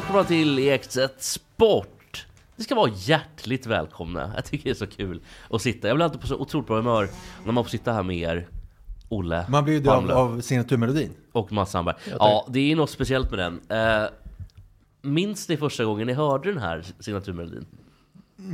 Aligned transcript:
Välkomna 0.00 0.24
till 0.24 0.58
Ekstedt 0.58 1.22
Sport! 1.22 2.26
Ni 2.56 2.64
ska 2.64 2.74
vara 2.74 2.90
hjärtligt 2.94 3.66
välkomna. 3.66 4.32
Jag 4.34 4.44
tycker 4.44 4.64
det 4.64 4.70
är 4.70 4.74
så 4.74 4.86
kul 4.86 5.20
att 5.50 5.62
sitta. 5.62 5.88
Jag 5.88 5.96
blir 5.96 6.04
alltid 6.04 6.20
på 6.20 6.26
så 6.26 6.36
otroligt 6.36 6.66
bra 6.66 6.76
humör 6.76 7.08
när 7.44 7.52
man 7.52 7.64
får 7.64 7.68
sitta 7.70 7.92
här 7.92 8.02
med 8.02 8.16
er, 8.16 8.48
Olle 9.08 9.46
Man 9.48 9.64
blir 9.64 9.74
ju 9.74 9.80
död 9.80 9.92
Palmlöf 9.92 10.16
av 10.16 10.40
signaturmelodin. 10.40 11.10
och 11.32 11.52
Mats 11.52 11.70
Sandberg. 11.70 11.96
Ja, 12.18 12.46
det 12.48 12.72
är 12.72 12.76
något 12.76 12.90
speciellt 12.90 13.30
med 13.30 13.38
den. 13.38 13.60
Eh, 13.68 14.08
minns 15.02 15.48
ni 15.48 15.56
första 15.56 15.84
gången 15.84 16.06
ni 16.06 16.12
hörde 16.12 16.52
den 16.52 16.62
här 16.62 16.84
signaturmelodin? 16.98 17.66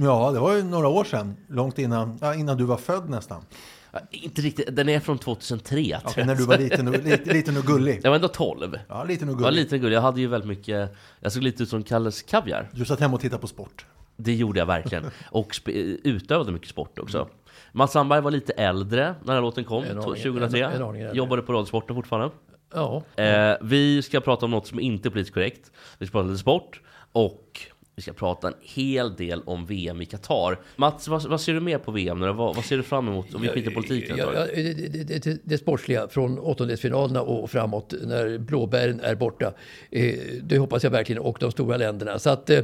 Ja, 0.00 0.30
det 0.32 0.38
var 0.40 0.54
ju 0.54 0.62
några 0.62 0.88
år 0.88 1.04
sedan. 1.04 1.36
Långt 1.48 1.78
innan, 1.78 2.18
ja, 2.20 2.34
innan 2.34 2.56
du 2.56 2.64
var 2.64 2.76
född 2.76 3.10
nästan. 3.10 3.42
Inte 4.10 4.42
riktigt, 4.42 4.76
den 4.76 4.88
är 4.88 5.00
från 5.00 5.18
2003. 5.18 5.98
Okej, 6.04 6.26
när 6.26 6.34
du 6.34 6.44
var 6.44 6.58
liten 6.58 6.88
och, 6.88 6.94
liten, 7.04 7.32
liten 7.34 7.56
och 7.56 7.64
gullig. 7.64 8.00
Jag 8.02 8.10
var 8.10 8.16
ändå 8.16 8.28
12. 8.28 8.78
Ja, 8.88 9.04
liten 9.04 9.28
och 9.28 9.32
Jag 9.34 9.38
var 9.40 9.50
gullig. 9.50 9.62
liten 9.62 9.80
gull. 9.80 9.92
Jag 9.92 10.00
hade 10.00 10.20
ju 10.20 10.26
väldigt 10.26 10.48
mycket, 10.48 10.96
jag 11.20 11.32
såg 11.32 11.42
lite 11.42 11.62
ut 11.62 11.68
som 11.68 11.82
Kalles 11.82 12.22
Kaviar. 12.22 12.68
Du 12.72 12.84
satt 12.84 13.00
hemma 13.00 13.14
och 13.14 13.20
tittade 13.20 13.40
på 13.40 13.46
sport. 13.46 13.86
Det 14.16 14.34
gjorde 14.34 14.58
jag 14.58 14.66
verkligen. 14.66 15.04
Och 15.30 15.60
utövade 16.04 16.52
mycket 16.52 16.68
sport 16.68 16.98
också. 16.98 17.28
Mats 17.72 17.92
Sandberg 17.92 18.20
var 18.20 18.30
lite 18.30 18.52
äldre 18.52 19.04
när 19.04 19.14
den 19.24 19.34
här 19.34 19.40
låten 19.40 19.64
kom, 19.64 19.84
En 19.84 19.98
aning- 19.98 20.22
2003. 20.22 20.60
en- 20.60 20.82
en. 20.96 21.16
Jobbade 21.16 21.42
på 21.42 21.52
Radiosporten 21.52 21.96
fortfarande. 21.96 22.34
Ja, 22.74 23.02
Eh, 23.16 23.56
vi 23.62 24.02
ska 24.02 24.20
prata 24.20 24.44
om 24.44 24.50
något 24.50 24.66
som 24.66 24.80
inte 24.80 25.08
är 25.08 25.10
politiskt 25.10 25.34
korrekt. 25.34 25.70
Vi 25.98 26.06
ska 26.06 26.12
prata 26.12 26.28
lite 26.28 26.38
sport. 26.40 26.80
Och 27.12 27.60
vi 27.96 28.02
ska 28.02 28.12
prata 28.12 28.48
en 28.48 28.54
hel 28.60 29.16
del 29.16 29.42
om 29.42 29.66
VM 29.66 30.02
i 30.02 30.06
Qatar. 30.06 30.58
Mats, 30.76 31.08
vad, 31.08 31.24
vad 31.24 31.40
ser 31.40 31.54
du 31.54 31.60
mer 31.60 31.78
på 31.78 31.92
VM? 31.92 32.20
Vad, 32.20 32.36
vad 32.36 32.64
ser 32.64 32.76
du 32.76 32.82
fram 32.82 33.08
emot? 33.08 33.34
Om 33.34 33.42
vi 33.42 33.48
skiter 33.48 33.70
politiken 33.70 34.16
ja, 34.16 34.32
ja, 34.34 34.46
det, 34.54 34.72
det, 34.72 35.04
det, 35.04 35.24
det, 35.24 35.40
det 35.44 35.58
sportsliga 35.58 36.08
från 36.08 36.38
åttondelsfinalerna 36.38 37.22
och 37.22 37.50
framåt 37.50 37.94
när 38.02 38.38
blåbären 38.38 39.00
är 39.00 39.14
borta. 39.14 39.52
Eh, 39.90 40.14
det 40.42 40.58
hoppas 40.58 40.84
jag 40.84 40.90
verkligen 40.90 41.22
och 41.22 41.36
de 41.40 41.52
stora 41.52 41.76
länderna. 41.76 42.18
Så 42.18 42.30
att 42.30 42.50
eh, 42.50 42.60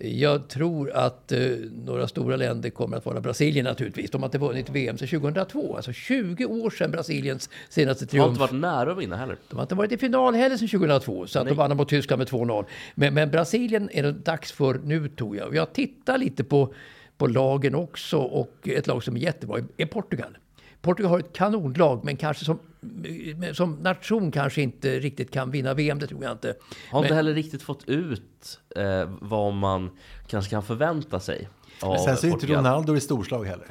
jag 0.00 0.48
tror 0.48 0.90
att 0.90 1.32
eh, 1.32 1.40
några 1.86 2.08
stora 2.08 2.36
länder 2.36 2.70
kommer 2.70 2.96
att 2.96 3.06
vara 3.06 3.20
Brasilien 3.20 3.64
naturligtvis. 3.64 4.10
De 4.10 4.22
har 4.22 4.28
inte 4.28 4.38
vunnit 4.38 4.70
VM 4.70 4.98
sedan 4.98 5.08
2002. 5.20 5.76
Alltså 5.76 5.92
20 5.92 6.44
år 6.44 6.70
sedan 6.70 6.90
Brasiliens 6.90 7.50
senaste 7.68 8.04
De 8.04 8.18
har 8.18 8.26
triumf. 8.26 8.28
inte 8.28 8.40
varit 8.40 8.60
nära 8.60 8.92
att 8.92 8.98
vinna 8.98 9.16
heller. 9.16 9.36
De 9.48 9.56
har 9.56 9.62
inte 9.62 9.74
varit 9.74 9.92
i 9.92 9.98
final 9.98 10.34
heller 10.34 10.56
sedan 10.56 10.68
2002, 10.68 11.26
så 11.26 11.38
att 11.38 11.48
de 11.48 11.54
vann 11.54 11.76
mot 11.76 11.88
Tyskland 11.88 12.18
med 12.18 12.28
2-0. 12.28 12.64
Men, 12.94 13.14
men 13.14 13.30
Brasilien 13.30 13.90
är 13.92 14.02
det 14.02 14.12
dags 14.12 14.52
för 14.52 14.80
nu, 14.84 15.08
tror 15.08 15.36
jag. 15.36 15.54
Jag 15.54 15.72
tittar 15.72 16.18
lite 16.18 16.44
på, 16.44 16.74
på 17.16 17.26
lagen 17.26 17.74
också 17.74 18.18
och 18.18 18.68
ett 18.68 18.86
lag 18.86 19.04
som 19.04 19.16
är 19.16 19.20
jättebra 19.20 19.58
är 19.76 19.86
Portugal. 19.86 20.38
Portugal 20.88 21.10
har 21.10 21.18
ett 21.18 21.32
kanonlag, 21.32 22.04
men 22.04 22.16
kanske 22.16 22.44
som, 22.44 22.58
som 23.52 23.72
nation 23.72 24.30
kanske 24.30 24.62
inte 24.62 24.98
riktigt 24.98 25.30
kan 25.30 25.50
vinna 25.50 25.74
VM, 25.74 25.98
det 25.98 26.06
tror 26.06 26.22
jag 26.24 26.32
inte. 26.32 26.54
Har 26.90 26.98
inte 26.98 27.08
Men- 27.10 27.16
heller 27.16 27.34
riktigt 27.34 27.62
fått 27.62 27.88
ut 27.88 28.60
eh, 28.76 29.10
vad 29.20 29.52
man 29.52 29.90
kanske 30.26 30.50
kan 30.50 30.62
förvänta 30.62 31.20
sig. 31.20 31.48
Av 31.82 31.90
Men 31.90 31.98
sen 31.98 32.16
så 32.16 32.22
är 32.22 32.28
ju 32.28 32.32
inte 32.32 32.46
Portugal. 32.46 32.64
Ronaldo 32.64 32.96
i 32.96 33.00
storslag 33.00 33.44
heller. 33.44 33.66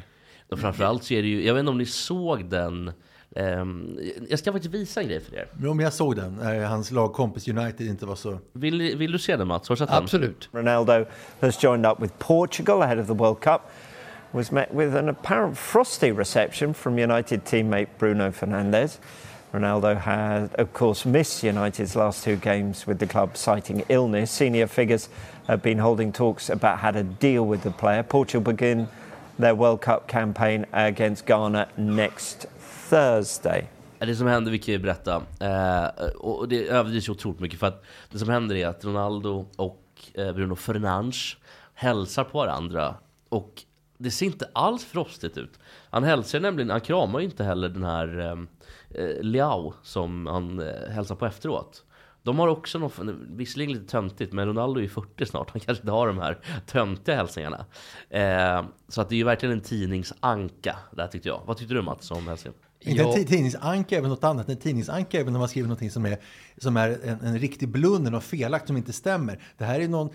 Och 0.49 0.59
framförallt 0.59 1.03
så 1.03 1.13
är 1.13 1.21
det 1.21 1.27
ju, 1.27 1.45
jag 1.45 1.53
vet 1.53 1.59
inte 1.59 1.71
om 1.71 1.77
ni 1.77 1.85
såg 1.85 2.45
den. 2.49 2.91
ehm, 3.35 3.99
jag 4.29 4.39
ska 4.39 4.51
faktiskt 4.51 4.73
visa 4.73 5.01
en 5.01 5.07
grej 5.07 5.19
för 5.19 5.35
er. 5.35 5.47
Jo, 5.61 5.73
men 5.73 5.83
jag 5.83 5.93
såg 5.93 6.15
den. 6.15 6.35
När 6.35 6.65
hans 6.65 6.91
lagkompis 6.91 7.47
United 7.47 7.87
inte 7.87 8.05
var 8.05 8.15
så... 8.15 8.39
Vill, 8.53 8.97
vill 8.97 9.11
du 9.11 9.19
se 9.19 9.35
den 9.35 9.47
Mats? 9.47 9.69
Har 9.69 9.75
du 9.75 9.77
sett 9.79 9.89
den? 9.89 10.03
Absolut. 10.03 10.49
Ronaldo 10.51 11.05
has 11.39 11.63
joined 11.63 11.91
up 11.91 12.01
with 12.01 12.13
Portugal 12.17 12.81
ahead 12.81 12.99
of 13.01 13.07
the 13.07 13.13
World 13.13 13.39
Cup. 13.39 13.61
Was 14.33 14.51
met 14.51 14.73
with 14.73 14.93
an 14.95 15.07
apparent 15.09 15.57
frosty 15.57 16.11
reception 16.11 16.73
from 16.73 16.99
United 16.99 17.45
teammate 17.45 17.87
Bruno 17.97 18.31
Fernandes. 18.31 18.97
Ronaldo 19.53 19.97
had, 19.97 20.53
of 20.55 20.73
course, 20.73 21.05
missed 21.05 21.43
United's 21.43 21.95
last 21.95 22.25
two 22.25 22.35
games 22.35 22.85
with 22.85 22.99
the 22.99 23.07
club, 23.07 23.37
citing 23.37 23.83
illness. 23.87 24.29
Senior 24.29 24.67
figures 24.67 25.07
have 25.47 25.61
been 25.63 25.77
holding 25.77 26.11
talks 26.11 26.49
about 26.49 26.79
how 26.79 26.91
to 26.91 27.03
deal 27.03 27.45
with 27.45 27.63
the 27.63 27.71
player. 27.71 28.03
Portugal 28.03 28.41
begin 28.41 28.89
their 29.39 29.55
World 29.55 29.81
Cup 29.81 30.07
campaign 30.07 30.65
against 30.73 31.25
Ghana 31.25 31.69
next 31.77 32.47
Thursday. 32.89 33.67
Det 33.99 34.15
som 34.15 34.27
händer, 34.27 34.51
vi 34.51 34.59
kan 34.59 34.73
ju 34.73 34.79
berätta, 34.79 35.21
eh, 35.39 36.07
och 36.17 36.47
det 36.47 36.67
överdrivs 36.67 37.09
otroligt 37.09 37.39
mycket 37.39 37.59
för 37.59 37.67
att 37.67 37.83
det 38.11 38.19
som 38.19 38.29
händer 38.29 38.55
är 38.55 38.67
att 38.67 38.85
Ronaldo 38.85 39.45
och 39.55 39.83
eh, 40.13 40.33
Bruno 40.33 40.55
Fernandes 40.55 41.35
hälsar 41.73 42.23
på 42.23 42.37
varandra 42.37 42.95
och 43.29 43.63
det 43.97 44.11
ser 44.11 44.25
inte 44.25 44.49
alls 44.53 44.85
frostigt 44.85 45.37
ut. 45.37 45.59
Han 45.89 46.03
hälsar 46.03 46.39
nämligen, 46.39 46.69
han 46.69 46.81
kramar 46.81 47.19
ju 47.19 47.25
inte 47.25 47.43
heller 47.43 47.69
den 47.69 47.83
här 47.83 48.19
eh, 48.19 49.01
eh, 49.03 49.21
Liao 49.21 49.73
som 49.83 50.27
han 50.27 50.59
eh, 50.59 50.89
hälsar 50.89 51.15
på 51.15 51.25
efteråt. 51.25 51.83
De 52.23 52.39
har 52.39 52.47
också 52.47 52.79
något, 52.79 52.93
visserligen 53.29 53.73
lite 53.73 53.91
töntigt, 53.91 54.33
men 54.33 54.47
Ronaldo 54.47 54.79
är 54.79 54.83
ju 54.83 54.89
40 54.89 55.25
snart. 55.25 55.49
Han 55.49 55.59
kanske 55.59 55.81
inte 55.81 55.91
har 55.91 56.07
de 56.07 56.17
här 56.17 56.37
töntiga 56.65 57.15
hälsningarna. 57.15 57.65
Eh, 58.09 58.65
så 58.87 59.01
att 59.01 59.09
det 59.09 59.15
är 59.15 59.17
ju 59.17 59.23
verkligen 59.23 59.53
en 59.53 59.61
tidningsanka, 59.61 60.75
där 60.91 61.07
tyckte 61.07 61.27
jag. 61.29 61.41
Vad 61.45 61.57
tyckte 61.57 61.73
du 61.73 61.81
Mats 61.81 62.11
om 62.11 62.27
hälsningen? 62.27 62.59
Inte 62.79 63.03
en 63.03 63.09
ti- 63.09 63.27
tidningsanka 63.27 63.97
är 63.97 64.01
väl 64.01 64.09
något 64.09 64.23
annat. 64.23 64.49
En 64.49 64.57
tidningsanka 64.57 65.19
är 65.19 65.23
väl 65.23 65.33
när 65.33 65.39
man 65.39 65.49
skriver 65.49 65.67
någonting 65.67 65.91
som 65.91 66.05
är, 66.05 66.17
som 66.57 66.77
är 66.77 66.97
en, 67.03 67.19
en 67.21 67.39
riktig 67.39 67.69
blunder, 67.69 68.11
något 68.11 68.23
felaktigt 68.23 68.67
som 68.67 68.77
inte 68.77 68.93
stämmer. 68.93 69.39
Det 69.57 69.65
här 69.65 69.79
är 69.79 69.87
någon, 69.87 70.09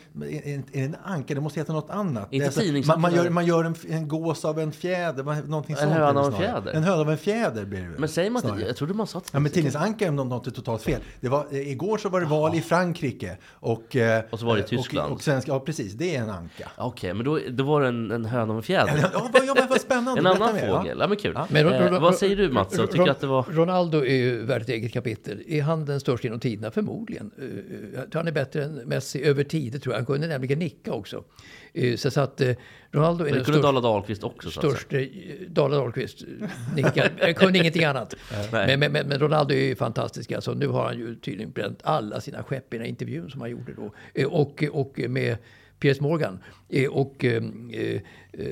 en, 0.44 0.64
en 0.72 0.96
anka, 1.04 1.34
det 1.34 1.40
måste 1.40 1.60
heta 1.60 1.72
något 1.72 1.90
annat. 1.90 2.28
Inte 2.32 2.46
alltså- 2.46 2.60
tidningsanka, 2.60 2.98
man, 3.00 3.10
man 3.12 3.14
gör, 3.16 3.24
men- 3.24 3.32
man 3.34 3.46
gör 3.46 3.64
en, 3.64 3.74
en 3.88 4.08
gås 4.08 4.44
av 4.44 4.58
en 4.60 4.72
fjäder, 4.72 5.22
vad- 5.22 5.48
någonting 5.48 5.72
En 5.72 5.78
sånt. 5.82 5.92
höna 5.92 6.20
av 6.20 6.26
en 6.34 6.38
fjäder? 6.40 6.72
En 6.72 6.82
höna 6.82 7.00
av 7.00 7.10
en 7.10 7.18
fjäder 7.18 7.64
blir 7.64 7.80
det 7.80 7.88
Men 7.98 8.08
säger 8.08 8.30
man 8.30 8.48
inte... 8.48 8.64
Jag 8.66 8.76
trodde 8.76 8.94
man 8.94 9.06
sa 9.06 9.22
Ja, 9.32 9.40
men 9.40 9.50
tidningsanka. 9.52 9.86
tidningsanka 9.86 10.06
är 10.22 10.28
något, 10.28 10.54
totalt 10.54 10.82
fel. 10.82 11.00
Det 11.20 11.28
var, 11.28 11.46
eh, 11.50 11.70
igår 11.70 11.98
så 11.98 12.08
var 12.08 12.20
det 12.20 12.26
val 12.26 12.54
i 12.54 12.60
Frankrike. 12.60 13.36
Och, 13.50 13.96
eh, 13.96 14.22
Och 14.30 14.38
så 14.38 14.46
var 14.46 14.54
det 14.54 14.60
i 14.60 14.64
och- 14.64 14.68
Tyskland. 14.68 15.12
Och, 15.12 15.22
svenska, 15.22 15.52
ja, 15.52 15.60
precis. 15.60 15.92
Det 15.92 16.16
är 16.16 16.22
en 16.22 16.30
anka. 16.30 16.70
Okej, 16.76 17.14
men 17.14 17.24
då, 17.24 17.38
då 17.50 17.64
var 17.64 17.80
det 17.82 17.88
en, 17.88 18.10
en 18.10 18.24
höna 18.24 18.52
av 18.52 18.56
en 18.56 18.62
fjäder. 18.62 19.10
Ja, 19.12 19.28
vad, 19.32 19.44
ja, 19.44 19.54
men 19.58 19.68
vad 19.68 19.80
spännande. 19.80 20.20
En 20.20 20.26
annan 20.26 20.56
ja. 20.62 20.78
fågel. 20.78 20.96
Ja, 21.00 21.06
men 21.06 21.16
kul. 21.16 21.38
Men 21.48 21.64
Ron- 21.66 21.94
eh, 21.94 22.00
vad 22.00 22.14
säger 22.14 22.36
du 22.36 22.50
Mats? 22.50 22.76
Jag 22.76 22.90
tycker 22.90 23.04
Ron- 23.04 23.10
att 23.10 23.20
det 23.20 23.26
var... 23.26 23.42
Ronaldo 23.50 23.98
är 23.98 24.14
ju 24.14 24.42
värt 24.46 24.62
ett 24.62 24.68
eget 24.68 24.92
kapitel. 24.92 25.42
Är 25.46 25.62
han 25.62 25.84
den 25.84 26.00
största 26.00 26.28
genom 26.32 26.40
tiderna? 26.40 26.70
Förmodligen. 26.70 27.30
Eh, 27.38 28.00
tror 28.10 28.14
han 28.20 28.28
är 28.28 28.32
bättre 28.32 28.64
än 28.64 28.74
Messi 28.74 29.22
över 29.22 29.44
tid, 29.44 29.82
tror 29.82 29.92
jag. 29.94 29.98
Han 29.98 30.06
kunde 30.06 30.26
nämligen 30.26 30.58
nicka 30.58 30.92
också. 30.92 31.24
Eh, 31.72 31.96
Så, 31.96 32.10
så 32.10 32.20
att 32.20 32.40
eh, 32.40 32.54
Ronaldo 32.90 33.24
är 33.24 33.32
den 33.32 33.44
största. 33.44 33.62
Dala 33.62 33.80
Dahlqvist 33.80 34.24
också 34.24 34.50
störste, 34.50 35.00
eh, 35.00 35.08
Dala 35.48 35.76
Dahlqvist 35.76 36.22
eh, 36.22 36.48
nickar. 36.76 37.12
Jag 37.18 37.36
kunde 37.36 37.58
ingenting 37.58 37.84
annat. 37.84 38.14
Men, 38.52 38.80
men, 38.80 38.92
men, 38.92 39.18
Ronaldo 39.18 39.54
är 39.54 39.64
ju 39.64 39.76
fantastisk. 39.76 40.32
Alltså, 40.32 40.54
nu 40.54 40.66
har 40.66 40.84
han 40.84 40.98
ju 40.98 41.14
tydligen 41.16 41.50
bränt 41.52 41.78
alla 41.82 42.20
sina 42.20 42.42
skepp 42.42 42.74
i 42.74 42.76
den 42.76 42.80
här 42.84 42.88
intervjun 42.88 43.30
som 43.30 43.40
han 43.40 43.50
gjorde 43.50 43.72
då. 43.74 43.90
Eh, 44.14 44.26
Och, 44.26 44.64
och 44.72 45.00
med 45.08 45.36
Piers 45.78 46.00
Morgan. 46.00 46.38
Eh, 46.68 46.90
Och 46.90 47.24
eh, 47.24 47.42
eh, 47.72 48.00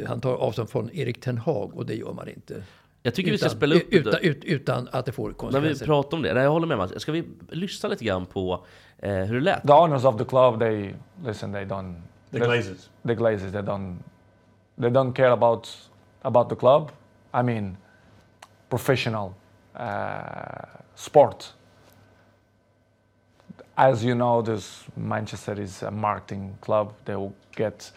han 0.06 0.20
tar 0.20 0.34
avstånd 0.34 0.70
från 0.70 0.90
Erik 0.92 1.20
Ten 1.20 1.38
Hag 1.38 1.76
och 1.76 1.86
det 1.86 1.94
gör 1.94 2.12
man 2.12 2.28
inte. 2.28 2.62
Jag 3.02 3.14
tycker 3.14 3.30
vi 3.30 3.38
ska 3.38 3.46
Utan- 3.46 3.56
spela 3.56 3.74
upp 3.74 3.88
utan, 3.90 4.12
det. 4.12 4.18
ut, 4.28 4.44
utan 4.44 4.88
att 4.92 5.06
det 5.06 5.12
får 5.12 5.22
När 5.22 5.28
vi 5.30 5.34
konsekvenser. 5.34 5.86
pratar 5.86 6.16
om 6.16 6.22
det. 6.22 6.34
Nej, 6.34 6.42
jag 6.42 6.50
håller 6.50 6.66
med 6.66 6.78
Mats. 6.78 6.92
Ska 7.00 7.12
vi 7.12 7.24
lyssna 7.48 7.88
lite 7.88 8.04
grann 8.04 8.26
på 8.26 8.64
eh, 8.98 9.12
hur 9.14 9.34
det 9.34 9.40
lät? 9.40 9.62
the 9.62 9.72
owners 9.72 10.04
of 10.04 10.18
the 10.18 10.24
club 10.24 10.58
they 10.58 10.94
listen 11.24 11.52
they 11.52 11.64
don't 11.64 11.94
The 12.30 12.38
they- 12.38 12.44
Glazers. 12.46 12.90
the 13.02 13.14
glazers 13.14 13.52
they 13.52 13.62
don't 13.62 13.96
they 14.80 14.90
don't 14.90 15.12
care 15.12 15.30
about 15.32 15.88
about 16.22 16.48
the 16.48 16.56
club 16.56 16.90
i 17.32 17.42
mean 17.42 17.76
professional 18.68 19.32
uh, 19.74 19.80
sport 20.94 21.54
as 23.74 24.02
you 24.04 24.14
know 24.14 24.42
this 24.42 24.84
manchester 24.94 25.60
is 25.60 25.82
a 25.82 25.90
marketing 25.90 26.56
club 26.60 26.92
they 27.04 27.16
will 27.16 27.32
get 27.56 27.92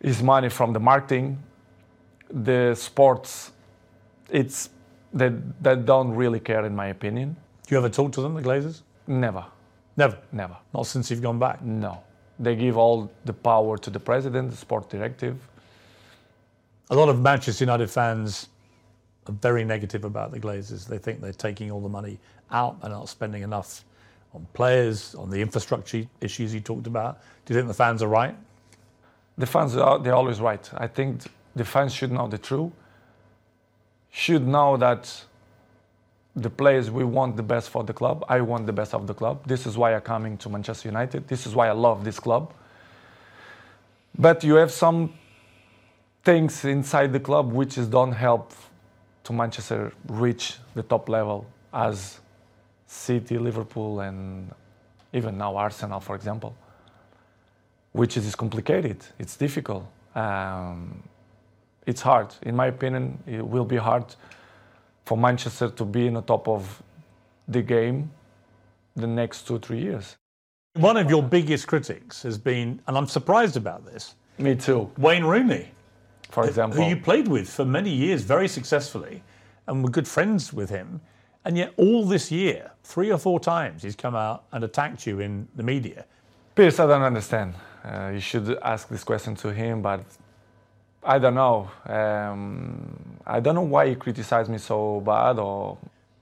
his 0.00 0.22
money 0.22 0.48
from 0.50 0.72
the 0.72 0.80
marketing 0.80 1.36
the 2.44 2.74
sports 2.74 3.52
it's 4.28 4.70
they, 5.12 5.30
they 5.60 5.74
don't 5.76 6.10
really 6.14 6.40
care 6.40 6.64
in 6.66 6.76
my 6.76 6.88
opinion 6.88 7.36
Do 7.66 7.74
you 7.74 7.78
ever 7.78 7.88
talk 7.88 8.12
to 8.12 8.20
them, 8.22 8.34
the 8.34 8.42
Glazers? 8.42 8.82
never 9.06 9.44
Never. 9.96 10.16
never 10.30 10.56
Not 10.72 10.86
since 10.86 11.10
you've 11.10 11.22
gone 11.22 11.40
back. 11.40 11.60
No. 11.60 12.04
They 12.38 12.54
give 12.54 12.76
all 12.78 13.10
the 13.24 13.32
power 13.32 13.76
to 13.78 13.90
the 13.90 13.98
president, 13.98 14.50
the 14.50 14.56
sport 14.56 14.88
directive. 14.88 15.36
A 16.90 16.94
lot 16.94 17.08
of 17.08 17.20
Manchester 17.20 17.64
United 17.64 17.90
fans 17.90 18.48
are 19.26 19.34
very 19.42 19.64
negative 19.64 20.04
about 20.04 20.30
the 20.30 20.38
Glazers. 20.38 20.86
They 20.86 20.98
think 20.98 21.20
they're 21.20 21.32
taking 21.32 21.72
all 21.72 21.80
the 21.80 21.88
money 21.88 22.20
out 22.52 22.76
and 22.82 22.92
not 22.92 23.08
spending 23.08 23.42
enough 23.42 23.84
on 24.32 24.46
players, 24.54 25.16
on 25.16 25.30
the 25.30 25.40
infrastructure 25.40 26.04
issues 26.20 26.54
you 26.54 26.60
talked 26.60 26.86
about. 26.86 27.20
Do 27.44 27.52
you 27.52 27.58
think 27.58 27.66
the 27.66 27.74
fans 27.74 28.00
are 28.00 28.08
right? 28.08 28.36
The 29.36 29.46
fans 29.46 29.76
are 29.76 29.98
they're 29.98 30.14
always 30.14 30.40
right. 30.40 30.70
I 30.76 30.86
think 30.86 31.22
the 31.56 31.64
fans 31.64 31.92
should 31.92 32.12
know 32.12 32.28
the 32.28 32.38
truth. 32.38 32.70
Should 34.10 34.46
know 34.46 34.76
that 34.76 35.24
the 36.34 36.50
players 36.50 36.90
we 36.90 37.04
want 37.04 37.36
the 37.36 37.42
best 37.42 37.70
for 37.70 37.84
the 37.84 37.92
club. 37.92 38.24
I 38.28 38.40
want 38.40 38.66
the 38.66 38.72
best 38.72 38.94
of 38.94 39.06
the 39.06 39.14
club. 39.14 39.46
This 39.46 39.66
is 39.66 39.76
why 39.76 39.94
I'm 39.94 40.00
coming 40.00 40.38
to 40.38 40.48
Manchester 40.48 40.88
United. 40.88 41.28
This 41.28 41.46
is 41.46 41.54
why 41.54 41.68
I 41.68 41.72
love 41.72 42.04
this 42.04 42.20
club. 42.20 42.52
But 44.16 44.44
you 44.44 44.54
have 44.54 44.70
some 44.70 45.14
things 46.24 46.64
inside 46.64 47.12
the 47.12 47.20
club 47.20 47.52
which 47.52 47.78
is 47.78 47.86
don't 47.86 48.12
help 48.12 48.52
to 49.24 49.32
Manchester 49.32 49.92
reach 50.06 50.56
the 50.74 50.82
top 50.82 51.08
level 51.08 51.46
as 51.72 52.20
City, 52.86 53.36
Liverpool, 53.38 54.00
and 54.00 54.50
even 55.12 55.36
now 55.36 55.56
Arsenal, 55.56 56.00
for 56.00 56.16
example, 56.16 56.56
which 57.92 58.16
is 58.16 58.34
complicated. 58.34 59.04
It's 59.18 59.36
difficult. 59.36 59.84
Um, 60.14 61.02
it's 61.88 62.02
hard. 62.02 62.34
In 62.42 62.54
my 62.54 62.66
opinion, 62.66 63.18
it 63.26 63.44
will 63.44 63.64
be 63.64 63.76
hard 63.76 64.04
for 65.06 65.16
Manchester 65.16 65.70
to 65.70 65.84
be 65.86 66.06
in 66.06 66.14
the 66.14 66.20
top 66.20 66.46
of 66.46 66.82
the 67.48 67.62
game 67.62 68.10
the 68.94 69.06
next 69.06 69.46
two, 69.46 69.58
three 69.58 69.80
years. 69.80 70.16
One 70.74 70.98
of 70.98 71.08
your 71.08 71.22
biggest 71.22 71.66
critics 71.66 72.22
has 72.24 72.36
been, 72.36 72.82
and 72.86 72.96
I'm 72.98 73.06
surprised 73.06 73.56
about 73.56 73.86
this, 73.86 74.14
Me 74.38 74.54
too, 74.54 74.90
Wayne 74.98 75.24
Rooney, 75.24 75.70
for 76.30 76.46
example. 76.46 76.82
who 76.82 76.90
you 76.90 76.96
played 76.96 77.26
with 77.26 77.48
for 77.48 77.64
many 77.64 77.90
years 77.90 78.22
very 78.22 78.48
successfully 78.48 79.22
and 79.66 79.82
were 79.82 79.90
good 79.90 80.06
friends 80.06 80.52
with 80.52 80.68
him. 80.68 81.00
And 81.46 81.56
yet, 81.56 81.72
all 81.78 82.04
this 82.04 82.30
year, 82.30 82.72
three 82.84 83.10
or 83.10 83.16
four 83.16 83.40
times, 83.40 83.82
he's 83.82 83.96
come 83.96 84.14
out 84.14 84.44
and 84.52 84.62
attacked 84.62 85.06
you 85.06 85.20
in 85.20 85.48
the 85.56 85.62
media. 85.62 86.04
Pierce, 86.54 86.78
I 86.80 86.86
don't 86.86 87.02
understand. 87.02 87.54
Uh, 87.82 88.10
you 88.12 88.20
should 88.20 88.58
ask 88.62 88.88
this 88.88 89.04
question 89.04 89.34
to 89.36 89.54
him, 89.54 89.80
but 89.80 90.04
I 91.08 91.18
don't 91.18 91.34
know. 91.34 91.70
Um, 91.86 93.18
I 93.26 93.40
don't 93.40 93.54
know 93.54 93.62
why 93.62 93.88
he 93.88 93.94
criticized 93.94 94.50
me 94.50 94.58
so 94.58 95.00
bad, 95.00 95.38
or 95.38 95.78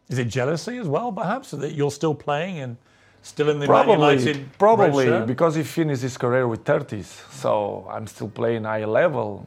Is 0.09 0.19
it 0.19 0.29
jealousy 0.29 0.79
as 0.79 0.87
well, 0.87 1.11
perhaps, 1.11 1.51
that 1.51 1.73
you're 1.73 1.91
still 1.91 2.15
playing 2.15 2.61
and 2.61 2.77
still 3.23 3.51
in 3.51 3.59
the 3.59 3.67
probably, 3.67 4.47
probably 4.59 5.21
because 5.27 5.57
he 5.57 5.65
finished 5.65 6.03
his 6.03 6.17
career 6.17 6.47
with 6.47 6.63
30s. 6.63 7.09
So 7.33 7.87
I'm 7.91 8.07
still 8.07 8.29
playing 8.29 8.63
high 8.63 8.85
level. 8.85 9.45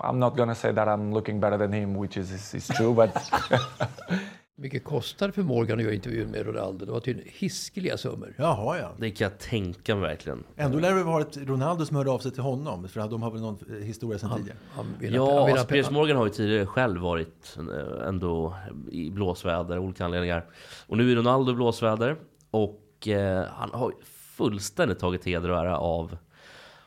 I'm 0.00 0.20
not 0.20 0.36
gonna 0.36 0.54
say 0.54 0.70
that 0.70 0.86
I'm 0.86 1.12
looking 1.12 1.40
better 1.40 1.56
than 1.56 1.72
him, 1.72 1.94
which 1.94 2.16
is, 2.16 2.30
is, 2.30 2.54
is 2.54 2.68
true, 2.68 2.94
but 2.94 3.10
mycket 4.60 4.84
kostade 4.84 5.32
för 5.32 5.42
Morgan 5.42 5.78
att 5.78 5.84
göra 5.84 5.94
intervjun 5.94 6.30
med 6.30 6.46
Ronaldo? 6.46 6.84
Det 6.86 6.92
var 6.92 7.00
tydligen 7.00 7.30
hiskeliga 7.36 7.96
summor. 7.98 8.34
Jaha, 8.36 8.78
ja. 8.78 8.92
Det 8.98 9.10
kan 9.10 9.24
jag 9.24 9.38
tänka 9.38 9.94
mig 9.94 10.02
verkligen. 10.02 10.44
Ändå 10.56 10.78
lär 10.78 10.94
det 10.94 11.02
ha 11.02 11.12
varit 11.12 11.36
Ronaldo 11.36 11.86
som 11.86 11.96
hörde 11.96 12.10
av 12.10 12.18
sig 12.18 12.30
till 12.32 12.42
honom. 12.42 12.88
För 12.88 13.08
de 13.08 13.22
har 13.22 13.30
väl 13.30 13.40
någon 13.40 13.58
eh, 13.70 13.76
historia 13.76 14.18
sedan 14.18 14.36
tidigare. 14.36 14.58
Han 14.70 14.86
vill 14.98 15.14
Ja, 15.14 15.24
ha- 15.24 15.36
han 15.38 15.46
vill 15.46 15.52
alltså 15.54 15.66
Piers 15.68 15.90
Morgan 15.90 16.16
har 16.16 16.26
ju 16.26 16.32
tidigare 16.32 16.66
själv 16.66 17.00
varit 17.00 17.56
eh, 17.58 18.08
ändå 18.08 18.54
i 18.90 19.10
blåsväder 19.10 19.76
av 19.76 19.84
olika 19.84 20.04
anledningar. 20.04 20.44
Och 20.86 20.96
nu 20.96 21.12
är 21.12 21.16
Ronaldo 21.16 21.52
i 21.52 21.54
blåsväder. 21.54 22.16
Och 22.50 23.08
eh, 23.08 23.44
han 23.50 23.70
har 23.72 23.90
ju 23.90 23.96
fullständigt 24.04 24.98
tagit 24.98 25.24
heder 25.24 25.50
och 25.50 25.58
ära 25.58 25.78
av 25.78 26.16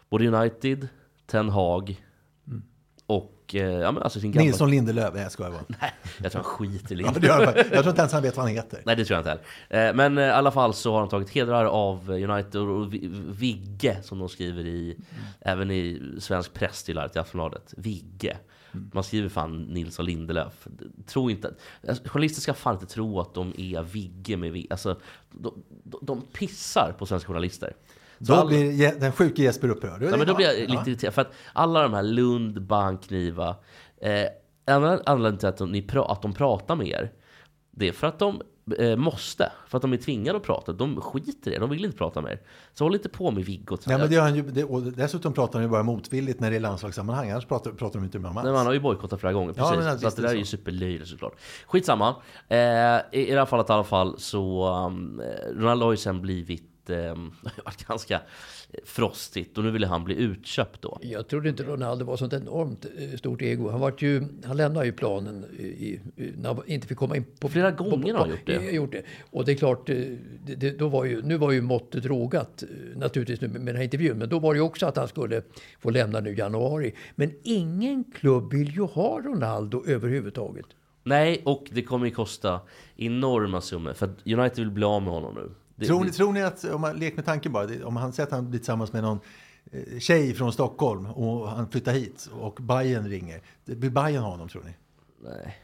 både 0.09 0.27
United, 0.27 0.87
Ten 1.25 1.49
Hag 1.49 2.03
och 3.05 3.32
eh, 3.55 3.61
ja, 3.63 3.91
men 3.91 4.03
alltså 4.03 4.19
sin 4.19 4.31
gamla... 4.31 4.45
Nilsson 4.45 4.69
Lindelöf, 4.71 5.13
nej 5.13 5.23
jag 5.23 5.31
skojar 5.31 5.51
bara. 5.51 5.63
Nej, 5.81 5.93
jag 6.23 6.31
tror 6.31 6.41
han 6.43 6.51
skiter 6.51 6.95
i 6.95 7.03
det 7.03 7.27
jag 7.27 7.83
tror 7.83 7.87
inte 7.89 8.01
ens 8.01 8.13
han 8.13 8.21
vet 8.23 8.37
vad 8.37 8.45
han 8.45 8.55
heter. 8.55 8.81
Nej 8.85 8.95
det 8.95 9.05
tror 9.05 9.15
jag 9.15 9.21
inte 9.33 9.41
heller. 9.69 9.89
Eh, 9.89 9.95
Men 9.95 10.17
eh, 10.17 10.23
i 10.23 10.29
alla 10.29 10.51
fall 10.51 10.73
så 10.73 10.93
har 10.93 10.99
de 10.99 11.09
tagit 11.09 11.29
hedrar 11.29 11.65
av 11.65 12.09
United 12.09 12.61
och 12.61 12.93
Vi- 12.93 13.09
Vigge 13.27 13.97
som 14.03 14.19
de 14.19 14.29
skriver 14.29 14.65
i 14.65 14.97
Även 15.41 15.71
i 15.71 16.01
svensk 16.19 16.53
press 16.53 16.83
till 16.83 17.01
till 17.11 17.21
Aftonbladet. 17.21 17.73
Vigge. 17.77 18.37
Man 18.93 19.03
skriver 19.03 19.29
fan 19.29 19.61
Nilsson 19.63 20.05
Lindelöf. 20.05 20.67
Tro 21.07 21.29
inte, 21.29 21.53
alltså, 21.87 22.03
journalister 22.07 22.41
ska 22.41 22.53
fan 22.53 22.73
inte 22.73 22.85
tro 22.85 23.19
att 23.19 23.33
de 23.33 23.53
är 23.57 23.81
Vigge 23.83 24.37
med 24.37 24.51
Vigge. 24.51 24.67
Alltså, 24.69 24.99
de, 25.31 25.63
de, 25.83 25.99
de 26.01 26.21
pissar 26.21 26.95
på 26.99 27.05
svenska 27.05 27.27
journalister. 27.27 27.73
Så 28.25 28.33
Då 28.33 28.39
all- 28.39 28.47
blir 28.47 28.99
den 28.99 29.11
sjuke 29.11 29.41
Jesper 29.41 29.69
upprörd. 29.69 30.03
Ja, 30.03 30.17
men 30.17 30.27
då 30.27 30.35
blir 30.35 30.45
jag 30.45 30.69
lite 30.69 30.89
irriterad. 30.89 31.13
För 31.13 31.21
att 31.21 31.33
alla 31.53 31.81
de 31.81 31.93
här 31.93 32.03
Lund, 32.03 32.61
Bank, 32.61 33.09
Niva. 33.09 33.55
Eh, 34.01 34.11
en 34.65 34.83
annan 34.83 34.99
anledning 35.05 35.39
till 35.39 35.47
att 35.47 35.57
de, 35.57 35.81
pra, 35.81 36.05
att 36.05 36.21
de 36.21 36.33
pratar 36.33 36.75
med 36.75 36.87
er. 36.87 37.11
Det 37.71 37.87
är 37.87 37.91
för 37.91 38.07
att 38.07 38.19
de 38.19 38.41
eh, 38.79 38.95
måste. 38.95 39.51
För 39.67 39.77
att 39.77 39.81
de 39.81 39.93
är 39.93 39.97
tvingade 39.97 40.37
att 40.37 40.43
prata. 40.43 40.73
De 40.73 41.01
skiter 41.01 41.51
i 41.51 41.53
det. 41.53 41.59
De 41.59 41.69
vill 41.69 41.85
inte 41.85 41.97
prata 41.97 42.21
med 42.21 42.31
er. 42.31 42.41
Så 42.73 42.85
håll 42.85 42.95
inte 42.95 43.09
på 43.09 43.31
med 43.31 43.45
Viggo. 43.45 43.77
Ja, 43.85 43.97
men 43.97 44.09
det 44.09 44.15
han 44.15 44.35
ju, 44.35 44.41
det, 44.41 44.63
och 44.63 44.81
dessutom 44.81 45.33
pratar 45.33 45.53
han 45.53 45.63
ju 45.63 45.69
bara 45.69 45.83
motvilligt 45.83 46.39
när 46.39 46.49
det 46.51 46.55
är 46.55 46.59
landslagssammanhang. 46.59 47.29
Annars 47.29 47.45
pratar, 47.45 47.71
pratar 47.71 47.99
de 47.99 48.05
inte 48.05 48.19
med 48.19 48.29
honom 48.29 48.43
Nej, 48.43 48.53
man 48.53 48.65
har 48.65 48.73
ju 48.73 48.79
bojkottat 48.79 49.19
flera 49.19 49.33
gånger. 49.33 49.53
Ja, 49.57 49.69
Precis. 49.69 49.85
men 49.85 49.99
så 49.99 50.09
det 50.09 50.17
är 50.17 50.21
där 50.21 50.29
det 50.29 50.35
är 50.35 50.37
ju 50.39 50.45
så. 50.45 50.57
superlöjligt 50.57 51.07
såklart. 51.09 51.33
Skitsamma. 51.67 52.15
Eh, 52.47 52.57
i, 52.57 52.99
I 53.11 53.31
det 53.31 53.39
här 53.39 53.45
fallet 53.45 53.69
i 53.69 53.73
alla 53.73 53.83
fall 53.83 54.19
så... 54.19 54.67
Um, 54.87 55.21
Ronaldo 55.55 55.85
har 55.85 55.91
ju 55.91 55.97
sen 55.97 56.21
blivit... 56.21 56.69
Um, 56.89 57.33
varit 57.65 57.87
ganska 57.87 58.21
frostigt 58.85 59.57
och 59.57 59.63
nu 59.63 59.71
ville 59.71 59.87
han 59.87 60.03
bli 60.03 60.15
utköpt 60.15 60.81
då. 60.81 60.99
Jag 61.01 61.27
trodde 61.27 61.49
inte 61.49 61.63
Ronaldo 61.63 62.05
var 62.05 62.17
sånt 62.17 62.33
enormt 62.33 62.85
eh, 62.97 63.17
stort 63.17 63.41
ego. 63.41 63.69
Han, 63.69 63.79
vart 63.79 64.01
ju, 64.01 64.23
han 64.45 64.57
lämnade 64.57 64.85
ju 64.85 64.91
planen 64.91 65.45
i, 65.59 65.99
när 66.37 66.53
han 66.53 66.63
inte 66.65 66.87
fick 66.87 66.97
komma 66.97 67.15
in 67.17 67.25
på... 67.39 67.49
Flera 67.49 67.71
på- 67.71 67.83
gånger 67.83 68.13
har 68.13 68.19
han 68.19 68.29
gjort 68.29 68.45
det. 68.45 68.55
eh, 68.55 68.75
gjort 68.75 68.91
det. 68.91 69.03
Och 69.31 69.45
det 69.45 69.51
är 69.51 69.55
klart, 69.55 69.89
eh, 69.89 69.95
det, 70.45 70.55
det, 70.55 70.71
då 70.79 70.87
var 70.87 71.05
ju, 71.05 71.21
nu 71.21 71.37
var 71.37 71.51
ju 71.51 71.61
måttet 71.61 72.05
rågat 72.05 72.63
eh, 72.63 72.97
naturligtvis 72.97 73.41
nu 73.41 73.47
med 73.47 73.61
med 73.61 73.73
den 73.73 73.75
här 73.77 73.83
intervjun. 73.83 74.17
Men 74.17 74.29
då 74.29 74.39
var 74.39 74.53
det 74.53 74.57
ju 74.57 74.63
också 74.63 74.85
att 74.85 74.97
han 74.97 75.07
skulle 75.07 75.41
få 75.79 75.89
lämna 75.89 76.19
nu 76.19 76.29
i 76.29 76.37
januari. 76.37 76.93
Men 77.15 77.31
ingen 77.43 78.03
klubb 78.03 78.53
vill 78.53 78.75
ju 78.75 78.81
ha 78.81 79.19
Ronaldo 79.19 79.83
överhuvudtaget. 79.87 80.65
Nej, 81.03 81.41
och 81.45 81.65
det 81.71 81.83
kommer 81.83 82.05
ju 82.05 82.11
kosta 82.11 82.61
enorma 82.95 83.61
summor. 83.61 83.93
För 83.93 84.05
att 84.05 84.27
United 84.27 84.57
vill 84.59 84.71
bli 84.71 84.83
av 84.83 85.01
med 85.01 85.13
honom 85.13 85.35
nu. 85.35 85.49
Det, 85.83 85.87
Tror 85.87 85.99
ni, 85.99 86.05
det, 86.05 86.13
tror 86.13 86.33
ni 86.33 86.41
att, 86.41 86.63
om 86.63 86.81
man 86.81 86.95
leker 86.95 87.15
med 87.15 87.25
tanken 87.25 87.51
bara, 87.51 87.85
om 87.85 87.95
han 87.95 88.13
säger 88.13 88.27
att 88.27 88.33
han 88.33 88.49
blir 88.49 88.59
tillsammans 88.59 88.93
med 88.93 89.03
någon 89.03 89.19
eh, 89.71 89.99
tjej 89.99 90.33
från 90.33 90.53
Stockholm 90.53 91.05
och 91.05 91.49
han 91.49 91.69
flyttar 91.69 91.91
hit 91.91 92.29
och 92.33 92.59
Bayern 92.61 93.09
ringer. 93.09 93.41
Blir 93.65 93.89
Bayern 93.89 94.23
ha 94.23 94.29
honom 94.29 94.49
tror 94.49 94.63
ni? 94.63 94.71
nej. 95.23 95.57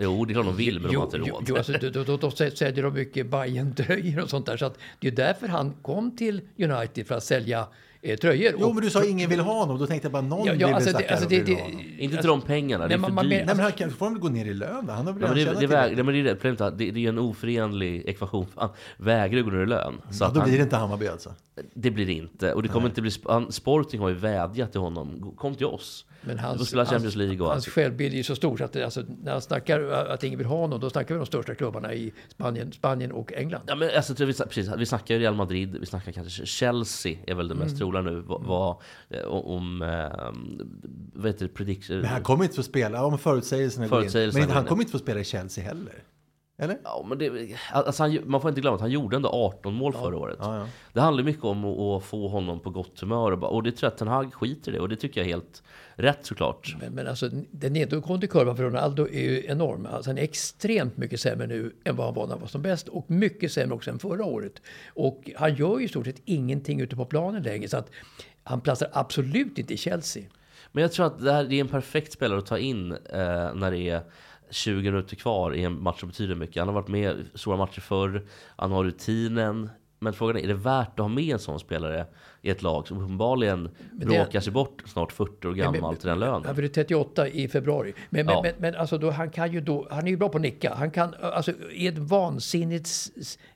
Jo, 0.00 0.24
det 0.24 0.32
är 0.32 0.34
klart 0.34 0.46
de 0.46 0.56
vill, 0.56 0.80
men 0.80 0.90
de 0.90 0.96
har 0.96 1.04
inte 1.04 1.16
jo, 1.16 1.24
råd. 1.24 1.44
jo, 1.48 1.56
alltså, 1.56 1.72
då, 1.72 2.04
då, 2.04 2.16
då 2.16 2.30
säljer 2.30 2.82
de 2.82 2.94
mycket 2.94 3.26
Bajen-tröjor 3.26 4.22
och 4.22 4.30
sånt 4.30 4.46
där. 4.46 4.56
Så 4.56 4.66
att 4.66 4.78
det 4.98 5.08
är 5.08 5.12
därför 5.12 5.48
han 5.48 5.72
kom 5.82 6.16
till 6.16 6.40
United 6.58 7.06
för 7.06 7.14
att 7.14 7.24
sälja 7.24 7.66
eh, 8.02 8.16
tröjor. 8.16 8.54
Jo, 8.58 8.66
Och- 8.68 8.74
men 8.74 8.84
du 8.84 8.90
sa 8.90 9.04
ingen 9.04 9.30
vill 9.30 9.40
ha 9.40 9.52
honom. 9.54 9.78
Då 9.78 9.86
tänkte 9.86 10.06
jag 10.06 10.12
bara 10.12 10.22
någon 10.22 10.46
Ja, 10.46 10.52
vill 10.52 10.60
ja, 10.60 10.66
väl 10.66 10.76
alltså, 10.76 10.92
det, 10.98 11.08
alltså, 11.08 11.28
det, 11.28 11.36
vill 11.40 11.46
det, 11.46 11.54
ha 11.54 11.62
honom. 11.68 11.80
Inte 11.98 12.16
till 12.16 12.26
de 12.26 12.40
pengarna, 12.40 12.88
det 12.88 12.94
är 12.94 12.98
man- 12.98 13.10
för 13.10 13.14
man 13.14 13.24
dyrt. 13.24 13.38
men- 13.38 13.46
Nej, 13.46 13.54
men 13.56 13.62
han 13.64 13.72
kan, 13.72 13.90
får 13.90 14.06
han 14.06 14.14
väl 14.14 14.22
gå 14.22 14.28
ner 14.28 14.44
i 14.44 14.54
lön? 14.54 14.88
Han 14.88 15.06
har 15.06 15.12
väl 15.12 15.22
Ja, 15.44 15.50
det, 15.52 15.60
det, 15.60 15.66
väg, 15.66 15.94
nej, 15.96 16.04
men 16.04 16.14
det 16.14 16.20
är 16.20 16.24
det 16.24 16.34
problemet. 16.34 16.78
Det, 16.78 16.90
det 16.90 17.04
är 17.04 17.08
en 17.08 17.18
oförenlig 17.18 18.02
ekvation. 18.08 18.46
Han 18.56 18.68
vägrar 18.96 19.42
gå 19.42 19.50
ner 19.50 19.62
i 19.62 19.66
lön. 19.66 19.94
Så 20.10 20.24
Ja, 20.24 20.30
då 20.34 20.42
blir 20.44 20.56
det 20.56 20.62
inte 20.62 20.76
Hammarby 20.76 21.06
alltså. 21.08 21.34
det 21.74 21.90
blir 21.90 22.06
det 22.06 22.12
inte. 22.12 22.52
Och 22.54 22.62
det 22.62 22.68
kommer 22.68 22.88
inte 22.88 23.02
bli... 23.02 23.10
han- 23.24 23.52
Sporting 23.52 24.00
har 24.00 24.08
ju 24.08 24.14
vädjat 24.14 24.72
till 24.72 24.80
honom. 24.80 25.34
Kom 25.36 25.54
till 25.54 25.66
oss. 25.66 26.04
Men 26.28 26.38
hans, 26.38 26.68
spela 26.68 26.86
Champions 26.86 27.16
League 27.16 27.40
och 27.40 27.46
hans 27.52 27.66
allt. 27.66 27.74
självbild 27.74 28.12
är 28.12 28.16
ju 28.16 28.22
så 28.22 28.36
stor 28.36 28.56
så 28.56 28.64
att 28.64 28.72
det, 28.72 28.84
alltså, 28.84 29.02
när 29.22 29.32
han 29.32 29.40
snackar 29.40 29.80
att 29.80 30.24
ingen 30.24 30.38
vill 30.38 30.46
ha 30.46 30.56
honom, 30.56 30.80
då 30.80 30.90
snackar 30.90 31.14
vi 31.14 31.18
de 31.18 31.26
största 31.26 31.54
klubbarna 31.54 31.94
i 31.94 32.12
Spanien, 32.28 32.72
Spanien 32.72 33.12
och 33.12 33.32
England. 33.32 33.62
Ja, 33.66 33.74
men 33.74 33.90
alltså, 33.96 34.24
vi, 34.24 34.32
precis, 34.34 34.70
vi 34.78 34.86
snackar 34.86 35.14
ju 35.14 35.20
Real 35.20 35.34
Madrid, 35.34 35.76
vi 35.80 35.86
snackar 35.86 36.12
kanske 36.12 36.46
Chelsea 36.46 37.18
är 37.26 37.34
väl 37.34 37.48
det 37.48 37.54
mest 37.54 37.68
Mm. 37.68 37.78
troliga 37.78 38.02
nu. 38.02 38.20
Vad, 38.20 38.42
vad, 38.42 38.76
eh, 39.10 39.26
om... 39.26 39.82
Eh, 39.82 40.32
vad 41.14 41.26
heter 41.26 41.44
det? 41.46 41.54
Prediction... 41.54 41.96
Men 41.96 42.10
han 42.10 42.22
kommer 42.22 42.44
inte 42.44 42.56
få 42.56 42.62
spela, 42.62 43.04
om 43.04 43.18
förutsägelserna 43.18 43.88
går 43.88 44.04
in. 44.04 44.30
Men 44.34 44.50
han 44.50 44.64
kommer 44.64 44.82
inte 44.82 44.92
få 44.92 44.98
spela 44.98 45.20
i 45.20 45.24
Chelsea 45.24 45.64
heller. 45.64 46.04
Eller? 46.60 46.78
Ja, 46.84 47.04
men 47.08 47.18
det, 47.18 47.56
alltså 47.72 48.02
han, 48.02 48.18
man 48.24 48.40
får 48.40 48.48
inte 48.48 48.60
glömma 48.60 48.74
att 48.74 48.80
han 48.80 48.90
gjorde 48.90 49.16
ändå 49.16 49.28
18 49.28 49.74
mål 49.74 49.92
förra 49.92 50.16
året. 50.16 50.36
Ja, 50.40 50.56
ja. 50.56 50.66
Det 50.92 51.00
handlar 51.00 51.24
mycket 51.24 51.44
om 51.44 51.64
att, 51.64 51.78
att 51.78 52.04
få 52.04 52.28
honom 52.28 52.60
på 52.60 52.70
gott 52.70 53.00
humör. 53.00 53.32
Och, 53.32 53.38
bara, 53.38 53.50
och 53.50 53.62
det 53.62 53.72
tror 53.72 53.86
jag 53.86 53.92
att 53.92 53.98
Ten 53.98 54.08
Hag 54.08 54.34
skiter 54.34 54.72
i 54.72 54.74
det. 54.74 54.80
Och 54.80 54.88
det 54.88 54.96
tycker 54.96 55.20
jag 55.20 55.28
är 55.30 55.34
helt 55.34 55.62
rätt 55.98 56.26
såklart. 56.26 56.76
Men, 56.80 56.92
men 56.92 57.06
alltså, 57.06 57.30
den 57.50 57.72
nedåtgående 57.72 58.26
kurvan 58.26 58.56
för 58.56 58.64
Ronaldo 58.64 59.08
är 59.08 59.20
ju 59.20 59.44
enorm. 59.46 59.86
Alltså, 59.86 60.10
han 60.10 60.18
är 60.18 60.22
extremt 60.22 60.96
mycket 60.96 61.20
sämre 61.20 61.46
nu 61.46 61.72
än 61.84 61.96
vad 61.96 62.06
han 62.06 62.14
var 62.14 62.26
när 62.26 62.32
han 62.32 62.40
var 62.40 62.48
som 62.48 62.62
bäst. 62.62 62.88
Och 62.88 63.10
mycket 63.10 63.52
sämre 63.52 63.74
också 63.74 63.90
än 63.90 63.98
förra 63.98 64.24
året. 64.24 64.62
Och 64.94 65.30
han 65.36 65.54
gör 65.54 65.78
ju 65.78 65.84
i 65.84 65.88
stort 65.88 66.06
sett 66.06 66.22
ingenting 66.24 66.80
ute 66.80 66.96
på 66.96 67.04
planen 67.04 67.42
längre. 67.42 67.68
Så 67.68 67.76
att 67.76 67.90
han 68.42 68.60
platsar 68.60 68.88
absolut 68.92 69.58
inte 69.58 69.74
i 69.74 69.76
Chelsea. 69.76 70.22
Men 70.72 70.82
jag 70.82 70.92
tror 70.92 71.06
att 71.06 71.24
det, 71.24 71.32
här, 71.32 71.44
det 71.44 71.56
är 71.56 71.60
en 71.60 71.68
perfekt 71.68 72.12
spelare 72.12 72.38
att 72.38 72.46
ta 72.46 72.58
in 72.58 72.92
eh, 72.92 73.54
när 73.54 73.70
det 73.70 73.88
är 73.88 74.02
20 74.50 74.90
minuter 74.90 75.16
kvar 75.16 75.54
i 75.54 75.64
en 75.64 75.82
match 75.82 76.00
som 76.00 76.08
betyder 76.08 76.34
mycket. 76.34 76.56
Han 76.56 76.68
har 76.68 76.74
varit 76.74 76.88
med 76.88 77.16
i 77.34 77.38
stora 77.38 77.56
matcher 77.56 77.80
förr, 77.80 78.26
han 78.56 78.72
har 78.72 78.84
rutinen. 78.84 79.70
Men 80.00 80.12
frågan 80.12 80.36
är, 80.36 80.40
är 80.42 80.46
det 80.48 80.54
värt 80.54 80.88
att 80.88 80.98
ha 80.98 81.08
med 81.08 81.24
en 81.32 81.38
sån 81.38 81.60
spelare 81.60 82.06
i 82.42 82.50
ett 82.50 82.62
lag 82.62 82.88
som 82.88 82.98
uppenbarligen 82.98 83.68
det- 83.92 84.06
bråkar 84.06 84.40
sig 84.40 84.52
bort 84.52 84.82
snart 84.86 85.12
40 85.12 85.48
år 85.48 85.52
gammal 85.52 85.96
till 85.96 86.08
den 86.08 86.18
lönen? 86.18 86.42
Han 86.46 86.56
fyller 86.56 86.68
38 86.68 87.28
i 87.28 87.48
februari. 87.48 87.94
Men, 88.10 88.26
men, 88.26 88.34
Ja. 88.34 88.42
men, 88.42 88.52
men 88.58 88.74
alltså 88.74 88.98
då, 88.98 89.10
han 89.10 89.30
kan 89.30 89.52
ju 89.52 89.60
då, 89.60 89.86
han 89.90 90.06
är 90.06 90.10
ju 90.10 90.16
bra 90.16 90.28
på 90.28 90.36
att 90.38 90.42
nicka. 90.42 90.74
Han 90.74 90.90
kan, 90.90 91.14
alltså 91.22 91.52
i 91.72 91.86
ett 91.86 91.98
vansinnigt, 91.98 92.88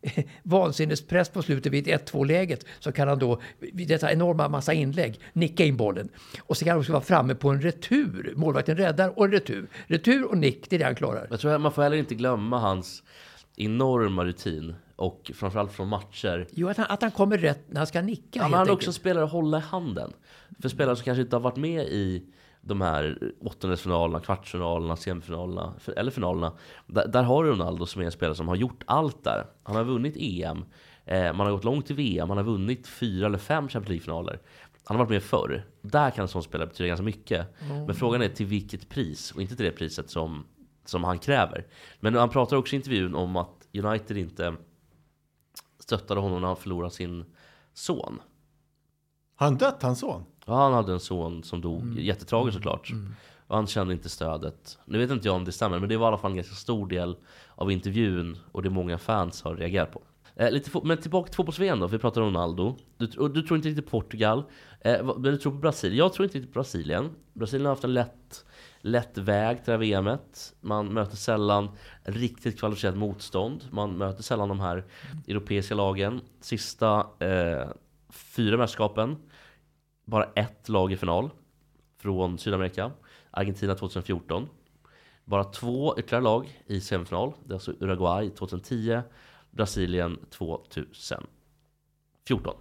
vansinnigt 0.42 1.08
press 1.08 1.28
på 1.28 1.42
slutet 1.42 1.72
vid 1.72 1.86
1-2 1.86 2.26
läget 2.26 2.66
så 2.80 2.92
kan 2.92 3.08
han 3.08 3.18
då, 3.18 3.40
vid 3.58 3.88
detta 3.88 4.12
enorma 4.12 4.48
massa 4.48 4.72
inlägg, 4.72 5.20
nicka 5.32 5.64
in 5.64 5.76
bollen. 5.76 6.08
Och 6.40 6.56
så 6.56 6.64
kan 6.64 6.70
han 6.72 6.78
också 6.80 6.92
vara 6.92 7.02
framme 7.02 7.34
på 7.34 7.48
en 7.50 7.60
retur. 7.62 8.32
Målvakten 8.36 8.76
räddar 8.76 9.18
och 9.18 9.24
en 9.24 9.32
retur. 9.32 9.66
Retur 9.86 10.24
och 10.30 10.38
nick, 10.38 10.70
det 10.70 10.76
är 10.76 10.78
det 10.78 10.84
han 10.84 10.94
klarar. 10.94 11.26
Jag 11.30 11.40
tror 11.40 11.52
att 11.54 11.60
man 11.60 11.72
får 11.72 11.82
heller 11.82 11.96
inte 11.96 12.14
glömma 12.14 12.58
hans 12.58 13.02
enorma 13.56 14.24
rutin. 14.24 14.74
Och 15.02 15.30
framförallt 15.34 15.72
från 15.72 15.88
matcher. 15.88 16.46
Jo, 16.50 16.68
att 16.68 16.76
han, 16.76 16.86
att 16.88 17.02
han 17.02 17.10
kommer 17.10 17.38
rätt 17.38 17.70
när 17.70 17.76
han 17.76 17.86
ska 17.86 18.02
nicka 18.02 18.38
Ja, 18.38 18.48
men 18.48 18.58
han 18.58 18.68
är 18.68 18.72
också 18.72 18.92
spelare 18.92 19.24
att 19.24 19.32
hålla 19.32 19.58
i 19.58 19.60
handen. 19.60 20.12
För 20.62 20.68
spelare 20.68 20.96
som 20.96 21.04
kanske 21.04 21.22
inte 21.22 21.36
har 21.36 21.40
varit 21.40 21.56
med 21.56 21.84
i 21.84 22.24
de 22.60 22.80
här 22.80 23.32
åttondelsfinalerna, 23.40 24.20
kvartsfinalerna, 24.20 24.96
semifinalerna 24.96 25.74
eller 25.96 26.10
finalerna. 26.10 26.52
Där, 26.86 27.08
där 27.08 27.22
har 27.22 27.44
du 27.44 27.50
Ronaldo 27.50 27.86
som 27.86 28.02
är 28.02 28.06
en 28.06 28.12
spelare 28.12 28.34
som 28.34 28.48
har 28.48 28.56
gjort 28.56 28.82
allt 28.86 29.24
där. 29.24 29.46
Han 29.62 29.76
har 29.76 29.84
vunnit 29.84 30.16
EM, 30.16 30.64
eh, 31.04 31.32
man 31.32 31.46
har 31.46 31.52
gått 31.52 31.64
långt 31.64 31.90
i 31.90 31.94
VM, 31.94 32.28
man 32.28 32.36
har 32.36 32.44
vunnit 32.44 32.86
fyra 32.86 33.26
eller 33.26 33.38
fem 33.38 33.68
Champions 33.68 33.88
League-finaler. 33.88 34.38
Han 34.84 34.96
har 34.96 35.04
varit 35.04 35.10
med 35.10 35.22
förr. 35.22 35.64
Där 35.82 36.10
kan 36.10 36.22
en 36.22 36.28
sån 36.28 36.42
spelare 36.42 36.66
betyda 36.68 36.88
ganska 36.88 37.04
mycket. 37.04 37.46
Men 37.86 37.94
frågan 37.94 38.22
är 38.22 38.28
till 38.28 38.46
vilket 38.46 38.88
pris 38.88 39.32
och 39.32 39.42
inte 39.42 39.56
till 39.56 39.64
det 39.64 39.72
priset 39.72 40.10
som, 40.10 40.44
som 40.84 41.04
han 41.04 41.18
kräver. 41.18 41.66
Men 42.00 42.14
han 42.14 42.28
pratar 42.28 42.56
också 42.56 42.74
i 42.74 42.76
intervjun 42.76 43.14
om 43.14 43.36
att 43.36 43.68
United 43.74 44.16
inte 44.16 44.54
stöttade 45.82 46.20
honom 46.20 46.40
när 46.40 46.48
han 46.48 46.56
förlorade 46.56 46.94
sin 46.94 47.24
son. 47.74 48.20
Har 49.36 49.46
han 49.46 49.56
dött, 49.56 49.82
hans 49.82 50.00
son? 50.00 50.24
Ja, 50.46 50.54
han 50.54 50.72
hade 50.72 50.92
en 50.92 51.00
son 51.00 51.42
som 51.42 51.60
dog. 51.60 51.98
Jättetragiskt 51.98 52.56
såklart. 52.56 52.92
Och 53.46 53.56
han 53.56 53.66
kände 53.66 53.92
inte 53.92 54.08
stödet. 54.08 54.78
Nu 54.84 54.98
vet 54.98 55.10
inte 55.10 55.28
jag 55.28 55.36
om 55.36 55.44
det 55.44 55.52
stämmer, 55.52 55.78
men 55.78 55.88
det 55.88 55.96
var 55.96 56.06
i 56.06 56.08
alla 56.08 56.18
fall 56.18 56.30
en 56.30 56.36
ganska 56.36 56.54
stor 56.54 56.86
del 56.86 57.16
av 57.54 57.72
intervjun 57.72 58.38
och 58.52 58.62
det 58.62 58.70
många 58.70 58.98
fans 58.98 59.42
har 59.42 59.56
reagerat 59.56 59.92
på. 59.92 60.02
Eh, 60.36 60.50
lite 60.50 60.70
men 60.84 60.98
tillbaka 60.98 61.28
till 61.28 61.36
fotbolls-VM 61.36 61.80
då, 61.80 61.88
för 61.88 61.96
vi 61.96 62.00
pratar 62.00 62.20
om 62.20 62.26
Ronaldo. 62.26 62.76
Du, 62.96 63.06
du 63.06 63.42
tror 63.42 63.56
inte 63.56 63.68
riktigt 63.68 63.84
på 63.84 64.00
Portugal, 64.00 64.42
eh, 64.80 65.04
men 65.04 65.22
du 65.22 65.36
tror 65.36 65.52
på 65.52 65.58
Brasilien. 65.58 65.98
Jag 65.98 66.12
tror 66.12 66.24
inte 66.24 66.38
riktigt 66.38 66.52
på 66.52 66.58
Brasilien. 66.58 67.10
Brasilien 67.32 67.66
har 67.66 67.72
haft 67.72 67.84
en 67.84 67.94
lätt, 67.94 68.44
lätt 68.82 69.18
väg 69.18 69.64
till 69.64 69.72
det 69.72 69.72
här 69.72 70.02
VMet. 70.02 70.54
Man 70.60 70.86
möter 70.86 71.16
sällan 71.16 71.68
riktigt 72.02 72.58
kvalificerat 72.58 72.96
motstånd. 72.96 73.64
Man 73.70 73.98
möter 73.98 74.22
sällan 74.22 74.48
de 74.48 74.60
här 74.60 74.84
europeiska 75.28 75.74
lagen. 75.74 76.20
Sista 76.40 77.06
eh, 77.18 77.68
fyra 78.10 78.56
mästerskapen, 78.56 79.16
bara 80.04 80.24
ett 80.24 80.68
lag 80.68 80.92
i 80.92 80.96
final 80.96 81.30
från 81.98 82.38
Sydamerika. 82.38 82.90
Argentina 83.30 83.74
2014. 83.74 84.48
Bara 85.24 85.44
två 85.44 85.98
ytterligare 85.98 86.24
lag 86.24 86.60
i 86.66 86.80
semifinal. 86.80 87.32
Det 87.44 87.52
är 87.52 87.54
alltså 87.54 87.72
Uruguay 87.80 88.30
2010, 88.30 89.00
Brasilien 89.50 90.18
2014. 90.30 92.54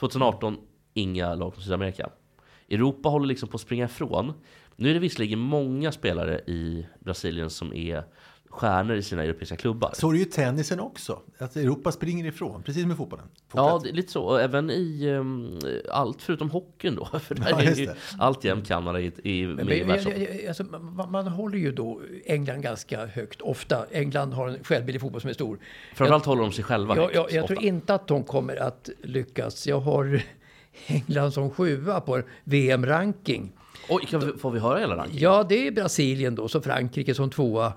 2018, 0.00 0.58
inga 0.94 1.34
lag 1.34 1.54
från 1.54 1.64
Sydamerika. 1.64 2.10
Europa 2.68 3.08
håller 3.08 3.26
liksom 3.26 3.48
på 3.48 3.54
att 3.54 3.60
springa 3.60 3.84
ifrån. 3.84 4.32
Nu 4.76 4.90
är 4.90 4.94
det 4.94 5.00
visserligen 5.00 5.38
många 5.38 5.92
spelare 5.92 6.38
i 6.38 6.86
Brasilien 7.00 7.50
som 7.50 7.74
är 7.74 8.04
stjärnor 8.52 8.96
i 8.96 9.02
sina 9.02 9.24
europeiska 9.24 9.56
klubbar. 9.56 9.90
Så 9.94 10.08
är 10.08 10.12
det 10.12 10.18
ju 10.18 10.24
i 10.24 10.28
tennisen 10.28 10.80
också. 10.80 11.20
Att 11.38 11.56
Europa 11.56 11.92
springer 11.92 12.26
ifrån, 12.26 12.62
precis 12.62 12.86
med 12.86 12.96
fotbollen. 12.96 13.24
Ja, 13.54 13.70
Fortsätt. 13.70 13.84
det 13.84 13.90
är 13.90 13.96
lite 13.96 14.12
så. 14.12 14.22
Och 14.22 14.40
även 14.40 14.70
i 14.70 15.08
um, 15.08 15.58
allt 15.90 16.22
förutom 16.22 16.50
hockeyn 16.50 16.94
då. 16.96 17.04
För 17.18 17.34
där 17.34 17.50
Ja, 17.50 17.60
är 17.60 17.74
ju 17.74 17.88
alltjämt 18.18 18.68
Kanada 18.68 19.00
i, 19.00 19.12
i, 19.22 19.46
Men, 19.46 19.66
med 19.66 19.76
i 19.78 19.84
men, 19.84 20.02
jag, 20.02 20.18
jag, 20.18 20.46
alltså, 20.46 20.64
man, 20.64 21.10
man 21.12 21.26
håller 21.26 21.58
ju 21.58 21.72
då 21.72 22.00
England 22.24 22.62
ganska 22.62 23.06
högt, 23.06 23.40
ofta. 23.40 23.86
England 23.90 24.32
har 24.32 24.48
en 24.48 24.64
självbild 24.64 24.96
i 24.96 24.98
fotboll 24.98 25.20
som 25.20 25.30
är 25.30 25.34
stor. 25.34 25.58
Framförallt 25.94 26.24
håller 26.24 26.42
de 26.42 26.52
sig 26.52 26.64
själva 26.64 26.96
Jag, 26.96 27.02
högt, 27.02 27.14
jag, 27.14 27.32
jag 27.32 27.46
tror 27.46 27.62
inte 27.62 27.94
att 27.94 28.08
de 28.08 28.24
kommer 28.24 28.56
att 28.56 28.90
lyckas. 29.02 29.66
Jag 29.66 29.80
har 29.80 30.22
England 30.86 31.32
som 31.32 31.50
sjua 31.50 32.00
på 32.00 32.22
VM-ranking. 32.44 33.52
Oj, 33.88 34.06
kan 34.06 34.20
vi, 34.20 34.38
får 34.38 34.50
vi 34.50 34.58
höra 34.60 34.78
hela 34.78 34.96
rankingen? 34.96 35.22
Ja, 35.22 35.46
det 35.48 35.66
är 35.66 35.70
Brasilien 35.72 36.34
då, 36.34 36.48
så 36.48 36.60
Frankrike 36.60 37.14
som 37.14 37.30
tvåa. 37.30 37.72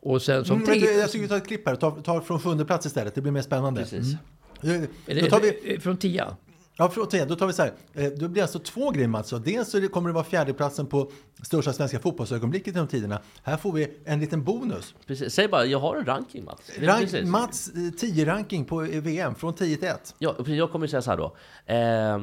Och 0.00 0.22
sen 0.22 0.44
som 0.44 0.56
Mm, 0.56 0.66
tre... 0.66 0.76
jag 0.78 1.10
tycker 1.10 1.22
vi 1.22 1.28
tar 1.28 1.36
ett 1.36 1.46
klipp 1.46 1.68
här. 1.68 1.76
Ta, 1.76 1.90
ta 1.90 2.20
från 2.20 2.40
sjunde 2.40 2.64
plats 2.64 2.86
istället. 2.86 3.14
Det 3.14 3.20
blir 3.20 3.32
mer 3.32 3.42
spännande. 3.42 3.80
Precis. 3.80 4.16
Mm. 4.62 4.86
Eller, 5.06 5.22
Då 5.22 5.28
tar 5.28 5.40
vi, 5.40 5.74
eh, 5.74 5.80
Från 5.80 5.96
tia. 5.96 6.36
ja, 6.76 6.90
förlåt, 6.94 7.14
igen, 7.14 7.28
då 7.28 7.36
tar 7.36 7.46
vi 7.46 7.52
så 7.52 7.62
här. 7.62 7.72
Eh, 7.94 8.06
Då 8.06 8.28
blir 8.28 8.42
alltså 8.42 8.58
två 8.58 8.92
Mats. 9.06 9.32
Och 9.32 9.40
Dels 9.40 9.70
så 9.70 9.88
kommer 9.88 10.08
det 10.08 10.14
vara 10.14 10.24
fjärdeplatsen 10.24 10.86
på 10.86 11.10
största 11.42 11.72
svenska 11.72 11.98
fotbollsögonblicket 11.98 12.74
genom 12.74 12.88
tiderna. 12.88 13.20
Här 13.42 13.56
får 13.56 13.72
vi 13.72 13.88
en 14.04 14.20
liten 14.20 14.44
bonus. 14.44 14.94
Precis. 15.06 15.34
Säg 15.34 15.48
bara, 15.48 15.64
jag 15.64 15.78
har 15.78 15.96
en 15.96 16.04
ranking 16.04 16.44
Mats. 16.44 16.70
Rank, 16.80 17.00
precis. 17.10 17.28
Mats 17.28 17.70
10-ranking 17.74 18.64
på 18.64 18.82
eh, 18.82 19.00
VM 19.02 19.34
från 19.34 19.54
10 19.54 19.76
till 19.76 19.88
1. 19.88 20.14
Ja, 20.18 20.34
jag 20.46 20.72
kommer 20.72 20.86
säga 20.86 21.02
så 21.02 21.10
här 21.10 21.16
då. 21.18 21.36
Eh, 21.66 22.22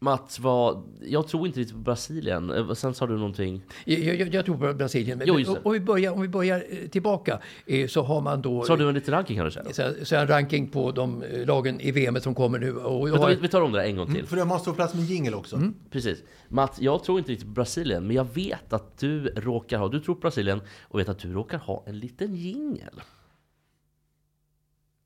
Mats, 0.00 0.38
vad, 0.38 0.82
jag 1.02 1.28
tror 1.28 1.46
inte 1.46 1.60
riktigt 1.60 1.76
på 1.76 1.82
Brasilien. 1.82 2.50
Eh, 2.50 2.72
Sen 2.72 2.94
sa 2.94 3.06
du 3.06 3.16
någonting. 3.16 3.62
Jag, 3.84 4.00
jag, 4.00 4.34
jag 4.34 4.44
tror 4.44 4.56
på 4.56 4.74
Brasilien. 4.74 5.18
Men, 5.18 5.26
Jo, 5.26 5.36
det. 5.38 5.60
om, 5.64 5.72
vi 5.72 5.80
börjar, 5.80 6.12
om 6.12 6.20
vi 6.20 6.28
börjar 6.28 6.64
eh, 6.70 6.88
tillbaka 6.88 7.40
eh, 7.66 7.86
så 7.86 8.02
har 8.02 8.20
man 8.20 8.42
då... 8.42 8.64
Sa 8.64 8.76
du 8.76 8.88
en 8.88 8.94
liten 8.94 9.14
ranking 9.14 9.36
kan 9.36 9.44
du 9.44 9.50
säga? 9.50 9.72
Så, 9.72 10.04
så 10.04 10.16
en 10.16 10.26
ranking 10.28 10.68
på 10.68 10.92
de 10.92 11.24
lagen 11.46 11.80
i 11.80 11.90
VM 11.90 12.20
som 12.20 12.34
kommer 12.34 12.58
nu. 12.58 12.76
Och 12.76 13.08
jag 13.08 13.12
Vänta, 13.12 13.26
har, 13.26 13.34
vi, 13.34 13.36
vi 13.40 13.48
tar 13.48 13.62
om 13.62 13.72
det 13.72 13.78
där 13.78 13.86
en 13.86 13.96
gång 13.96 14.14
till. 14.14 14.26
För 14.26 14.36
jag 14.36 14.46
måste 14.46 14.70
få 14.70 14.74
plats 14.74 14.94
med 14.94 15.04
jingel 15.04 15.34
också. 15.34 15.62
Precis. 15.90 16.22
Mats, 16.48 16.80
jag 16.80 17.04
tror 17.04 17.18
inte 17.18 17.32
riktigt 17.32 17.48
på 17.48 17.52
Brasilien, 17.52 18.06
men 18.06 18.16
jag 18.16 18.34
vet 18.34 18.72
att 18.72 18.98
du 18.98 19.28
råkar 19.28 19.78
ha, 19.78 19.88
du 19.88 20.00
tror 20.00 20.14
på 20.14 20.20
Brasilien 20.20 20.60
och 20.82 20.98
vet 21.00 21.08
att 21.08 21.18
du 21.18 21.32
råkar 21.32 21.58
ha 21.58 21.84
en 21.86 21.98
liten 21.98 22.34
jingel. 22.34 23.00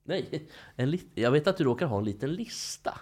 Nej, 0.04 0.48
en 0.76 0.90
lit, 0.90 1.10
jag 1.14 1.30
vet 1.30 1.46
att 1.46 1.56
du 1.56 1.64
råkar 1.64 1.86
ha 1.86 1.98
en 1.98 2.04
liten 2.04 2.32
lista. 2.32 2.98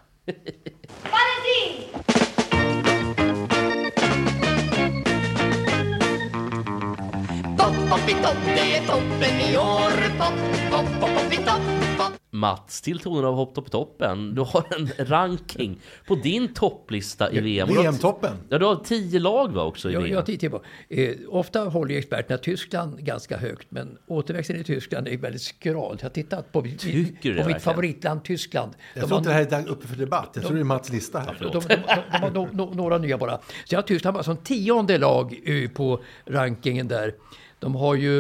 Topp 7.90 8.08
i 8.08 8.12
topp, 8.12 8.36
det 8.44 8.76
är 8.76 8.86
toppen 8.86 9.40
i 9.52 9.56
år. 9.56 10.18
Topp, 10.18 10.70
topp, 10.70 11.00
topp, 11.00 11.14
topp 11.14 11.32
i 11.32 11.36
topp, 11.36 11.60
topp. 11.98 12.12
Mats, 12.32 12.80
till 12.80 12.98
tonen 12.98 13.24
av 13.24 13.34
Hopp 13.34 13.54
Topp 13.54 13.66
i 13.66 13.70
toppen. 13.70 14.34
Du 14.34 14.40
har 14.40 14.64
en 14.78 15.06
ranking 15.06 15.80
på 16.06 16.14
din 16.14 16.54
topplista 16.54 17.32
i 17.32 17.40
VM. 17.40 17.68
Och 17.68 17.74
du 17.74 17.78
har- 17.78 17.84
VM-toppen. 17.84 18.36
Ja, 18.48 18.58
du 18.58 18.64
har 18.66 18.76
tio 18.76 19.20
lag 19.20 19.52
va 19.52 19.64
också 19.64 19.90
i 19.90 19.92
Jag, 19.92 20.00
VM? 20.00 20.14
jag 20.14 20.26
tittar 20.26 20.48
på. 20.48 20.62
Eh, 20.88 21.14
ofta 21.28 21.60
håller 21.64 21.92
ju 21.92 21.98
experterna 21.98 22.38
Tyskland 22.38 22.98
ganska 23.04 23.36
högt, 23.38 23.66
men 23.70 23.98
återväxten 24.06 24.56
i 24.60 24.64
Tyskland 24.64 25.08
är 25.08 25.16
väldigt 25.16 25.42
skral. 25.42 25.96
Jag 26.00 26.04
har 26.04 26.10
tittat 26.10 26.52
på, 26.52 26.60
det 26.60 26.68
på 26.70 26.86
mitt 26.86 27.36
verkligen? 27.36 27.60
favoritland 27.60 28.24
Tyskland. 28.24 28.72
Jag 28.94 29.02
De 29.04 29.06
tror 29.08 29.18
inte 29.18 29.30
det 29.30 29.34
här 29.56 29.62
är 29.64 29.68
uppe 29.68 29.88
för 29.88 29.96
debatt. 29.96 30.30
Jag 30.34 30.44
tror 30.44 30.54
det 30.54 30.60
är 30.60 30.64
Mats 30.64 30.90
lista 30.90 31.18
här. 31.18 31.36
de, 31.40 31.50
de, 31.52 31.60
de, 31.68 31.76
de 32.12 32.18
har 32.22 32.30
no, 32.30 32.48
no, 32.52 32.74
några 32.74 32.98
nya 32.98 33.18
bara. 33.18 33.36
Så 33.38 33.74
jag 33.74 33.78
har 33.78 33.82
Tyskland 33.82 34.14
bara 34.14 34.24
som 34.24 34.36
tionde 34.36 34.98
lag 34.98 35.40
eh, 35.44 35.70
på 35.70 36.00
rankingen 36.26 36.88
där. 36.88 37.14
De 37.60 37.74
har 37.74 37.94
ju 37.94 38.18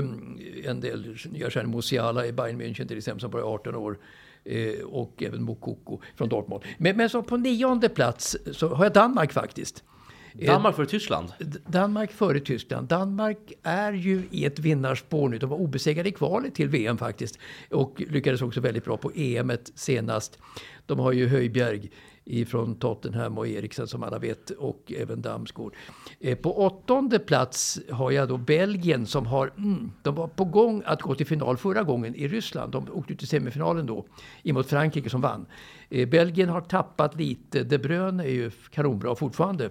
en 0.64 0.80
del 0.80 1.16
nya 1.30 1.50
stjärnor, 1.50 1.70
Musiala 1.70 2.26
i 2.26 2.32
Bayern 2.32 2.60
München 2.60 2.88
till 2.88 2.98
exempel 2.98 3.20
som 3.20 3.30
bara 3.30 3.42
är 3.42 3.46
18 3.46 3.74
år. 3.74 3.98
Eh, 4.44 4.84
och 4.84 5.22
även 5.22 5.42
Mokoko 5.42 6.00
från 6.16 6.28
Dortmund. 6.28 6.62
Men, 6.78 6.96
men 6.96 7.10
så 7.10 7.22
på 7.22 7.36
nionde 7.36 7.88
plats 7.88 8.36
så 8.52 8.68
har 8.68 8.84
jag 8.84 8.92
Danmark 8.92 9.32
faktiskt. 9.32 9.84
Danmark 10.32 10.76
för 10.76 10.84
Tyskland? 10.84 11.32
Danmark 11.66 12.12
före 12.12 12.40
Tyskland. 12.40 12.88
Danmark 12.88 13.52
är 13.62 13.92
ju 13.92 14.22
i 14.30 14.44
ett 14.44 14.58
vinnarspår 14.58 15.28
nu. 15.28 15.38
De 15.38 15.50
var 15.50 15.56
obesegrade 15.56 16.08
i 16.08 16.12
kvalet 16.12 16.54
till 16.54 16.68
VM 16.68 16.98
faktiskt. 16.98 17.38
Och 17.70 18.02
lyckades 18.08 18.42
också 18.42 18.60
väldigt 18.60 18.84
bra 18.84 18.96
på 18.96 19.12
EM 19.14 19.52
senast. 19.74 20.38
De 20.86 20.98
har 20.98 21.12
ju 21.12 21.28
Höjbjerg 21.28 21.90
Ifrån 22.24 22.74
Tottenham 22.78 23.38
och 23.38 23.48
Eriksen 23.48 23.86
som 23.86 24.02
alla 24.02 24.18
vet 24.18 24.50
och 24.50 24.92
även 24.96 25.22
Damsgaard. 25.22 25.74
Eh, 26.20 26.38
På 26.38 26.58
åttonde 26.58 27.18
plats 27.18 27.80
har 27.90 28.10
jag 28.10 28.28
då 28.28 28.36
Belgien 28.36 29.06
som 29.06 29.26
har, 29.26 29.52
mm, 29.56 29.92
de 30.02 30.14
var 30.14 30.28
på 30.28 30.44
gång 30.44 30.82
att 30.86 31.02
gå 31.02 31.14
till 31.14 31.26
final 31.26 31.56
förra 31.56 31.82
gången 31.82 32.14
i 32.14 32.28
Ryssland. 32.28 32.72
De 32.72 32.86
åkte 32.92 33.12
ut 33.12 33.22
i 33.22 33.26
semifinalen 33.26 33.86
då 33.86 34.06
emot 34.42 34.66
Frankrike 34.66 35.10
som 35.10 35.20
vann. 35.20 35.46
Eh, 35.90 36.08
Belgien 36.08 36.48
har 36.48 36.60
tappat 36.60 37.16
lite. 37.16 37.64
De 37.64 37.78
Bruyne 37.78 38.24
är 38.24 38.30
ju 38.30 38.50
kanonbra 38.70 39.14
fortfarande. 39.14 39.70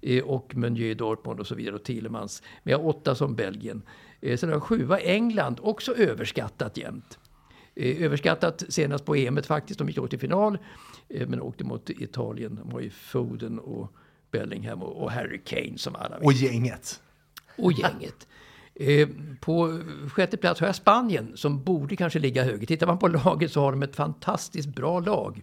Eh, 0.00 0.24
och 0.24 0.56
Meunier 0.56 0.90
i 0.90 0.94
Dortmund 0.94 1.40
och 1.40 1.46
så 1.46 1.54
vidare 1.54 1.74
och 1.74 1.84
Thielemans. 1.84 2.42
Men 2.62 2.72
jag 2.72 2.78
har 2.78 2.86
åtta 2.88 3.14
som 3.14 3.34
Belgien. 3.34 3.82
Eh, 4.20 4.36
sen 4.36 4.48
har 4.48 4.56
jag 4.56 4.62
sjua 4.62 4.98
England, 4.98 5.60
också 5.62 5.94
överskattat 5.94 6.76
jämt. 6.76 7.18
Eh, 7.80 8.02
överskattat 8.02 8.64
senast 8.68 9.04
på 9.04 9.14
EM 9.14 9.42
faktiskt, 9.42 9.78
de 9.78 9.88
gick 9.88 9.96
då 9.96 10.06
till 10.08 10.18
final. 10.18 10.58
Eh, 11.08 11.28
men 11.28 11.40
åkte 11.40 11.64
mot 11.64 11.90
Italien, 11.90 12.54
de 12.54 12.72
har 12.72 12.80
ju 12.80 12.90
Foden 12.90 13.58
och 13.58 13.92
Bellingham 14.30 14.82
och, 14.82 15.02
och 15.02 15.12
Harry 15.12 15.40
Kane 15.44 15.78
som 15.78 15.94
alla 15.94 16.18
vet. 16.18 16.26
Och 16.26 16.32
gänget. 16.32 17.00
Och 17.58 17.72
gänget. 17.72 18.28
Eh, 18.74 19.08
på 19.40 19.80
sjätte 20.12 20.36
plats 20.36 20.60
har 20.60 20.66
jag 20.66 20.76
Spanien 20.76 21.32
som 21.34 21.64
borde 21.64 21.96
kanske 21.96 22.18
ligga 22.18 22.44
högre. 22.44 22.66
Tittar 22.66 22.86
man 22.86 22.98
på 22.98 23.08
laget 23.08 23.52
så 23.52 23.60
har 23.60 23.72
de 23.72 23.82
ett 23.82 23.96
fantastiskt 23.96 24.68
bra 24.68 25.00
lag. 25.00 25.42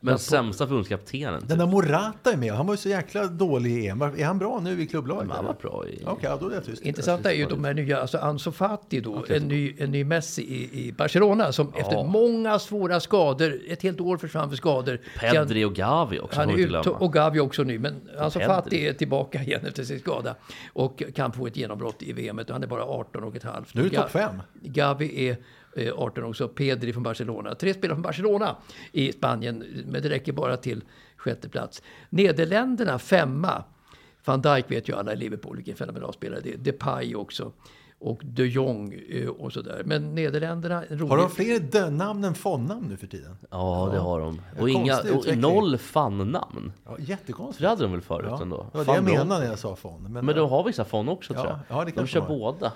Men 0.00 0.18
sämsta 0.18 0.66
förbundskaptenen? 0.66 1.42
Den 1.46 1.58
där 1.58 1.66
Morata 1.66 2.32
är 2.32 2.36
med 2.36 2.52
han 2.52 2.66
var 2.66 2.74
ju 2.74 2.78
så 2.78 2.88
jäkla 2.88 3.26
dålig 3.26 3.84
i 3.84 3.88
EM. 3.88 4.02
Är 4.02 4.24
han 4.24 4.38
bra 4.38 4.60
nu 4.60 4.82
i 4.82 4.86
klubblaget? 4.86 5.30
Han 5.30 5.44
var 5.44 5.54
bra 5.54 5.84
i... 5.88 6.02
Okej, 6.06 6.30
ja, 6.30 6.38
då 6.40 6.48
är 6.48 6.54
jag 6.54 6.64
tyst. 6.64 6.82
Intressanta 6.82 7.32
är 7.32 7.36
ju 7.36 7.46
de 7.46 7.64
här 7.64 7.74
nya, 7.74 8.00
alltså 8.00 8.18
Ansu 8.18 8.52
Fati 8.52 9.00
då, 9.00 9.24
en, 9.28 9.48
ny, 9.48 9.74
en 9.78 9.90
ny 9.90 10.04
Messi 10.04 10.42
i, 10.42 10.86
i 10.88 10.92
Barcelona 10.92 11.52
som 11.52 11.72
efter 11.74 12.04
många 12.04 12.58
svåra 12.58 13.00
skador, 13.00 13.60
ett 13.68 13.82
helt 13.82 14.00
år 14.00 14.16
försvann 14.16 14.48
för 14.48 14.56
skador. 14.56 15.00
Pedri 15.20 15.64
och 15.64 15.74
Gavi 15.74 16.20
också, 16.20 16.40
Han 16.40 16.50
är 16.50 16.54
glömma. 16.54 16.90
och 16.90 17.12
Gavi 17.12 17.40
också 17.40 17.62
nu, 17.62 17.78
men 17.78 18.08
Ansu. 18.18 18.40
Fati 18.40 18.88
är 18.88 18.92
tillbaka 18.92 19.42
igen 19.42 19.66
efter 19.66 19.84
sin 19.84 20.00
skada 20.00 20.34
och 20.72 21.02
kan 21.14 21.32
få 21.32 21.46
ett 21.46 21.56
genombrott 21.56 22.02
i 22.02 22.12
VM. 22.12 22.38
Och 22.38 22.44
han 22.50 22.62
är 22.62 22.66
bara 22.66 22.84
18 22.84 23.24
och 23.24 23.36
ett 23.36 23.42
halvt. 23.42 23.74
Nu 23.74 23.86
är 23.86 23.90
det 23.90 23.96
topp 23.96 24.10
fem. 24.10 24.42
Gavi 24.62 25.28
är 25.28 25.36
Eh, 25.76 25.92
18 25.96 26.24
också, 26.24 26.48
Pedri 26.48 26.92
från 26.92 27.02
Barcelona. 27.02 27.54
Tre 27.54 27.74
spelare 27.74 27.96
från 27.96 28.02
Barcelona 28.02 28.56
i 28.92 29.12
Spanien, 29.12 29.64
men 29.86 30.02
det 30.02 30.08
räcker 30.08 30.32
bara 30.32 30.56
till 30.56 30.84
sjätte 31.16 31.48
plats. 31.48 31.82
Nederländerna 32.10 32.98
femma. 32.98 33.64
Van 34.24 34.42
Dijk 34.42 34.70
vet 34.70 34.88
ju 34.88 34.96
alla 34.96 35.12
i 35.12 35.16
Liverpool 35.16 35.56
vilken 35.56 35.76
fenomenal 35.76 36.12
spelare 36.12 36.40
det 36.40 36.52
är. 36.52 36.56
Depay 36.56 37.14
också. 37.14 37.52
Och 38.02 38.20
de 38.24 38.46
Jong 38.46 38.94
eh, 39.08 39.28
och 39.28 39.52
sådär. 39.52 39.82
Men 39.84 40.14
Nederländerna, 40.14 40.84
rolig... 40.90 41.08
Har 41.08 41.16
de 41.16 41.30
fler 41.30 41.58
dö-namn 41.60 42.24
än 42.24 42.34
fonnamn 42.34 42.86
nu 42.88 42.96
för 42.96 43.06
tiden? 43.06 43.36
Ja, 43.50 43.88
det 43.92 43.98
har 43.98 44.20
de. 44.20 44.40
Och, 44.58 44.68
inga, 44.68 44.98
och 44.98 45.36
noll 45.36 45.78
fan-namn. 45.78 46.72
Ja, 46.84 46.96
jättekonstigt. 46.98 47.62
Det 47.62 47.68
hade 47.68 47.82
de 47.82 47.92
väl 47.92 48.00
förut 48.00 48.26
Ja, 48.30 48.42
ändå? 48.42 48.66
det 48.72 48.78
var 48.78 48.84
det 48.84 48.94
jag 48.94 49.04
menade 49.04 49.40
när 49.40 49.46
jag 49.46 49.58
sa 49.58 49.76
fond. 49.76 50.10
Men, 50.10 50.24
Men 50.26 50.36
de 50.36 50.50
har 50.50 50.64
vissa 50.64 50.84
fan 50.84 51.08
också 51.08 51.34
Ja, 51.34 51.42
tror 51.42 51.52
jag. 51.68 51.78
ja, 51.78 51.84
det 51.84 51.92
de 52.00 52.06
kör 52.06 52.20
de 52.20 52.28
båda. 52.38 52.72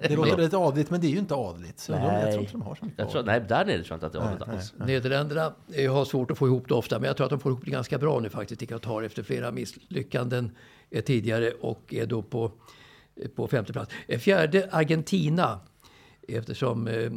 det 0.00 0.16
låter 0.16 0.36
lite 0.42 0.56
adligt, 0.56 0.90
men 0.90 1.00
det 1.00 1.06
är 1.06 1.10
ju 1.10 1.18
inte 1.18 1.34
adligt. 1.34 1.78
Så 1.78 1.92
de, 1.92 1.98
jag 1.98 2.22
tror 2.22 2.40
inte 2.40 2.52
de 2.52 2.62
har 2.62 2.74
så 2.74 2.84
mycket 2.84 2.98
jag 2.98 3.10
tror, 3.10 3.20
adligt. 3.20 3.48
Nej, 3.48 3.48
där 3.48 3.64
nere 3.64 3.84
tror 3.84 3.86
jag 3.88 3.96
inte 3.96 4.06
att 4.06 4.12
det 4.12 4.18
har 4.20 4.38
det 4.38 4.52
alls. 4.52 4.74
Nederländerna 4.76 5.52
eh, 5.72 5.92
har 5.94 6.04
svårt 6.04 6.30
att 6.30 6.38
få 6.38 6.46
ihop 6.46 6.68
det 6.68 6.74
ofta, 6.74 6.98
men 6.98 7.06
jag 7.06 7.16
tror 7.16 7.24
att 7.24 7.30
de 7.30 7.40
får 7.40 7.52
ihop 7.52 7.64
det 7.64 7.70
ganska 7.70 7.98
bra 7.98 8.20
nu 8.20 8.28
faktiskt 8.28 8.62
i 8.62 8.66
Qatar 8.66 9.02
efter 9.02 9.22
flera 9.22 9.50
misslyckanden 9.52 10.50
eh, 10.90 11.04
tidigare 11.04 11.50
och 11.60 11.94
är 11.94 12.06
då 12.06 12.22
på, 12.22 12.44
eh, 12.44 12.50
på 13.34 13.48
femte 13.48 13.72
plats. 13.72 13.94
Eh, 14.06 14.18
Fjärde 14.18 14.68
Argentina, 14.70 15.60
eftersom 16.28 16.86
eh, 16.88 17.10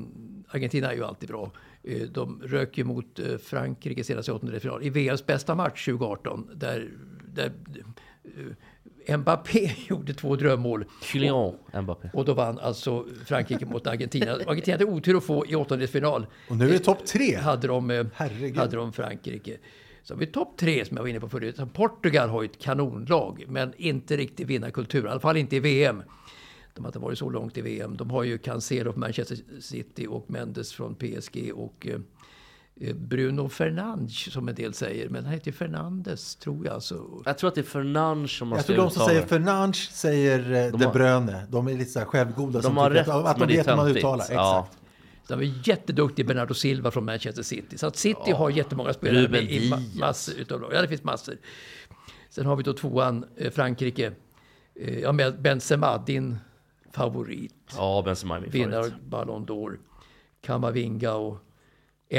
Argentina 0.48 0.92
är 0.92 0.96
ju 0.96 1.04
alltid 1.06 1.30
bra. 1.30 1.52
Eh, 1.84 2.02
de 2.02 2.42
rök 2.44 2.78
ju 2.78 2.84
mot 2.84 3.20
eh, 3.20 3.38
Frankrike 3.38 4.04
senast 4.04 4.30
i 4.30 4.32
åttondelsfinal 4.32 4.84
i 4.84 4.90
VMs 4.90 5.26
bästa 5.26 5.56
match 5.56 5.86
2018 5.86 6.50
där, 6.56 6.90
där 7.34 7.52
eh, 9.06 9.18
Mbappé 9.18 9.72
gjorde 9.90 10.14
två 10.14 10.36
drömmål. 10.36 10.86
Kylian 11.02 11.54
Mbappé. 11.82 12.10
Och 12.14 12.26
då 12.26 12.34
vann 12.34 12.60
alltså 12.60 13.06
Frankrike 13.26 13.66
mot 13.66 13.88
Argentina. 13.88 14.32
Argentina 14.48 14.74
hade 14.74 14.86
otur 14.86 15.18
att 15.18 15.24
få 15.24 15.46
i 15.48 15.56
åttondelsfinal. 15.56 16.26
Och 16.50 16.58
nu 16.58 16.68
är 16.70 16.72
det 16.72 16.80
topp 16.80 17.06
tre. 17.06 17.36
Hade 17.36 17.68
de, 17.68 17.92
eh, 17.92 18.06
Herregud. 18.14 18.58
hade 18.58 18.76
de 18.76 18.94
Frankrike. 18.94 19.58
Så 20.04 20.14
har 20.14 20.20
vi 20.20 20.26
topp 20.28 20.58
tre 20.58 20.86
som 20.86 20.98
jag 20.98 21.04
var 21.04 21.10
inne 21.10 21.20
på 21.20 21.30
förut. 21.30 21.56
Så 21.58 21.66
Portugal 21.66 22.30
har 22.30 22.42
ju 22.42 22.46
ett 22.50 22.60
kanonlag, 22.60 23.44
men 23.48 23.74
inte 23.78 24.18
riktigt 24.18 24.48
vinnarkultur. 24.48 25.06
I 25.06 25.10
alla 25.10 25.20
fall 25.20 25.38
inte 25.38 25.56
i 25.56 25.60
VM. 25.60 26.04
De 26.74 26.82
har 26.84 26.90
inte 26.90 27.00
varit 27.00 27.18
så 27.18 27.30
långt 27.30 27.58
i 27.58 27.62
VM. 27.62 27.98
De 27.98 28.10
har 28.12 28.24
ju 28.24 28.38
Cancelo 28.38 28.92
från 28.92 29.00
Manchester 29.00 29.38
City 29.60 30.08
och 30.10 30.26
Mendes 30.30 30.74
från 30.74 30.96
PSG 30.96 31.52
och 31.56 31.88
eh, 31.88 32.00
eh, 32.90 32.96
Bruno 32.96 33.50
Fernandes 33.50 34.34
som 34.34 34.48
en 34.50 34.56
del 34.56 34.74
säger. 34.74 35.10
Men 35.10 35.24
han 35.26 35.34
heter 35.34 35.52
Fernandes 35.52 36.36
tror 36.36 36.66
jag. 36.66 36.84
Så. 36.84 37.22
Jag 37.26 37.38
tror 37.38 37.48
att 37.48 37.56
det 37.56 37.62
är 37.62 37.66
Fernandes 37.66 38.32
som 38.32 38.48
man 38.48 38.58
Jag 38.58 38.66
tror 38.66 38.78
de 38.78 38.90
som 38.92 39.06
säger. 39.08 39.22
Fernandes 39.26 39.78
säger 39.78 40.40
eh, 40.66 40.72
De 40.72 40.86
har- 40.86 40.94
Bruyne. 40.94 41.48
De 41.50 41.68
är 41.68 41.74
lite 41.74 41.92
så 41.92 42.00
här 42.00 42.06
självgoda 42.06 42.52
De 42.60 42.64
som 42.64 42.78
har 42.78 42.90
rätt, 42.90 43.08
att, 43.08 43.26
att 43.26 43.38
de 43.40 43.48
vet 43.48 43.68
hur 43.68 43.76
man 43.76 43.88
uttalar. 43.88 44.26
Ja. 44.32 44.68
Exakt. 45.24 45.40
De 45.40 45.46
är 45.46 45.68
jätteduktig 45.68 46.28
Bernardo 46.28 46.54
Silva 46.54 46.92
från 46.92 47.06
Manchester 47.06 47.44
City. 47.44 47.78
Så 47.78 47.88
att 47.88 47.96
City 47.96 48.32
har 48.32 48.50
jättemånga 48.50 48.94
spelare 48.94 49.24
Ruben 49.24 49.44
med 49.44 49.52
i 49.52 49.74
massor 50.00 50.40
utav 50.40 50.62
lag. 50.62 50.74
Ja, 50.74 50.82
det 50.82 50.88
finns 50.88 51.04
massor. 51.04 51.38
Sen 52.30 52.46
har 52.46 52.56
vi 52.56 52.64
då 52.64 52.74
tvåan, 52.74 53.26
eh, 53.38 53.52
Frankrike. 53.52 54.12
Eh, 54.76 55.00
ja, 55.00 55.12
med 55.12 55.42
Benzema, 55.42 55.98
din 55.98 56.38
favorit. 56.92 57.74
Ja, 57.76 58.02
Benzema 58.06 58.38
är 58.38 58.42
min 58.42 58.50
Vinnar 58.50 58.84
favorit. 58.84 59.02
Ballon 59.04 59.46
d'Or. 59.46 59.80
Kamavinga 60.42 61.14
och 61.14 61.38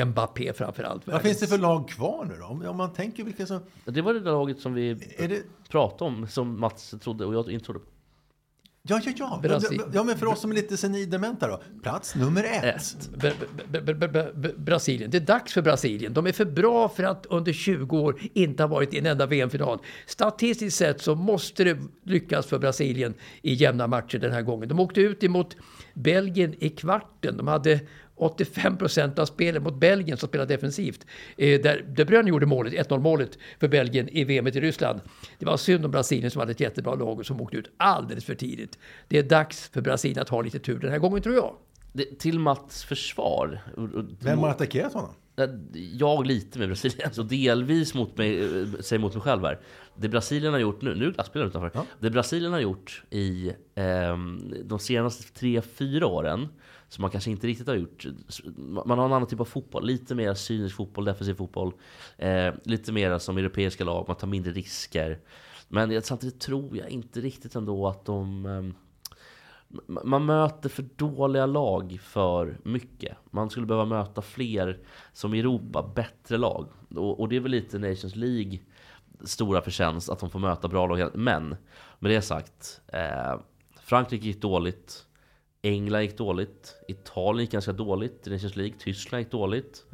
Mbappé 0.06 0.52
framförallt. 0.52 1.06
Vad 1.06 1.22
finns 1.22 1.40
det 1.40 1.46
för 1.46 1.58
lag 1.58 1.88
kvar 1.88 2.24
nu 2.24 2.36
då? 2.38 2.46
Om, 2.46 2.66
om 2.66 2.76
man 2.76 2.92
tänker 2.92 3.24
vilka 3.24 3.46
som... 3.46 3.60
Det 3.84 4.02
var 4.02 4.14
det 4.14 4.20
där 4.20 4.30
laget 4.30 4.60
som 4.60 4.74
vi 4.74 4.94
det, 5.18 5.42
pratade 5.68 6.10
om, 6.10 6.26
som 6.26 6.60
Mats 6.60 6.94
trodde 7.00 7.24
och 7.24 7.34
jag 7.34 7.50
inte 7.50 7.64
trodde 7.64 7.80
på. 7.80 7.86
Ja, 8.88 9.00
ja, 9.04 9.12
ja. 9.16 9.40
Brasil. 9.42 9.82
Ja, 9.92 10.02
men 10.04 10.16
för 10.18 10.26
oss 10.26 10.40
som 10.40 10.50
är 10.50 10.54
lite 10.54 10.76
senildementa 10.76 11.48
då. 11.48 11.62
Plats 11.82 12.14
nummer 12.14 12.44
ett. 12.44 13.10
B- 14.34 14.48
Brasilien. 14.56 15.10
Det 15.10 15.18
är 15.18 15.20
dags 15.20 15.52
för 15.52 15.62
Brasilien. 15.62 16.12
De 16.12 16.26
är 16.26 16.32
för 16.32 16.44
bra 16.44 16.88
för 16.88 17.02
att 17.04 17.26
under 17.26 17.52
20 17.52 17.98
år 17.98 18.20
inte 18.32 18.62
ha 18.62 18.68
varit 18.68 18.94
i 18.94 18.98
en 18.98 19.06
enda 19.06 19.26
VM-final. 19.26 19.78
Statistiskt 20.06 20.76
sett 20.76 21.00
så 21.00 21.14
måste 21.14 21.64
det 21.64 21.78
lyckas 22.04 22.46
för 22.46 22.58
Brasilien 22.58 23.14
i 23.42 23.54
jämna 23.54 23.86
matcher 23.86 24.18
den 24.18 24.32
här 24.32 24.42
gången. 24.42 24.68
De 24.68 24.80
åkte 24.80 25.00
ut 25.00 25.24
emot 25.24 25.56
Belgien 25.94 26.54
i 26.58 26.68
kvarten. 26.68 27.36
De 27.36 27.46
hade 27.48 27.80
85 28.22 28.76
procent 28.76 29.18
av 29.18 29.26
spelet 29.26 29.62
mot 29.62 29.74
Belgien 29.74 30.16
som 30.18 30.28
spelar 30.28 30.46
defensivt. 30.46 31.06
Eh, 31.36 31.60
där 31.60 31.84
De 31.96 32.04
Bruyne 32.04 32.28
gjorde 32.30 32.46
målet, 32.46 32.72
1-0 32.72 32.98
målet 33.00 33.38
för 33.60 33.68
Belgien 33.68 34.08
i 34.08 34.24
VM 34.24 34.46
i 34.46 34.50
Ryssland. 34.50 35.00
Det 35.38 35.46
var 35.46 35.56
synd 35.56 35.84
om 35.84 35.90
Brasilien 35.90 36.30
som 36.30 36.40
hade 36.40 36.52
ett 36.52 36.60
jättebra 36.60 36.94
lag 36.94 37.18
och 37.18 37.26
som 37.26 37.40
åkte 37.40 37.56
ut 37.56 37.70
alldeles 37.76 38.24
för 38.24 38.34
tidigt. 38.34 38.78
Det 39.08 39.18
är 39.18 39.22
dags 39.22 39.68
för 39.68 39.80
Brasilien 39.80 40.22
att 40.22 40.28
ha 40.28 40.42
lite 40.42 40.58
tur 40.58 40.78
den 40.78 40.90
här 40.90 40.98
gången 40.98 41.22
tror 41.22 41.34
jag. 41.34 41.54
Det, 41.92 42.18
till 42.18 42.38
Mats 42.38 42.84
försvar. 42.84 43.60
och- 43.76 43.82
och- 43.94 44.04
Vem 44.20 44.38
har 44.38 44.48
attackerat 44.48 44.92
honom? 44.92 45.10
Jag 45.92 46.26
lite 46.26 46.58
med 46.58 46.68
Brasilien, 46.68 47.12
så 47.12 47.22
delvis 47.22 47.94
mot 47.94 48.18
mig, 48.18 48.44
eh, 48.44 48.66
säg 48.80 48.98
mot 48.98 49.14
mig 49.14 49.22
själv 49.22 49.42
här. 49.44 49.58
Det 49.96 50.08
Brasilien 50.08 50.52
har 50.52 50.60
gjort 50.60 50.82
nu, 50.82 50.94
nu 50.94 51.06
är 51.06 51.10
glassbilen 51.12 51.48
utanför. 51.48 51.70
Det 52.00 52.10
Brasilien 52.10 52.52
har 52.52 52.60
gjort 52.60 53.02
i 53.10 53.52
ehm, 53.74 54.54
de 54.64 54.78
senaste 54.78 55.32
tre 55.32 55.62
fyra 55.62 56.06
åren, 56.06 56.48
som 56.92 57.02
man 57.02 57.10
kanske 57.10 57.30
inte 57.30 57.46
riktigt 57.46 57.66
har 57.66 57.74
gjort. 57.74 58.06
Man 58.56 58.98
har 58.98 59.06
en 59.06 59.12
annan 59.12 59.26
typ 59.26 59.40
av 59.40 59.44
fotboll, 59.44 59.86
lite 59.86 60.14
mer 60.14 60.34
cynisk 60.34 60.76
fotboll, 60.76 61.04
defensiv 61.04 61.34
fotboll. 61.34 61.72
Eh, 62.18 62.54
lite 62.64 62.92
mer 62.92 63.18
som 63.18 63.38
europeiska 63.38 63.84
lag, 63.84 64.04
man 64.08 64.16
tar 64.16 64.26
mindre 64.26 64.52
risker. 64.52 65.18
Men 65.68 65.90
jag- 65.90 66.04
samtidigt 66.04 66.40
tror 66.40 66.76
jag 66.76 66.88
inte 66.90 67.20
riktigt 67.20 67.54
ändå 67.54 67.88
att 67.88 68.04
de... 68.04 68.46
Eh, 68.46 68.62
man 70.04 70.26
möter 70.26 70.68
för 70.68 70.84
dåliga 70.96 71.46
lag 71.46 71.98
för 72.02 72.58
mycket. 72.64 73.16
Man 73.30 73.50
skulle 73.50 73.66
behöva 73.66 73.84
möta 73.84 74.22
fler, 74.22 74.78
som 75.12 75.34
i 75.34 75.38
Europa, 75.40 75.92
bättre 75.94 76.36
lag. 76.38 76.68
Och, 76.96 77.20
och 77.20 77.28
det 77.28 77.36
är 77.36 77.40
väl 77.40 77.50
lite 77.50 77.78
Nations 77.78 78.16
League 78.16 78.58
stora 79.24 79.62
förtjänst 79.62 80.08
att 80.10 80.18
de 80.18 80.30
får 80.30 80.38
möta 80.38 80.68
bra 80.68 80.86
lag. 80.86 81.10
Men 81.14 81.56
med 81.98 82.10
det 82.10 82.22
sagt, 82.22 82.80
eh, 82.86 83.40
Frankrike 83.80 84.26
gick 84.26 84.40
dåligt. 84.42 85.06
England 85.62 86.02
gick 86.02 86.18
dåligt. 86.18 86.74
Italien 86.88 87.40
gick 87.44 87.52
ganska 87.52 87.72
dåligt 87.72 88.26
i 88.26 88.30
Nations 88.30 88.56
League. 88.56 88.74
Tyskland 88.78 89.22
gick 89.22 89.30
dåligt. 89.30 89.84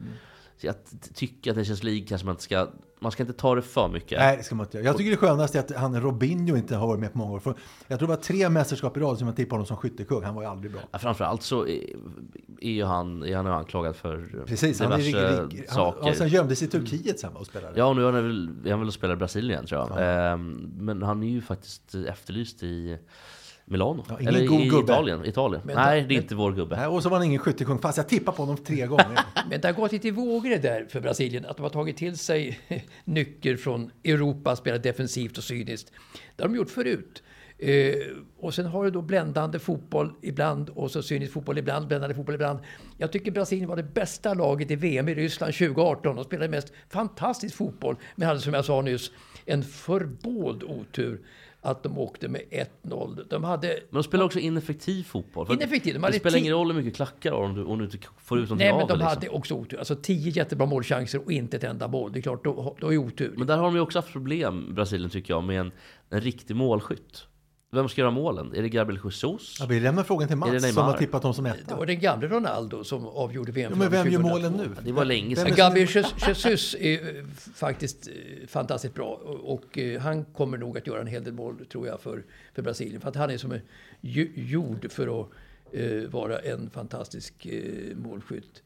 Så 0.57 0.66
jag 0.66 0.74
tycker 1.14 1.50
att 1.50 1.57
Nations 1.57 1.83
League 1.83 2.07
kanske 2.07 2.24
man 2.24 2.33
inte 2.33 2.42
ska... 2.42 2.68
Man 3.00 3.12
ska 3.12 3.22
inte 3.22 3.33
ta 3.33 3.54
det 3.54 3.62
för 3.62 3.88
mycket. 3.88 4.18
Nej, 4.18 4.37
det 4.37 4.42
ska 4.42 4.54
man 4.54 4.66
inte. 4.66 4.78
Jag 4.78 4.96
tycker 4.96 5.11
det 5.11 5.16
skönaste 5.16 5.59
är 5.59 5.62
att 5.62 5.76
han 5.76 6.00
Robinho 6.00 6.57
inte 6.57 6.76
har 6.76 6.87
varit 6.87 7.00
med 7.00 7.12
på 7.12 7.18
många 7.18 7.33
år. 7.33 7.40
För 7.40 7.54
jag 7.87 7.98
tror 7.98 8.09
det 8.09 8.14
var 8.14 8.22
tre 8.22 8.48
mästerskap 8.48 8.96
i 8.96 9.00
rad 9.00 9.18
som 9.18 9.26
jag 9.26 9.37
tippade 9.37 9.54
honom 9.54 9.66
som 9.66 9.76
skyttekung. 9.76 10.22
Han 10.24 10.35
var 10.35 10.42
ju 10.42 10.48
aldrig 10.48 10.72
bra. 10.72 10.81
Ja, 10.90 10.98
framförallt 10.98 11.42
så 11.42 11.66
är, 11.66 11.85
är 12.61 12.70
ju 12.70 12.85
han, 12.85 13.22
är 13.22 13.37
han 13.37 13.46
anklagad 13.46 13.96
för 13.96 14.44
Precis, 14.46 14.81
han, 14.81 14.92
är, 14.92 14.96
diverse 14.96 15.42
rik- 15.42 15.64
han, 15.68 15.76
saker. 15.76 16.02
han, 16.02 16.14
han 16.18 16.28
gömde 16.28 16.57
sig 16.57 16.68
i 16.68 16.70
Turkiet 16.70 17.20
sen 17.20 17.37
och 17.37 17.46
spelade. 17.46 17.78
Ja, 17.78 17.85
och 17.85 17.96
nu 17.96 18.02
är 18.02 18.12
han 18.12 18.14
väl, 18.14 18.48
är 18.64 18.70
han 18.70 18.78
väl 18.81 18.88
och 18.88 18.94
spelar 18.94 19.14
i 19.14 19.16
Brasilien 19.16 19.66
tror 19.66 19.81
jag. 19.81 20.33
Ehm, 20.33 20.70
men 20.78 21.02
han 21.02 21.22
är 21.22 21.28
ju 21.28 21.40
faktiskt 21.40 21.94
efterlyst 21.94 22.62
i 22.62 22.98
Milano. 23.70 24.04
Ja, 24.09 24.20
ingen 24.20 24.35
Eller 24.35 24.46
god 24.46 24.61
i 24.61 24.68
gubbe. 24.68 24.92
Italien. 24.92 25.24
Italien. 25.24 25.62
Men- 25.64 25.76
Nej, 25.76 26.00
det 26.00 26.04
är 26.04 26.09
men- 26.09 26.22
inte 26.22 26.35
vår 26.35 26.52
gubbe. 26.52 26.87
Och 26.87 27.02
så 27.02 27.09
var 27.09 27.16
han 27.16 27.26
ingen 27.26 27.38
skyttekung, 27.38 27.78
fast 27.78 27.96
jag 27.96 28.09
tippade 28.09 28.37
på 28.37 28.42
honom 28.42 28.57
tre 28.64 28.87
gånger. 28.87 29.18
Men 29.50 29.61
det 29.61 29.68
har 29.68 29.72
gått 29.72 29.92
lite 29.92 30.09
i 30.09 30.11
vågor 30.11 30.50
det 30.50 30.59
där 30.59 30.87
för 30.90 31.00
Brasilien. 31.00 31.44
Att 31.46 31.57
de 31.57 31.62
har 31.62 31.70
tagit 31.70 31.96
till 31.96 32.18
sig 32.18 32.59
nycker 33.04 33.57
från 33.57 33.90
Europa, 34.04 34.57
spelar 34.57 34.78
defensivt 34.78 35.38
och 35.38 35.44
cyniskt. 35.44 35.92
Det 36.37 36.42
har 36.42 36.48
de 36.48 36.57
gjort 36.57 36.70
förut. 36.70 37.22
Eh, 37.61 37.94
och 38.40 38.54
sen 38.54 38.66
har 38.66 38.85
du 38.85 38.90
då 38.90 39.02
bländande 39.02 39.59
fotboll 39.59 40.12
ibland 40.22 40.68
och 40.70 40.90
så 40.90 41.02
cynisk 41.02 41.33
fotboll 41.33 41.59
ibland, 41.59 41.88
bländande 41.88 42.14
fotboll 42.14 42.35
ibland. 42.35 42.59
Jag 42.98 43.12
tycker 43.12 43.31
Brasilien 43.31 43.68
var 43.68 43.76
det 43.76 43.83
bästa 43.94 44.35
laget 44.35 44.70
i 44.70 44.76
VM 44.76 45.09
i 45.09 45.14
Ryssland 45.14 45.54
2018. 45.54 46.16
De 46.16 46.24
spelade 46.24 46.48
mest 46.48 46.72
fantastisk 46.88 47.54
fotboll. 47.57 47.96
Men 48.16 48.28
hade 48.28 48.40
som 48.40 48.54
jag 48.54 48.64
sa 48.64 48.83
nyss 48.83 49.11
en 49.46 49.62
förbåld 49.62 50.62
otur 50.62 51.20
att 51.60 51.82
de 51.82 51.98
åkte 51.98 52.28
med 52.28 52.42
1-0. 52.82 53.24
De 53.30 53.44
hade 53.44 53.68
Men 53.68 53.76
de 53.90 54.02
spelar 54.02 54.24
också 54.24 54.38
ineffektiv 54.38 55.02
fotboll. 55.04 55.52
Ineffektiv, 55.52 55.94
de 55.94 55.98
Det 56.00 56.06
hade 56.06 56.18
spelar 56.18 56.36
ti- 56.38 56.40
ingen 56.40 56.52
roll 56.52 56.66
hur 56.72 56.74
mycket 56.82 56.96
klackar 56.96 57.32
om 57.32 57.54
du, 57.54 57.64
om 57.64 57.78
du 57.78 57.84
inte 57.84 57.98
får 58.18 58.38
ut 58.38 58.42
någonting 58.48 58.66
Nej, 58.66 58.72
men 58.74 58.82
av 58.82 58.88
de 58.88 58.92
det. 58.92 58.98
Liksom. 58.98 59.08
hade 59.08 59.28
också 59.28 59.54
otur. 59.54 59.78
Alltså 59.78 59.96
tio 59.96 60.30
jättebra 60.30 60.66
målchanser 60.66 61.24
och 61.24 61.32
inte 61.32 61.56
ett 61.56 61.64
enda 61.64 61.88
mål. 61.88 62.12
Det 62.12 62.18
är 62.18 62.22
klart, 62.22 62.44
då, 62.44 62.76
då 62.80 62.92
är 62.92 62.96
otur. 62.98 63.34
Men 63.36 63.46
där 63.46 63.56
har 63.56 63.64
de 63.64 63.74
ju 63.74 63.80
också 63.80 63.98
haft 63.98 64.12
problem, 64.12 64.74
Brasilien 64.74 65.10
tycker 65.10 65.34
jag, 65.34 65.44
med 65.44 65.60
en, 65.60 65.72
en 66.10 66.20
riktig 66.20 66.56
målskytt. 66.56 67.26
Vem 67.70 67.88
ska 67.88 68.00
göra 68.00 68.11
målen? 68.11 68.54
Är 68.54 68.62
det 68.62 68.68
Gabriel 68.68 69.00
Jesus? 69.04 69.57
Ja, 69.61 69.66
vi 69.66 69.81
lämnar 69.81 70.02
frågan 70.02 70.28
till 70.28 70.37
Är 70.37 70.46
det 70.46 70.52
Mats 70.52 70.74
som 70.74 70.85
har 70.85 70.96
tippat 70.98 71.22
dem 71.22 71.35
som 71.35 71.44
Det 71.44 71.50
etta. 71.50 71.76
var 71.76 71.87
den 71.87 72.00
gamle 72.00 72.28
Ronaldo 72.28 72.85
som 72.85 73.07
avgjorde 73.07 73.52
VM 73.52 73.72
Ja, 73.72 73.78
men 73.78 73.90
vem 73.90 74.07
gör 74.11 74.20
2002. 74.22 74.28
målen 74.28 74.52
nu? 74.52 74.83
Det 74.85 74.92
var 74.92 75.04
länge 75.04 75.37
sedan. 75.37 75.46
är- 75.46 75.57
Gabriel 75.57 75.88
Jesus- 75.88 76.74
är 76.81 77.16
eh, 77.18 77.24
faktiskt 77.54 78.09
eh, 78.09 78.46
fantastiskt 78.46 78.94
bra 78.94 79.14
och 79.42 79.78
eh, 79.78 80.00
han 80.00 80.24
kommer 80.24 80.59
nog 80.59 80.78
att 80.78 80.87
göra 80.87 81.00
en 81.00 81.07
hel 81.07 81.24
del 81.24 81.33
mål 81.35 81.66
tror 81.72 81.87
jag 81.87 82.00
för, 82.00 82.24
för 82.54 82.62
Brasilien. 82.62 83.00
För 83.00 83.09
att 83.09 83.16
han 83.16 83.31
är 83.31 83.38
som 83.38 83.52
en 83.52 83.61
ju- 84.00 84.33
gjord 84.35 84.87
för 84.92 85.20
att 85.20 85.28
vara 86.12 86.38
en 86.38 86.70
fantastisk 86.70 87.46
målskytt. 87.96 88.62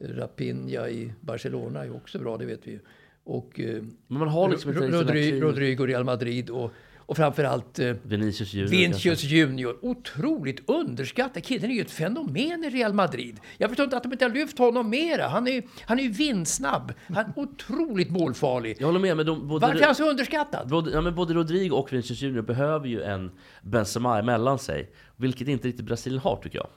Rapinha 0.00 0.88
i 0.88 1.12
Barcelona 1.20 1.84
är 1.84 1.96
också 1.96 2.18
bra, 2.18 2.36
det 2.36 2.44
vet 2.46 2.60
vi 2.66 2.70
ju. 2.70 2.78
Och 3.24 3.60
eh, 3.60 3.82
Men 4.06 4.18
man 4.18 4.28
har 4.28 4.48
liksom 4.48 4.70
inte 4.70 5.40
Rodrigo 5.40 5.86
Real 5.86 6.04
Madrid 6.04 6.50
och, 6.50 6.70
och 7.08 7.16
framförallt 7.16 7.78
eh, 7.78 7.94
Vinicius 8.02 8.54
Junior. 8.54 8.70
Vinicius 8.70 9.24
Junior, 9.24 9.78
otroligt 9.82 10.68
underskattad. 10.68 11.44
Killen 11.44 11.70
är 11.70 11.74
ju 11.74 11.80
ett 11.80 11.90
fenomen 11.90 12.64
i 12.64 12.70
Real 12.70 12.92
Madrid. 12.92 13.40
Jag 13.58 13.70
förstår 13.70 13.84
inte 13.84 13.96
att 13.96 14.02
de 14.02 14.12
inte 14.12 14.24
har 14.24 14.32
lyft 14.32 14.58
honom 14.58 14.90
mera. 14.90 15.28
Han 15.28 15.48
är, 15.48 15.62
han 15.80 15.98
är 15.98 16.02
ju 16.02 16.08
vindsnabb. 16.08 16.92
Han 17.06 17.16
är 17.16 17.32
otroligt 17.36 18.10
målfarlig. 18.10 18.76
Jag 18.80 18.86
håller 18.86 19.00
med, 19.00 19.16
men 19.16 19.26
de, 19.26 19.48
både, 19.48 19.66
Varför 19.66 19.80
är 19.80 19.86
han 19.86 19.94
så 19.94 20.10
underskattad? 20.10 20.68
både, 20.68 20.90
ja, 20.90 21.00
men 21.00 21.14
både 21.14 21.34
Rodrigo 21.34 21.76
och 21.76 21.92
Vinicius 21.92 22.22
Junior 22.22 22.42
behöver 22.42 22.86
ju 22.86 23.02
en 23.02 23.30
Benzema 23.62 24.18
emellan 24.18 24.58
sig. 24.58 24.90
Vilket 25.16 25.48
inte 25.48 25.68
riktigt 25.68 25.86
Brasilien 25.86 26.22
har 26.22 26.36
tycker 26.36 26.58
jag. 26.58 26.68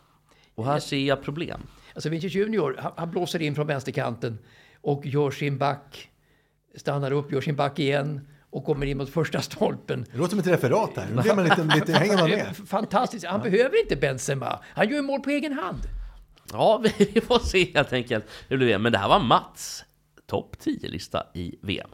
Och 0.55 0.65
här 0.65 0.79
ser 0.79 0.97
jag 0.97 1.23
problem. 1.23 1.61
Alltså 1.93 2.09
Vinicius 2.09 2.33
Junior, 2.33 2.75
han, 2.79 2.91
han 2.97 3.11
blåser 3.11 3.41
in 3.41 3.55
från 3.55 3.67
vänsterkanten 3.67 4.37
och 4.81 5.05
gör 5.05 5.31
sin 5.31 5.57
back. 5.57 6.09
Stannar 6.75 7.11
upp, 7.11 7.31
gör 7.31 7.41
sin 7.41 7.55
back 7.55 7.79
igen 7.79 8.21
och 8.51 8.65
kommer 8.65 8.85
in 8.85 8.97
mot 8.97 9.09
första 9.09 9.41
stolpen. 9.41 10.05
Det 10.11 10.17
låter 10.17 10.29
som 10.29 10.39
ett 10.39 10.47
referat 10.47 10.91
här. 10.95 11.07
Nu 11.15 11.21
blir 11.21 11.35
man 11.35 11.43
lite, 11.43 11.63
lite, 11.63 11.93
hänger 11.93 12.17
man 12.17 12.29
med. 12.29 12.55
Fantastiskt. 12.67 13.25
Han 13.25 13.41
behöver 13.41 13.81
inte 13.81 13.95
Benzema. 13.95 14.59
Han 14.73 14.89
gör 14.89 14.95
ju 14.95 15.01
mål 15.01 15.19
på 15.19 15.29
egen 15.29 15.53
hand. 15.53 15.79
Ja, 16.51 16.83
vi 16.97 17.21
får 17.21 17.39
se 17.39 17.71
helt 17.73 17.93
enkelt 17.93 18.25
hur 18.47 18.57
det 18.57 18.65
blir. 18.65 18.77
Men 18.77 18.91
det 18.91 18.97
här 18.97 19.09
var 19.09 19.19
Mats 19.19 19.83
topp 20.27 20.55
10-lista 20.65 21.23
i 21.33 21.55
VM. 21.61 21.89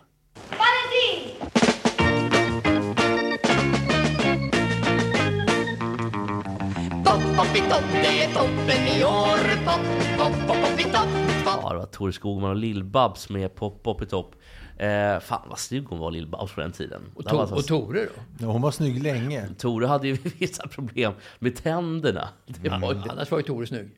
Ja, 11.46 11.70
det 11.74 11.78
var 11.78 11.86
Tore 11.86 12.13
Skogman 12.13 12.50
och 12.50 12.56
Lill-Babs 12.56 13.32
med 13.32 13.56
Pop 13.56 13.88
Up 13.88 14.02
i 14.02 14.06
topp. 14.06 14.36
Eh, 14.80 15.20
fan 15.20 15.42
vad 15.50 15.60
snygg 15.60 15.86
hon 15.90 16.00
var 16.00 16.12
Lill-Babs 16.12 16.56
på 16.56 16.62
den 16.62 16.72
tiden. 16.72 17.02
Och, 17.16 17.24
var 17.24 17.32
to- 17.32 17.40
alltså- 17.42 17.56
och 17.56 17.66
Tore 17.68 18.06
då? 18.06 18.12
Ja, 18.40 18.48
hon 18.48 18.62
var 18.62 18.72
snygg 18.72 19.04
länge. 19.04 19.48
Tore 19.58 19.88
hade 19.88 20.08
ju 20.08 20.18
vissa 20.40 20.68
problem 20.68 21.13
med 21.40 21.56
tänderna. 21.56 22.30
Det 22.46 22.70
var 22.70 22.94
ju 22.94 23.00
Annars 23.10 23.32
var 23.32 23.38
ju 23.38 23.44
Tore 23.44 23.68
snygg. 23.68 23.90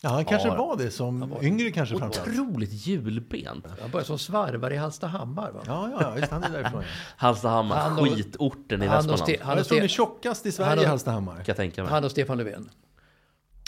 Ja, 0.00 0.10
han 0.10 0.24
kanske 0.24 0.48
Ja. 0.48 0.54
var 0.56 0.76
det 0.76 0.90
som 0.90 1.34
yngre 1.42 1.70
kanske 1.70 1.98
framförallt. 1.98 2.28
otroligt 2.38 2.86
hjulbent. 2.86 3.66
Han 3.80 3.90
började 3.90 4.06
som 4.06 4.18
svarvare 4.18 4.74
i 4.74 4.76
Hallstahammar. 4.76 5.50
Va? 5.52 5.60
Ja, 5.66 5.88
ja, 5.92 5.98
ja, 6.00 6.18
just 6.18 6.32
han 6.32 6.44
är 6.44 6.50
därifrån. 6.50 6.82
Hallstahammar, 7.16 7.76
Han 7.76 7.98
och- 7.98 8.08
skitorten 8.08 8.82
i 8.82 8.86
Han 8.86 8.96
och, 8.98 9.10
Västmanland. 9.10 9.28
Ste- 9.30 9.36
Kan 9.38 9.46
han, 9.46 9.56
Han 9.56 9.64
och 9.66 9.72
är 9.72 9.80
Ste- 9.82 9.88
tjockast 9.88 10.46
i 10.46 10.48
Han 10.48 10.52
Sverige, 10.52 10.80
och- 10.82 10.86
Hallstahammar. 10.88 11.42
jag 11.46 11.56
tänka 11.56 11.82
mig. 11.82 11.90
han 11.90 12.04
och 12.04 12.10
Stefan 12.10 12.38
Löfven. 12.38 12.70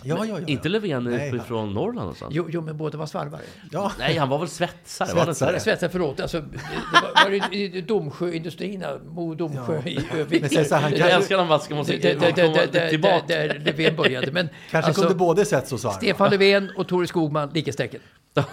Ja, 0.04 0.16
ja, 0.18 0.24
ja, 0.26 0.38
ja. 0.40 0.46
Inte 0.46 0.68
Löfven 0.68 1.04
Nej, 1.04 1.30
han- 1.30 1.44
från 1.46 1.74
Norrland 1.74 1.96
någonstans? 1.98 2.34
Jo, 2.34 2.46
jo, 2.50 2.60
men 2.60 2.76
båda 2.76 2.98
var 2.98 3.06
svarvare. 3.06 3.40
Ja, 3.72 3.92
Nej, 3.98 4.16
han 4.16 4.28
var 4.28 4.38
väl 4.38 4.48
svetsare? 4.48 5.14
Var 5.14 5.24
Svetsare. 5.24 5.52
det? 5.52 5.60
Svetsare, 5.60 5.90
förlåt. 5.90 6.20
Alltså, 6.20 6.40
det 6.40 6.46
var, 6.92 7.24
var 7.24 7.30
det 7.50 7.56
i 7.56 7.80
Domsjöindustrin, 7.80 8.84
Mo 9.08 9.28
och 9.30 9.36
Domsjö 9.36 9.82
i 9.84 10.00
Övik. 10.14 10.40
Men 10.40 10.50
säg 10.50 10.64
så 10.64 10.74
här, 10.74 10.82
han 10.82 10.90
Jag 10.90 11.00
kanske- 11.00 11.16
älskar 11.16 11.36
när 11.36 11.44
man 11.44 11.60
ska 11.60 11.74
måste 11.74 11.96
Där- 11.96 12.14
där- 12.14 12.32
där- 12.32 12.48
där- 12.54 12.66
där- 12.72 12.88
tillbaka. 12.90 13.24
Där 13.26 13.62
Löfven 13.64 13.96
började. 13.96 14.32
Men 14.32 14.48
kanske 14.70 14.88
alltså, 14.88 15.02
kunde 15.02 15.14
både 15.18 15.44
sett 15.44 15.68
så 15.68 15.78
svarva. 15.78 15.96
Stefan 15.96 16.30
Löfven 16.30 16.70
och 16.76 16.88
Tore 16.88 17.06
Skogman, 17.06 17.50
likhetstecken. 17.54 18.00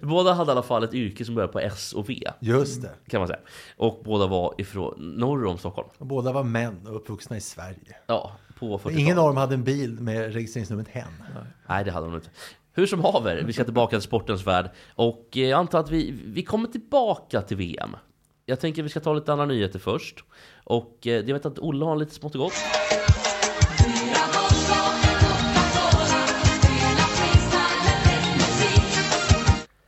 Båda 0.00 0.32
hade 0.32 0.50
i 0.50 0.52
alla 0.52 0.62
fall 0.62 0.84
ett 0.84 0.94
yrke 0.94 1.24
som 1.24 1.34
började 1.34 1.52
på 1.52 1.60
S 1.60 1.92
och 1.92 2.10
V. 2.10 2.22
Just 2.40 2.82
det. 2.82 2.90
Kan 3.10 3.20
man 3.20 3.28
säga. 3.28 3.38
Och 3.76 4.00
båda 4.04 4.26
var 4.26 4.54
ifrån 4.58 4.94
norr 5.16 5.46
om 5.46 5.58
Stockholm. 5.58 5.88
Och 5.98 6.06
båda 6.06 6.32
var 6.32 6.42
män 6.42 6.86
och 6.86 6.96
uppvuxna 6.96 7.36
i 7.36 7.40
Sverige. 7.40 7.96
Ja, 8.06 8.32
på 8.62 8.78
40-talet. 8.78 8.98
Ingen 8.98 9.18
av 9.18 9.26
dem 9.26 9.36
hade 9.36 9.54
en 9.54 9.64
bil 9.64 10.00
med 10.00 10.34
registreringsnumret 10.34 10.88
hen. 10.88 11.08
Nej, 11.68 11.84
det 11.84 11.90
hade 11.90 12.06
de 12.06 12.14
inte. 12.14 12.30
Hur 12.72 12.86
som 12.86 13.00
haver, 13.00 13.42
vi 13.46 13.52
ska 13.52 13.64
tillbaka 13.64 13.96
till 13.96 14.02
sportens 14.02 14.46
värld. 14.46 14.70
Och 14.94 15.28
eh, 15.32 15.42
jag 15.42 15.58
antar 15.58 15.80
att 15.80 15.90
vi, 15.90 16.10
vi 16.26 16.42
kommer 16.42 16.68
tillbaka 16.68 17.42
till 17.42 17.56
VM. 17.56 17.96
Jag 18.46 18.60
tänker 18.60 18.82
att 18.82 18.86
vi 18.86 18.90
ska 18.90 19.00
ta 19.00 19.14
lite 19.14 19.32
andra 19.32 19.46
nyheter 19.46 19.78
först. 19.78 20.24
Och 20.64 21.06
eh, 21.06 21.12
jag 21.12 21.34
vet 21.34 21.46
att 21.46 21.58
Olle 21.58 21.84
har 21.84 21.96
lite 21.96 22.14
smått 22.14 22.34
och 22.34 22.40
gott. 22.40 22.52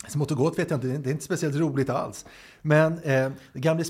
Smått 0.09 0.31
och 0.31 0.37
gott 0.37 0.59
vet 0.59 0.71
jag 0.71 0.77
inte, 0.77 0.87
det 0.87 1.09
är 1.09 1.13
inte 1.13 1.25
speciellt 1.25 1.57
roligt 1.57 1.91
alls. 1.91 2.27
Men 2.63 2.99
eh, 2.99 3.31
gamle 3.53 3.85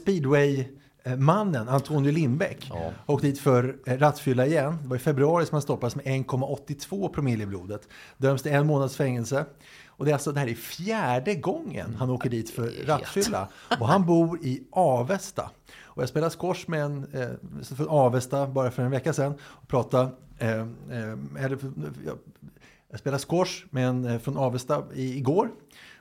speedway-mannen 1.04 1.68
Antonio 1.68 2.12
Lindbäck 2.12 2.70
åkte 3.06 3.26
dit 3.26 3.38
för 3.38 3.76
eh, 3.86 3.98
rattfylla 3.98 4.46
igen. 4.46 4.78
Det 4.82 4.88
var 4.88 4.96
i 4.96 4.98
februari 4.98 5.46
som 5.46 5.54
han 5.54 5.62
stoppades 5.62 5.96
med 5.96 6.04
1,82 6.04 7.08
promille 7.08 7.42
i 7.42 7.46
blodet. 7.46 7.88
Döms 8.16 8.42
till 8.42 8.52
en 8.52 8.66
månads 8.66 8.96
fängelse. 8.96 9.44
Och 9.86 10.04
det 10.04 10.10
är 10.10 10.12
alltså 10.12 10.32
det 10.32 10.40
här 10.40 10.48
är 10.48 10.54
fjärde 10.54 11.34
gången 11.34 11.96
han 11.98 12.10
åker 12.10 12.30
dit 12.30 12.50
för 12.50 12.86
rattfylla. 12.86 13.48
Och 13.80 13.88
han 13.88 14.06
bor 14.06 14.38
i 14.42 14.62
Avesta. 14.72 15.50
Och 15.82 16.02
jag 16.02 16.08
spelade 16.08 16.34
squash 16.34 16.64
med 16.66 16.84
en 16.84 17.06
eh, 17.12 17.76
från 17.76 17.88
Avesta 17.88 18.46
bara 18.46 18.70
för 18.70 18.82
en 18.82 18.90
vecka 18.90 19.12
sedan. 19.12 19.34
Och 19.42 19.68
pratade, 19.68 20.10
eh, 20.38 20.60
eh, 20.60 20.66
jag 22.90 23.00
spelade 23.00 23.22
squash 23.28 23.64
med 23.70 23.88
en 23.88 24.04
eh, 24.04 24.18
från 24.18 24.36
Avesta 24.36 24.84
i, 24.94 25.16
igår. 25.16 25.50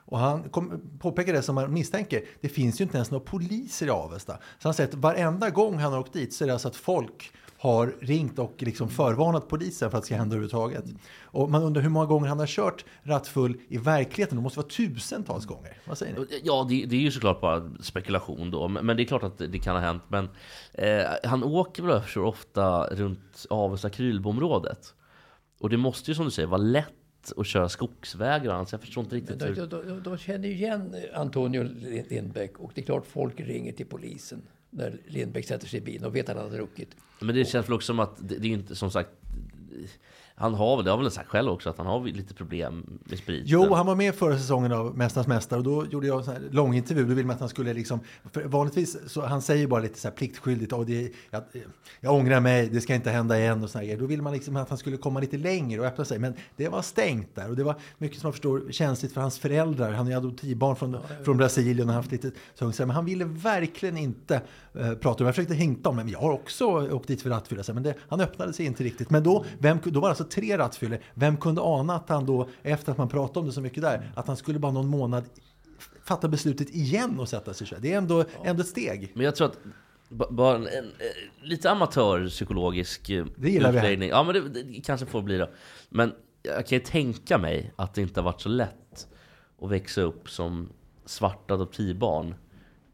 Och 0.06 0.18
han 0.18 0.48
kom, 0.48 0.80
påpekar 0.98 1.32
det 1.32 1.42
som 1.42 1.54
man 1.54 1.72
misstänker. 1.72 2.24
Det 2.40 2.48
finns 2.48 2.80
ju 2.80 2.84
inte 2.84 2.96
ens 2.96 3.10
några 3.10 3.24
poliser 3.24 3.86
i 3.86 3.90
Avesta. 3.90 4.32
Så 4.58 4.68
han 4.68 4.74
säger 4.74 4.88
att 4.88 4.94
varenda 4.94 5.50
gång 5.50 5.78
han 5.78 5.92
har 5.92 6.00
åkt 6.00 6.12
dit 6.12 6.34
så 6.34 6.44
är 6.44 6.46
det 6.46 6.52
alltså 6.52 6.68
att 6.68 6.76
folk 6.76 7.32
har 7.58 7.94
ringt 8.00 8.38
och 8.38 8.54
liksom 8.58 8.88
förvarnat 8.88 9.48
polisen 9.48 9.90
för 9.90 9.98
att 9.98 10.02
det 10.02 10.06
ska 10.06 10.16
hända 10.16 10.36
överhuvudtaget. 10.36 10.84
Och 11.22 11.50
man 11.50 11.62
undrar 11.62 11.82
hur 11.82 11.88
många 11.88 12.06
gånger 12.06 12.28
han 12.28 12.38
har 12.38 12.46
kört 12.46 12.84
rattfull 13.02 13.56
i 13.68 13.78
verkligheten. 13.78 14.36
Det 14.36 14.42
måste 14.42 14.58
vara 14.58 14.68
tusentals 14.68 15.46
gånger. 15.46 15.76
Vad 15.86 15.98
säger 15.98 16.18
ni? 16.18 16.40
Ja, 16.44 16.66
det, 16.68 16.84
det 16.86 16.96
är 16.96 17.00
ju 17.00 17.10
såklart 17.10 17.40
bara 17.40 17.70
spekulation 17.80 18.50
då. 18.50 18.68
Men, 18.68 18.86
men 18.86 18.96
det 18.96 19.02
är 19.02 19.04
klart 19.04 19.22
att 19.22 19.38
det 19.38 19.58
kan 19.58 19.76
ha 19.76 19.82
hänt. 19.82 20.02
Men 20.08 20.28
eh, 20.72 21.04
han 21.24 21.44
åker 21.44 21.82
väl 21.82 22.02
jag 22.14 22.26
ofta 22.26 22.86
runt 22.86 23.46
Avesta 23.50 23.90
Krylboområdet. 23.90 24.94
Och 25.60 25.70
det 25.70 25.76
måste 25.76 26.10
ju 26.10 26.14
som 26.14 26.24
du 26.24 26.30
säger 26.30 26.48
vara 26.48 26.62
lätt 26.62 26.94
att 27.36 27.46
köra 27.46 27.68
skogsvägar 27.68 28.48
och 28.48 28.54
annat, 28.54 28.68
så 28.68 28.74
jag 28.74 28.80
förstår 28.80 29.04
inte 29.04 29.16
riktigt 29.16 29.42
hur... 29.42 29.66
de, 29.66 30.02
de 30.02 30.18
känner 30.18 30.48
ju 30.48 30.54
igen 30.54 30.94
Antonio 31.14 31.62
Lindbäck 32.08 32.58
och 32.58 32.72
det 32.74 32.80
är 32.80 32.84
klart 32.84 33.06
folk 33.06 33.40
ringer 33.40 33.72
till 33.72 33.86
polisen 33.86 34.42
när 34.70 34.98
Lindbäck 35.06 35.46
sätter 35.46 35.66
sig 35.66 35.78
i 35.78 35.82
bilen 35.82 36.04
och 36.04 36.16
vet 36.16 36.28
att 36.28 36.36
han 36.36 36.44
har 36.44 36.56
druckit. 36.56 36.96
Men 37.20 37.34
det 37.34 37.44
känns 37.44 37.66
väl 37.68 37.74
också 37.74 37.86
som 37.86 38.00
att 38.00 38.28
det, 38.28 38.38
det 38.38 38.48
är 38.48 38.52
inte 38.52 38.74
som 38.74 38.90
sagt 38.90 39.10
han 40.36 40.54
har 40.54 40.76
väl, 40.76 40.84
det 40.84 40.90
har 40.90 40.98
väl 40.98 41.10
sagt 41.10 41.28
själv 41.28 41.50
också, 41.50 41.70
att 41.70 41.78
han 41.78 41.86
har 41.86 42.04
lite 42.04 42.34
problem 42.34 42.98
med 43.04 43.18
spriten. 43.18 43.44
Jo, 43.46 43.74
han 43.74 43.86
var 43.86 43.94
med 43.94 44.14
förra 44.14 44.38
säsongen 44.38 44.72
av 44.72 44.96
Mästarnas 44.96 45.26
Mästare 45.26 45.58
och 45.58 45.64
då 45.64 45.86
gjorde 45.86 46.06
jag 46.06 46.18
en 46.18 46.24
sån 46.24 46.34
här 46.34 46.42
lång 46.50 46.74
intervju. 46.74 47.04
Då 47.04 47.14
vill 47.14 47.26
man 47.26 47.34
att 47.34 47.40
han 47.40 47.48
skulle 47.48 47.74
liksom, 47.74 48.00
för 48.32 48.44
vanligtvis 48.44 48.96
så 49.06 49.26
han 49.26 49.42
säger 49.42 49.66
bara 49.66 49.80
lite 49.80 49.98
så 50.00 50.08
här 50.08 50.14
pliktskyldigt, 50.14 50.72
och 50.72 50.86
det, 50.86 51.12
jag, 51.30 51.42
jag 52.00 52.14
ångrar 52.14 52.40
mig, 52.40 52.68
det 52.68 52.80
ska 52.80 52.94
inte 52.94 53.10
hända 53.10 53.38
igen 53.38 53.62
och 53.62 53.70
såna 53.70 53.84
grejer. 53.84 53.98
Då 53.98 54.06
vill 54.06 54.22
man 54.22 54.32
liksom 54.32 54.56
att 54.56 54.68
han 54.68 54.78
skulle 54.78 54.96
komma 54.96 55.20
lite 55.20 55.36
längre 55.36 55.80
och 55.80 55.86
öppna 55.86 56.04
sig. 56.04 56.18
Men 56.18 56.34
det 56.56 56.68
var 56.68 56.82
stängt 56.82 57.34
där 57.34 57.50
och 57.50 57.56
det 57.56 57.64
var 57.64 57.76
mycket 57.98 58.20
som 58.20 58.28
jag 58.28 58.34
förstår 58.34 58.72
känsligt 58.72 59.12
för 59.12 59.20
hans 59.20 59.38
föräldrar. 59.38 59.92
Han 59.92 60.12
är 60.12 60.16
adoptivbarn 60.16 60.76
från, 60.76 60.96
från 61.24 61.36
Brasilien 61.36 61.88
och 61.88 61.94
haft 61.94 62.12
lite 62.12 62.30
så, 62.54 62.72
men 62.78 62.90
han 62.90 63.04
ville 63.04 63.24
verkligen 63.24 63.96
inte 63.96 64.42
uh, 64.76 64.94
prata 64.94 65.24
om 65.24 65.26
Jag 65.26 65.34
försökte 65.34 65.54
hinta 65.54 65.88
om, 65.88 65.96
men 65.96 66.08
jag 66.08 66.18
har 66.18 66.32
också 66.32 66.64
åkt 66.92 67.08
dit 67.08 67.22
för 67.22 67.30
rattfylla. 67.30 67.62
Men 67.66 67.82
det, 67.82 67.94
han 68.08 68.20
öppnade 68.20 68.52
sig 68.52 68.66
inte 68.66 68.84
riktigt. 68.84 69.10
Men 69.10 69.22
då, 69.22 69.44
vem, 69.58 69.78
då 69.84 70.00
var 70.00 70.08
det 70.08 70.10
alltså 70.10 70.24
tre 70.24 70.58
rattfyllor. 70.58 70.98
Vem 71.14 71.36
kunde 71.36 71.60
ana 71.60 71.94
att 71.94 72.08
han 72.08 72.26
då, 72.26 72.48
efter 72.62 72.92
att 72.92 72.98
man 72.98 73.08
pratade 73.08 73.40
om 73.40 73.46
det 73.46 73.52
så 73.52 73.60
mycket 73.60 73.82
där, 73.82 74.12
att 74.14 74.26
han 74.26 74.36
skulle 74.36 74.58
bara 74.58 74.72
någon 74.72 74.88
månad 74.88 75.24
fatta 76.04 76.28
beslutet 76.28 76.70
igen 76.70 77.20
och 77.20 77.28
sätta 77.28 77.54
sig 77.54 77.66
själv. 77.66 77.82
Det 77.82 77.92
är 77.92 77.98
ändå, 77.98 78.24
ändå 78.44 78.60
ett 78.62 78.68
steg. 78.68 79.12
Men 79.14 79.24
jag 79.24 79.36
tror 79.36 79.46
att 79.46 79.58
ba- 80.08 80.30
bara 80.30 80.56
en, 80.56 80.66
en, 80.66 80.84
eh, 80.84 81.42
lite 81.42 81.70
amatörpsykologisk 81.70 83.10
eh, 83.10 83.26
Det 83.36 83.54
utläggning. 83.54 84.08
Ja, 84.08 84.22
men 84.22 84.34
det, 84.34 84.62
det 84.62 84.80
kanske 84.84 85.06
får 85.06 85.22
bli 85.22 85.38
då. 85.38 85.50
Men 85.88 86.12
jag 86.42 86.66
kan 86.66 86.78
ju 86.78 86.84
tänka 86.84 87.38
mig 87.38 87.72
att 87.76 87.94
det 87.94 88.02
inte 88.02 88.20
har 88.20 88.24
varit 88.24 88.40
så 88.40 88.48
lätt 88.48 89.08
att 89.62 89.70
växa 89.70 90.00
upp 90.00 90.30
som 90.30 90.68
svart 91.06 91.50
adoptivbarn 91.50 92.34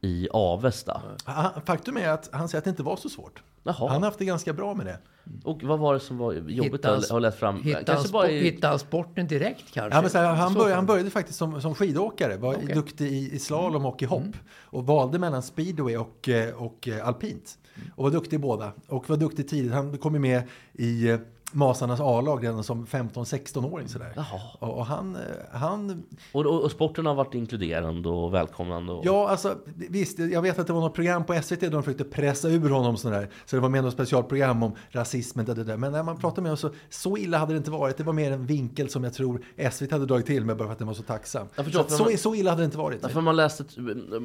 i 0.01 0.29
Avesta. 0.33 1.03
Han- 1.25 1.63
Faktum 1.65 1.97
är 1.97 2.09
att 2.09 2.29
han 2.33 2.49
säger 2.49 2.59
att 2.59 2.65
det 2.65 2.71
inte 2.71 2.83
var 2.83 2.97
så 2.97 3.09
svårt. 3.09 3.43
Jaha. 3.63 3.75
Han 3.79 3.89
har 3.91 4.01
haft 4.01 4.19
det 4.19 4.25
ganska 4.25 4.53
bra 4.53 4.75
med 4.75 4.87
det. 4.87 4.99
Och 5.45 5.63
vad 5.63 5.79
var 5.79 5.95
det 5.95 6.01
som 6.01 6.19
var 6.19 6.33
jobbigt 6.33 6.85
att 6.85 7.09
ha 7.11 7.19
lett 7.19 7.35
fram? 7.39 7.63
Hitta 7.63 7.77
han, 7.79 7.85
Kanske 7.85 8.13
bara 8.13 8.27
spo- 8.27 8.31
i... 8.31 8.41
hitta 8.41 8.69
han 8.69 8.79
sporten 8.79 9.27
direkt 9.27 9.73
kanske? 9.73 9.97
Ja, 9.97 10.01
men 10.03 10.11
så 10.11 10.19
här, 10.19 10.35
han, 10.35 10.53
Så 10.53 10.59
började, 10.59 10.75
han 10.75 10.87
började 10.87 11.11
faktiskt 11.11 11.39
som, 11.39 11.61
som 11.61 11.75
skidåkare, 11.75 12.37
var 12.37 12.55
Okej. 12.55 12.75
duktig 12.75 13.13
i, 13.13 13.33
i 13.35 13.39
slalom 13.39 13.87
och 13.87 14.03
i 14.03 14.05
hopp. 14.05 14.23
Och 14.63 14.87
valde 14.87 15.19
mellan 15.19 15.43
speedway 15.43 15.97
och, 15.97 16.29
eh, 16.29 16.55
och 16.55 16.89
eh, 16.89 17.09
alpint. 17.09 17.59
Och 17.97 18.05
var 18.05 18.11
duktig 18.11 18.37
i 18.37 18.39
båda. 18.39 18.73
Och 18.89 19.09
var 19.11 19.17
duktig 19.17 19.49
tidigt. 19.49 19.73
Han 19.73 19.99
kom 19.99 20.21
med 20.21 20.43
i 20.73 21.09
eh, 21.11 21.19
Masarnas 21.53 22.01
A-lag 22.01 22.45
redan 22.45 22.65
som 22.65 22.87
15-16-åring. 22.87 23.89
Sådär. 23.89 24.13
Jaha. 24.17 24.41
Och, 24.59 24.79
och 24.79 24.87
han, 24.87 25.17
eh, 25.17 25.23
han 25.53 26.03
Och, 26.33 26.47
och, 26.47 26.63
och 26.63 26.71
sporten 26.71 27.07
har 27.07 27.15
varit 27.15 27.35
inkluderande 27.35 28.09
och 28.09 28.35
välkomnande. 28.35 28.93
Och... 28.93 29.07
Ja, 29.07 29.29
alltså 29.29 29.55
visst, 29.75 30.19
jag 30.19 30.43
vet 30.43 30.59
att 30.59 30.67
det 30.67 30.73
var 30.73 30.81
något 30.81 30.95
program 30.95 31.25
på 31.25 31.43
SVT 31.43 31.61
där 31.61 31.71
de 31.71 31.83
försökte 31.83 32.05
pressa 32.05 32.49
ur 32.49 32.71
honom 32.71 32.97
sådär. 32.97 33.29
Så 33.45 33.57
det 33.57 33.63
var 33.63 33.69
med 33.69 33.85
något 33.85 33.93
specialprogram 33.95 34.63
om 34.63 34.73
rasismen, 34.91 35.45
det, 35.47 35.55
det. 35.55 35.77
Men 35.77 35.93
när 35.93 36.03
man 36.03 36.17
pratade 36.17 36.43
med 36.43 36.49
honom 36.51 36.57
så, 36.57 36.71
så 36.91 37.17
illa 37.17 37.39
hade 37.39 37.53
det 37.53 37.57
inte 37.59 37.71
varit. 37.71 37.97
Det 37.97 38.05
var 38.05 38.13
mer 38.13 38.33
en 38.33 38.47
vinkel 38.47 38.89
som 38.89 39.05
jag 39.05 39.15
tror 39.15 39.43
SVT 39.71 39.91
hade 39.91 40.07
dragit 40.07 40.27
till 40.27 40.45
med 40.45 40.57
bara 40.57 40.69
för 40.69 40.73
att 40.73 40.79
den 40.79 40.87
var 40.87 40.95
så 40.95 41.03
tacksam. 41.03 41.47
Jag 41.57 41.57
Så, 41.57 41.65
förstår, 41.65 41.83
för 41.85 41.91
så, 41.97 42.05
man- 42.05 42.19
så 42.19 42.35
illa 42.35 42.51
hade 42.51 42.63
det 42.63 42.67
inte 42.67 42.79
varit. 42.79 43.03
Därför 43.03 43.15
har 43.15 43.23
man 43.23 43.37
läst 43.37 43.61
ett, 43.61 43.77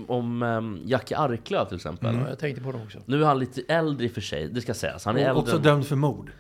om 0.08 0.44
um, 0.44 0.80
Jackie 0.86 1.18
Arklöv 1.18 1.66
till 1.66 1.76
exempel. 1.76 2.16
Ja, 2.16 2.30
jag 2.30 2.40
tänkte 2.40 2.64
på 2.64 2.72
det 2.72 2.78
också. 2.86 3.00
Nu 3.06 3.22
är 3.22 3.26
han 3.28 3.40
lite 3.40 3.62
äldre 3.68 4.06
i 4.06 4.10
och 4.10 4.14
för 4.14 4.22
sig, 4.22 4.48
det 4.48 4.62
ska 4.62 4.74
sägas. 4.74 5.06
Han 5.06 5.18
är 5.18 5.22
Och 5.22 5.28
äldre 5.28 5.42
också 5.42 5.58
dömd 5.58 5.86
för 5.86 5.96
mord. 5.96 6.32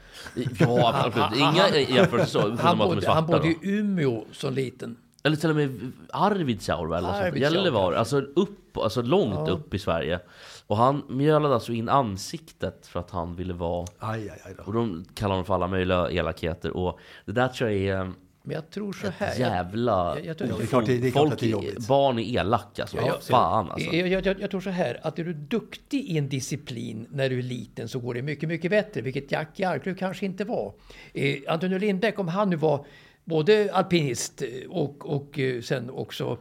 Ja, 0.59 1.03
absolut. 1.05 1.39
Inga 1.39 1.79
jämförelser 1.79 2.57
Han 2.59 2.77
bodde, 2.77 3.11
han 3.11 3.25
bodde 3.25 3.47
i 3.47 3.57
Umeå 3.61 4.25
som 4.31 4.53
liten. 4.53 4.97
Eller 5.23 5.35
till 5.35 5.49
och 5.49 5.55
med 5.55 5.91
Arvidsjaur 6.09 6.95
eller. 6.95 7.09
Arvidsjaur, 7.09 7.53
Gällivare, 7.55 7.99
alltså 7.99 8.17
upp, 8.17 8.77
alltså 8.77 9.01
långt 9.01 9.47
Ja. 9.47 9.53
upp 9.53 9.73
i 9.73 9.79
Sverige. 9.79 10.19
Och 10.67 10.77
han 10.77 11.03
mjölade 11.09 11.53
alltså 11.53 11.71
in 11.71 11.89
ansiktet 11.89 12.87
för 12.87 12.99
att 12.99 13.11
han 13.11 13.35
ville 13.35 13.53
vara... 13.53 13.87
Aj, 13.99 14.29
aj, 14.29 14.41
aj. 14.45 14.55
Och 14.65 14.73
de 14.73 15.05
kallar 15.13 15.29
honom 15.31 15.45
för 15.45 15.53
alla 15.53 15.67
möjliga 15.67 16.09
elakheter. 16.11 16.77
Och 16.77 16.99
det 17.25 17.31
där 17.31 17.47
tror 17.47 17.69
jag 17.69 17.79
är 17.79 18.11
Men 18.45 18.55
jag 18.55 18.69
tror 18.69 18.93
så 18.93 19.07
här. 19.17 19.31
ett 19.31 19.39
jävla... 19.39 20.15
Jag- 20.17 20.25
jag 20.25 20.37
tror- 20.37 20.49
Ja, 20.49 20.55
det 20.57 20.63
är 20.63 20.67
klart 20.67 20.85
det- 20.85 20.93
är 20.93 20.99
klart 21.11 21.13
Folk, 21.13 21.33
att 21.33 21.39
det 21.39 21.45
är 21.45 21.49
jobbigt. 21.49 21.87
barn 21.87 22.19
är 22.19 22.23
elaka 22.39 22.81
alltså. 22.81 22.97
Ja, 22.97 23.19
Fan 23.21 23.71
alltså. 23.71 23.91
Jag, 23.95 24.07
jag, 24.07 24.25
jag, 24.25 24.41
jag 24.41 24.51
tror 24.51 24.61
så 24.61 24.69
här, 24.69 24.99
att 25.03 25.19
är 25.19 25.23
du 25.23 25.33
duktig 25.33 25.99
i 26.05 26.17
en 26.17 26.29
disciplin 26.29 27.07
när 27.11 27.29
du 27.29 27.37
är 27.39 27.43
liten 27.43 27.87
så 27.87 27.99
går 27.99 28.13
det 28.13 28.21
mycket, 28.21 28.49
mycket 28.49 28.71
bättre, 28.71 29.01
vilket 29.01 29.31
Jackie 29.31 29.69
Arklöv 29.69 29.95
kanske 29.95 30.25
inte 30.25 30.43
var. 30.45 30.73
Eh, 31.13 31.35
Antonio 31.47 31.77
Lindbäck, 31.77 32.19
om 32.19 32.27
han 32.27 32.49
nu 32.49 32.55
var 32.55 32.85
både 33.23 33.69
alpinist 33.73 34.41
eh, 34.41 34.47
och, 34.69 35.09
och 35.15 35.39
eh, 35.39 35.61
sen 35.61 35.89
också 35.89 36.37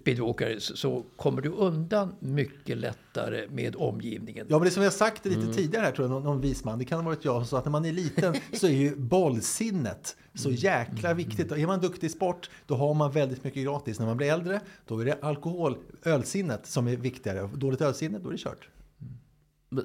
speedwalkare 0.00 0.60
så, 0.60 0.76
så 0.76 1.02
kommer 1.16 1.42
du 1.42 1.48
undan 1.48 2.14
mycket 2.20 2.76
lättare 2.76 3.46
med 3.50 3.76
omgivningen. 3.76 4.46
Ja, 4.50 4.58
men 4.58 4.64
det 4.64 4.70
som 4.70 4.82
jag 4.82 4.92
sagt 4.92 5.24
lite 5.26 5.40
Mm. 5.40 5.52
tidigare 5.52 5.84
här, 5.84 5.92
tror 5.92 6.04
jag, 6.08 6.10
någon, 6.10 6.22
någon 6.22 6.40
vis 6.40 6.64
man, 6.64 6.78
det 6.78 6.84
kan 6.84 6.98
ha 6.98 7.04
varit 7.06 7.24
jag 7.24 7.46
sa 7.46 7.58
att 7.58 7.64
när 7.64 7.72
man 7.72 7.84
är 7.84 7.92
liten 7.92 8.34
så 8.52 8.66
är 8.66 8.70
ju 8.70 8.96
bollsinnet 8.96 10.16
så 10.34 10.48
Mm. 10.48 10.60
jäkla 10.60 11.14
viktigt. 11.14 11.52
Och 11.52 11.58
är 11.58 11.66
man 11.66 11.80
duktig 11.80 12.06
i 12.06 12.10
sport, 12.10 12.50
då 12.66 12.74
har 12.74 12.94
man 12.94 13.10
väldigt 13.12 13.44
mycket 13.44 13.64
gratis. 13.64 13.98
När 13.98 14.06
man 14.06 14.16
blir 14.16 14.32
äldre, 14.32 14.60
då 14.86 14.98
är 14.98 15.04
det 15.04 15.18
alkohol, 15.22 15.76
ölsinnet 16.04 16.66
som 16.66 16.86
är 16.88 16.96
viktigare. 16.96 17.50
Dåligt 17.54 17.80
ölsinne, 17.80 18.18
då 18.18 18.28
är 18.28 18.32
det 18.32 18.38
kört. 18.38 18.68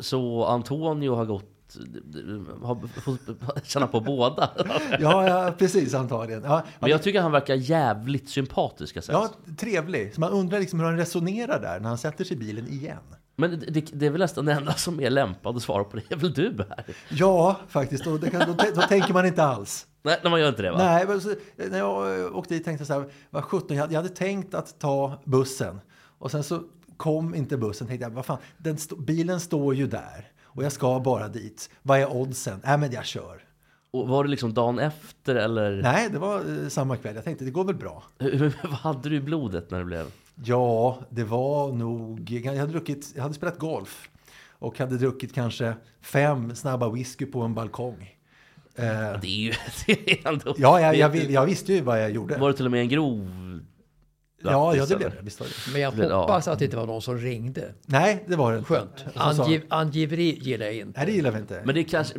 Så 0.02 0.46
Antonio 0.46 1.16
har 1.16 1.26
gått... 1.26 1.46
Har 2.64 3.02
fått 3.02 3.66
känna 3.66 3.88
på 3.88 4.00
båda. 4.00 4.50
Ja, 5.00 5.28
ja 5.28 5.54
precis 5.58 5.94
antagligen. 5.94 6.44
Ja, 6.44 6.64
Men 6.80 6.90
jag 6.90 7.04
tycker 7.04 7.22
han 7.22 7.32
verkar 7.32 7.56
jävligt 7.56 8.30
sympatisk 8.30 8.94
sägas. 8.94 9.08
ja, 9.08 9.56
trevlig. 9.58 10.14
Så 10.14 10.22
man 10.22 10.32
undrar 10.32 10.60
liksom 10.60 10.80
hur 10.80 10.88
han 10.88 10.98
resonerar 10.98 11.62
där 11.62 11.80
när 11.80 11.90
han 11.90 11.98
sätter 11.98 12.24
sig 12.24 12.38
i 12.38 12.40
bilen 12.40 12.68
igen. 12.68 13.04
Men 13.36 13.60
det, 13.68 13.86
det, 13.94 14.06
är 14.06 14.10
väl 14.10 14.22
nästan 14.22 14.46
det 14.46 14.54
enda 14.54 14.74
som 14.74 15.00
är 15.00 15.10
lämpad 15.10 15.56
att 15.56 15.64
svara 15.64 15.84
på 15.84 15.98
det, 15.98 16.12
är 16.12 16.16
väl 16.16 16.34
du 16.34 16.66
här? 16.70 16.86
Ja, 17.10 17.60
faktiskt. 17.68 18.08
Och 18.08 18.22
kan, 18.32 18.40
då, 18.48 18.66
då 18.76 18.82
tänker 18.82 19.14
man 19.14 19.26
inte 19.26 19.44
alls. 19.44 19.88
Nej, 20.04 20.20
när 20.24 20.30
man 20.30 20.40
gör 20.40 20.50
inte 20.50 20.62
det 20.62 20.72
va? 20.72 20.78
Nej, 20.78 21.08
men 21.08 21.22
så, 21.22 21.36
när 21.56 21.78
jag 21.78 22.36
åkte 22.36 22.54
dit 22.54 22.66
tänkte 22.66 22.82
jag 22.82 22.88
så 22.88 22.94
här, 22.94 23.10
vad 23.30 23.44
17, 23.44 23.78
jag 23.78 23.84
hade, 23.84 23.94
jag 23.94 24.02
hade 24.02 24.16
tänkt 24.16 24.54
att 24.54 24.80
ta 24.80 25.22
bussen. 25.26 25.82
Och 26.18 26.32
sen 26.32 26.44
så 26.44 26.64
kom 26.98 27.36
inte 27.36 27.58
bussen, 27.58 27.88
tänkte 27.88 28.06
jag, 28.06 28.12
vad 28.12 28.26
fan, 28.26 28.38
den 28.58 28.78
bilen 28.98 29.40
står 29.40 29.76
ju 29.76 29.88
där. 29.88 30.32
Och 30.54 30.64
jag 30.64 30.72
ska 30.72 31.00
bara 31.00 31.28
dit. 31.28 31.70
Vad 31.82 32.00
är 32.00 32.12
oddsen? 32.16 32.60
Nej, 32.64 32.78
men 32.78 32.92
jag 32.92 33.06
kör. 33.06 33.44
Och 33.92 34.08
var 34.08 34.24
det 34.24 34.30
liksom 34.30 34.54
dagen 34.54 34.80
efter 34.80 35.36
eller? 35.36 35.82
Nej, 35.82 36.10
det 36.10 36.20
var 36.20 36.64
eh, 36.64 36.68
samma 36.70 36.98
kväll. 36.98 37.16
Jag 37.16 37.24
tänkte, 37.24 37.46
det 37.46 37.52
går 37.52 37.64
väl 37.64 37.76
bra. 37.76 38.04
Vad 38.64 38.72
hade 38.72 39.10
du 39.10 39.16
i 39.16 39.22
blodet 39.22 39.72
när 39.72 39.80
det 39.80 39.86
blev? 39.86 40.06
Ja, 40.44 41.00
det 41.10 41.24
var 41.24 41.72
nog... 41.72 42.30
Jag 42.32 42.56
hade, 42.56 42.72
druckit, 42.72 43.12
jag 43.16 43.22
hade 43.24 43.34
spelat 43.34 43.60
golf. 43.60 44.10
Och 44.50 44.80
hade 44.80 44.98
druckit 44.98 45.34
kanske 45.34 45.74
fem 46.02 46.56
snabba 46.56 46.90
whisky 46.90 47.26
på 47.26 47.42
en 47.42 47.54
balkong. 47.54 48.16
Eh, 48.76 48.84
Det 49.22 49.28
är 49.28 49.40
ju 49.40 49.54
det 49.86 50.12
är 50.12 50.28
ändå... 50.28 50.56
ja, 50.58 50.82
jag, 50.82 50.96
jag, 50.96 51.16
jag 51.16 51.46
visste 51.46 51.74
ju 51.74 51.82
vad 51.82 52.02
jag 52.04 52.12
gjorde. 52.12 52.38
Var 52.38 52.50
det 52.50 52.56
till 52.58 52.66
och 52.66 52.72
med 52.72 52.82
en 52.82 52.90
grov... 52.90 53.30
ja, 54.43 54.75
ja, 54.75 54.86
det 54.86 54.95
blev 54.95 55.08
eller? 55.08 55.17
det. 55.17 55.23
Visst 55.25 55.39
var 55.39 55.47
det. 55.47 55.71
Men 55.71 55.82
jag 55.82 55.97
Det- 55.97 56.06
ja. 56.08 56.21
hoppas 56.21 56.47
att 56.47 56.60
det 56.60 56.65
inte 56.65 56.77
var 56.77 56.86
någon 56.86 57.01
som 57.01 57.17
ringde. 57.17 57.73
Nej, 57.86 58.23
det 58.27 58.36
var 58.36 58.51
det 58.51 58.58
inte. 58.58 58.67
Skönt. 58.73 59.06
Angiv, 59.15 59.62
angiveri 59.69 60.39
gillar 60.41 60.65
jag 60.65 60.75
inte. 60.75 60.99
Nej, 60.99 61.06
det 61.06 61.12
gillar 61.13 61.32
vi 61.32 61.39
inte. 61.39 61.62
Men 61.65 61.75
det 61.75 61.82
är 61.82 61.84
kanske... 61.84 62.15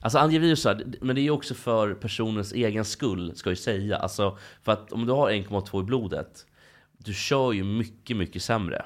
Alltså 0.00 0.18
angiveri 0.18 0.56
så 0.56 0.68
här, 0.68 0.84
men 1.00 1.14
det 1.16 1.20
är 1.20 1.22
ju 1.22 1.30
också 1.30 1.54
för 1.54 1.94
personens 1.94 2.52
egen 2.52 2.84
skull, 2.84 3.32
ska 3.36 3.50
jag 3.50 3.52
ju 3.52 3.62
säga. 3.62 3.96
Alltså, 3.96 4.38
för 4.62 4.72
att 4.72 4.92
om 4.92 5.06
du 5.06 5.12
har 5.12 5.30
1,2 5.30 5.80
i 5.80 5.84
blodet, 5.84 6.46
du 6.98 7.14
kör 7.14 7.52
ju 7.52 7.64
mycket, 7.64 8.16
mycket 8.16 8.42
sämre. 8.42 8.84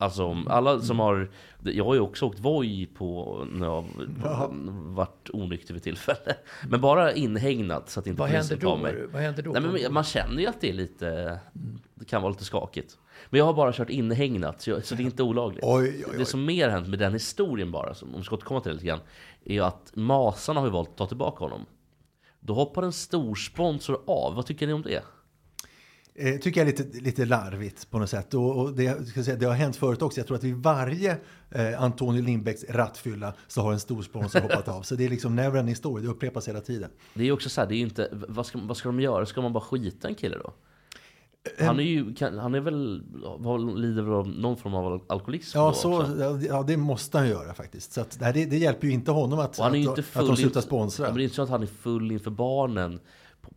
Alltså 0.00 0.24
om 0.24 0.48
alla 0.48 0.80
som 0.80 0.98
har... 0.98 1.30
Jag 1.62 1.84
har 1.84 1.94
ju 1.94 2.00
också 2.00 2.26
åkt 2.26 2.38
Voi 2.38 2.86
på 2.86 3.38
när 3.50 3.66
jag 3.66 3.84
har 4.22 4.50
varit 4.94 5.30
onykter 5.32 5.74
vid 5.74 5.82
tillfälle. 5.82 6.34
Men 6.68 6.80
bara 6.80 7.12
inhägnat 7.12 7.90
så 7.90 8.00
att 8.00 8.06
inte 8.06 8.20
Vad 8.20 8.30
polisen 8.30 8.58
tar 8.58 8.76
mig. 8.76 9.06
Vad 9.12 9.22
händer 9.22 9.42
då? 9.42 9.52
Nej, 9.52 9.62
men 9.62 9.92
man 9.92 10.04
känner 10.04 10.40
ju 10.40 10.46
att 10.46 10.60
det 10.60 10.68
är 10.68 10.72
lite... 10.72 11.38
Det 11.94 12.04
kan 12.04 12.22
vara 12.22 12.32
lite 12.32 12.44
skakigt. 12.44 12.98
Men 13.30 13.38
jag 13.38 13.44
har 13.44 13.54
bara 13.54 13.72
kört 13.72 13.90
inhägnat, 13.90 14.60
så, 14.60 14.70
jag, 14.70 14.84
så 14.84 14.94
det 14.94 15.02
är 15.02 15.04
inte 15.04 15.22
olagligt. 15.22 15.64
Oj, 15.64 15.88
oj, 15.88 16.04
oj. 16.10 16.18
Det 16.18 16.24
som 16.24 16.44
mer 16.44 16.68
hänt 16.68 16.88
med 16.88 16.98
den 16.98 17.12
historien 17.12 17.70
bara, 17.70 17.94
som, 17.94 18.14
om 18.14 18.20
vi 18.20 18.24
ska 18.24 18.34
återkomma 18.34 18.60
till 18.60 18.70
det 18.70 18.74
lite 18.74 18.86
grann, 18.86 19.00
är 19.44 19.54
ju 19.54 19.60
att 19.60 19.92
Masarna 19.94 20.60
har 20.60 20.66
ju 20.66 20.72
valt 20.72 20.88
att 20.88 20.96
ta 20.96 21.06
tillbaka 21.06 21.44
honom. 21.44 21.66
Då 22.40 22.54
hoppar 22.54 22.82
en 22.82 22.92
stor 22.92 23.34
sponsor 23.34 24.00
av. 24.06 24.34
Vad 24.34 24.46
tycker 24.46 24.66
ni 24.66 24.72
om 24.72 24.82
det? 24.82 25.02
Eh, 26.20 26.36
tycker 26.36 26.60
jag 26.60 26.68
är 26.68 26.72
lite, 26.72 27.00
lite 27.00 27.24
larvigt 27.24 27.90
på 27.90 27.98
något 27.98 28.10
sätt. 28.10 28.34
Och, 28.34 28.58
och 28.58 28.72
det, 28.72 29.08
ska 29.08 29.24
säga, 29.24 29.36
det 29.36 29.46
har 29.46 29.54
hänt 29.54 29.76
förut 29.76 30.02
också. 30.02 30.20
Jag 30.20 30.26
tror 30.26 30.36
att 30.36 30.44
vid 30.44 30.56
varje 30.56 31.16
eh, 31.50 31.82
Antonio 31.82 32.22
Lindbäcks 32.22 32.64
rattfylla 32.68 33.32
så 33.48 33.60
har 33.60 33.72
en 33.72 33.80
stor 33.80 34.02
sponsor 34.02 34.40
hoppat 34.40 34.68
av. 34.68 34.82
Så 34.82 34.94
det 34.94 35.04
är 35.04 35.08
liksom 35.08 35.36
never 35.36 35.74
story. 35.74 36.02
Det 36.02 36.08
upprepas 36.08 36.48
hela 36.48 36.60
tiden. 36.60 36.90
Det 37.14 37.24
är 37.24 37.32
också 37.32 37.48
så 37.48 37.60
här, 37.60 37.68
det 37.68 37.74
är 37.74 37.80
inte, 37.80 38.08
vad 38.12 38.46
ska, 38.46 38.58
vad 38.58 38.76
ska 38.76 38.88
de 38.88 39.00
göra? 39.00 39.26
Ska 39.26 39.40
man 39.40 39.52
bara 39.52 39.64
skita 39.64 40.08
en 40.08 40.14
kille 40.14 40.38
då? 40.38 40.52
Han 41.58 41.80
är 41.80 41.84
ju, 41.84 42.14
kan, 42.14 42.38
han 42.38 42.54
är 42.54 42.60
väl, 42.60 43.02
lider 43.76 44.02
väl 44.02 44.12
av 44.12 44.28
någon 44.28 44.56
form 44.56 44.74
av 44.74 45.02
alkoholism 45.06 45.58
Ja, 45.58 45.72
så, 45.72 46.06
ja, 46.48 46.62
det 46.62 46.76
måste 46.76 47.18
han 47.18 47.28
göra 47.28 47.54
faktiskt. 47.54 47.92
Så 47.92 48.00
att, 48.00 48.18
det, 48.20 48.44
det, 48.44 48.58
hjälper 48.58 48.86
ju 48.86 48.92
inte 48.92 49.10
honom 49.10 49.38
att, 49.38 49.58
Och 49.58 49.64
han 49.64 49.74
är 49.74 49.78
ju 49.78 49.90
att, 49.90 49.98
inte 49.98 50.00
att 50.00 50.26
de 50.26 50.26
full 50.26 50.36
slutar 50.36 50.60
sponsra. 50.60 51.06
Men 51.06 51.14
det 51.14 51.20
är 51.20 51.24
inte 51.24 51.36
så 51.36 51.42
att 51.42 51.48
han 51.48 51.62
är 51.62 51.66
full 51.66 52.12
inför 52.12 52.30
barnen 52.30 53.00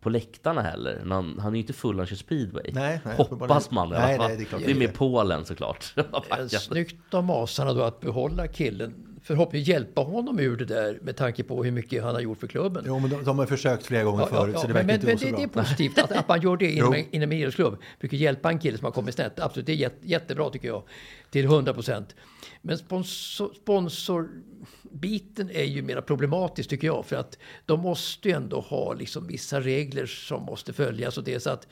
på, 0.04 0.10
läktarna 0.10 0.62
heller. 0.62 0.98
Men 1.02 1.12
Han, 1.12 1.38
han 1.42 1.52
är 1.52 1.56
ju 1.56 1.60
inte 1.60 1.72
full 1.72 1.98
han 1.98 2.06
kör 2.06 2.16
speedway. 2.16 2.70
Nej, 2.72 3.00
nej, 3.04 3.14
Hoppas 3.16 3.70
man 3.70 3.88
i 3.88 3.94
alla 3.96 4.06
Nej, 4.06 4.16
fall. 4.16 4.28
nej, 4.28 4.36
det 4.36 4.42
är 4.42 4.44
klart 4.44 4.62
det 4.64 4.70
är 4.70 4.74
med. 4.74 4.94
Polen 4.94 5.44
såklart. 5.44 5.94
Snyggt 6.60 7.14
av 7.14 7.24
Masarna 7.24 7.72
då 7.72 7.82
att 7.82 8.00
behålla 8.00 8.46
killen. 8.48 8.94
Förhoppningsvis 9.22 9.68
hjälpa 9.68 10.00
honom 10.00 10.38
ur 10.40 10.56
det 10.56 10.64
där 10.64 10.98
med 11.02 11.16
tanke 11.16 11.42
på 11.42 11.64
hur 11.64 11.70
mycket 11.70 12.02
han 12.02 12.14
har 12.14 12.20
gjort 12.20 12.38
för 12.40 12.46
klubben. 12.46 12.84
Jo, 12.86 12.98
men 12.98 13.10
de, 13.10 13.24
de 13.24 13.38
har 13.38 13.46
försökt 13.46 13.86
flera 13.86 14.04
gånger 14.04 14.26
förut 14.26 14.58
så 14.58 14.66
det 14.66 14.72
verkar 14.72 14.86
men, 14.86 14.94
inte 14.94 15.06
men 15.06 15.14
gå 15.14 15.18
så 15.18 15.24
det, 15.26 15.30
bra. 15.32 15.38
det 15.40 15.44
är 15.44 15.62
positivt 15.62 15.98
att, 15.98 16.12
att 16.12 16.28
man 16.28 16.40
gör 16.40 16.56
det 16.56 16.70
inom, 16.76 16.92
en- 16.94 17.04
inom 17.14 17.32
en 17.32 17.38
idrottsklubb. 17.38 17.76
Brukar 18.00 18.16
hjälpa 18.16 18.48
en 18.50 18.58
kille 18.58 18.78
som 18.78 18.84
har 18.84 18.92
kommit 18.92 19.14
snett. 19.14 19.40
Absolut, 19.40 19.66
det 19.66 19.72
är 19.72 19.76
jätte, 19.76 19.96
jättebra 20.08 20.50
tycker 20.50 20.68
jag. 20.68 20.82
Till 21.30 21.44
100 21.44 21.74
procent. 21.74 22.14
Men 22.62 22.78
sponsor, 22.78 24.28
sponsorbiten 24.94 25.50
är 25.50 25.64
ju 25.64 25.82
mer 25.82 26.00
problematisk 26.00 26.68
tycker 26.70 26.86
jag. 26.86 27.06
För 27.06 27.16
att 27.16 27.38
de 27.66 27.80
måste 27.80 28.28
ju 28.28 28.34
ändå 28.34 28.60
ha 28.60 28.92
liksom 28.94 29.26
vissa 29.26 29.60
regler 29.60 30.06
som 30.06 30.42
måste 30.42 30.72
följas. 30.72 31.18
Och 31.18 31.24
det 31.24 31.34
är 31.34 31.38
så 31.38 31.50
att 31.50 31.66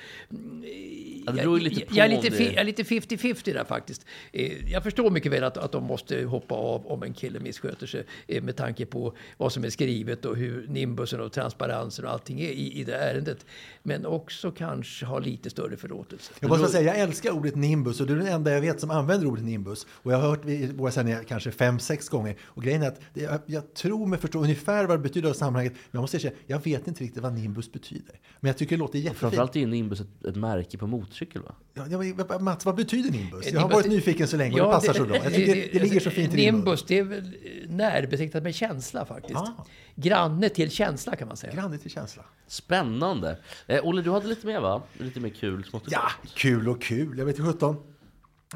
Ja, 1.26 1.32
det 1.32 1.42
ju 1.42 1.60
lite 1.60 1.80
jag, 1.80 1.90
jag, 1.90 2.06
är 2.06 2.22
lite, 2.22 2.44
jag 2.44 2.54
är 2.54 2.64
lite 2.64 2.82
50-50 2.82 3.54
där 3.54 3.64
faktiskt. 3.64 4.06
Eh, 4.32 4.70
Jag 4.70 4.82
förstår 4.82 5.10
mycket 5.10 5.32
väl 5.32 5.44
att, 5.44 5.56
att 5.56 5.72
de 5.72 5.84
måste 5.84 6.22
hoppa 6.24 6.54
av 6.54 6.86
om 6.86 7.02
en 7.02 7.14
kille 7.14 7.40
missköter 7.40 7.86
sig 7.86 8.04
eh, 8.28 8.42
med 8.42 8.56
tanke 8.56 8.86
på 8.86 9.14
vad 9.36 9.52
som 9.52 9.64
är 9.64 9.70
skrivet 9.70 10.24
och 10.24 10.36
hur 10.36 10.66
nimbusen 10.68 11.20
och 11.20 11.32
transparensen 11.32 12.04
och 12.04 12.10
allting 12.10 12.40
är 12.40 12.48
i, 12.50 12.80
i 12.80 12.84
det 12.84 12.96
ärendet. 12.96 13.46
Men 13.82 14.06
också 14.06 14.50
kanske 14.50 15.06
ha 15.06 15.18
lite 15.18 15.50
större 15.50 15.76
förlåtelse. 15.76 16.32
Jag 16.40 16.48
måste 16.48 16.68
säga, 16.68 16.94
jag 16.94 17.00
älskar 17.00 17.30
ordet 17.30 17.54
nimbus 17.56 18.00
och 18.00 18.06
du 18.06 18.12
är 18.12 18.18
den 18.18 18.26
enda 18.26 18.50
jag 18.52 18.60
vet 18.60 18.80
som 18.80 18.90
använder 18.90 19.26
ordet 19.26 19.44
nimbus. 19.44 19.86
Och 19.90 20.12
jag 20.12 20.18
har 20.18 20.28
hört 20.28 20.44
i 20.46 20.66
våra 20.66 20.90
sändningar 20.90 21.22
kanske 21.22 21.50
fem, 21.50 21.78
sex 21.78 22.08
gånger. 22.08 22.36
Och 22.42 22.62
grejen 22.62 22.82
är 22.82 22.88
att 22.88 23.00
jag, 23.14 23.40
jag 23.46 23.74
tror 23.74 24.06
mig 24.06 24.18
förstå 24.18 24.38
ungefär 24.38 24.86
vad 24.86 24.98
det 24.98 25.02
betyder 25.02 25.30
i 25.30 25.34
sammanhanget. 25.34 25.72
Men 25.72 25.80
jag 25.90 26.00
måste 26.00 26.20
säga, 26.20 26.32
jag 26.46 26.64
vet 26.64 26.88
inte 26.88 27.04
riktigt 27.04 27.22
vad 27.22 27.32
nimbus 27.32 27.72
betyder. 27.72 28.20
Men 28.40 28.48
jag 28.48 28.58
tycker 28.58 28.76
det 28.76 28.80
låter 28.80 28.98
jättefint. 28.98 29.18
Framförallt 29.18 29.56
är 29.56 29.66
Nimbus 29.66 30.00
ett, 30.00 30.24
ett 30.24 30.36
märke 30.36 30.78
på 30.78 30.86
motorcykel 30.86 31.42
va? 31.42 31.54
Ja, 31.74 31.98
vet- 31.98 32.40
Mats, 32.40 32.64
vad 32.64 32.74
betyder 32.74 33.10
nimbus? 33.10 33.52
Jag 33.52 33.60
har 33.60 33.70
varit 33.70 33.86
nyfiken 33.86 34.28
så 34.28 34.36
länge 34.36 34.60
och 34.60 34.66
det 34.66 34.72
passar 34.72 34.92
så 34.92 35.04
bra. 35.04 35.16
Jag 35.16 35.34
tycker 35.34 35.54
det, 35.54 35.68
det 35.72 35.78
ligger 35.78 36.00
så 36.00 36.10
fint 36.10 36.34
i. 36.34 36.36
Nimbus, 36.36 36.84
det 36.88 36.98
är 36.98 37.04
väl 37.04 37.24
eh, 37.24 37.70
närbesläktat 37.70 38.42
med 38.42 38.54
känsla 38.54 39.04
faktiskt. 39.04 39.36
Ah. 39.36 39.66
Granne 39.94 40.48
till 40.48 40.70
känsla 40.70 41.16
kan 41.16 41.28
man 41.28 41.36
säga. 41.36 41.54
Granne 41.54 41.78
till 41.78 41.90
känsla. 41.90 42.22
Spännande! 42.46 43.38
Eh, 43.66 43.86
Olle, 43.86 44.02
du 44.02 44.10
hade 44.10 44.26
lite 44.26 44.46
mer 44.46 44.60
va? 44.60 44.82
Lite 44.98 45.20
mer 45.20 45.28
kul 45.28 45.64
smått 45.64 45.82
Ja, 45.86 46.10
kul 46.34 46.68
och 46.68 46.82
kul. 46.82 47.18
Jag 47.18 47.26
vet 47.26 47.38
inte 47.38 47.50
sjutton 47.50 47.76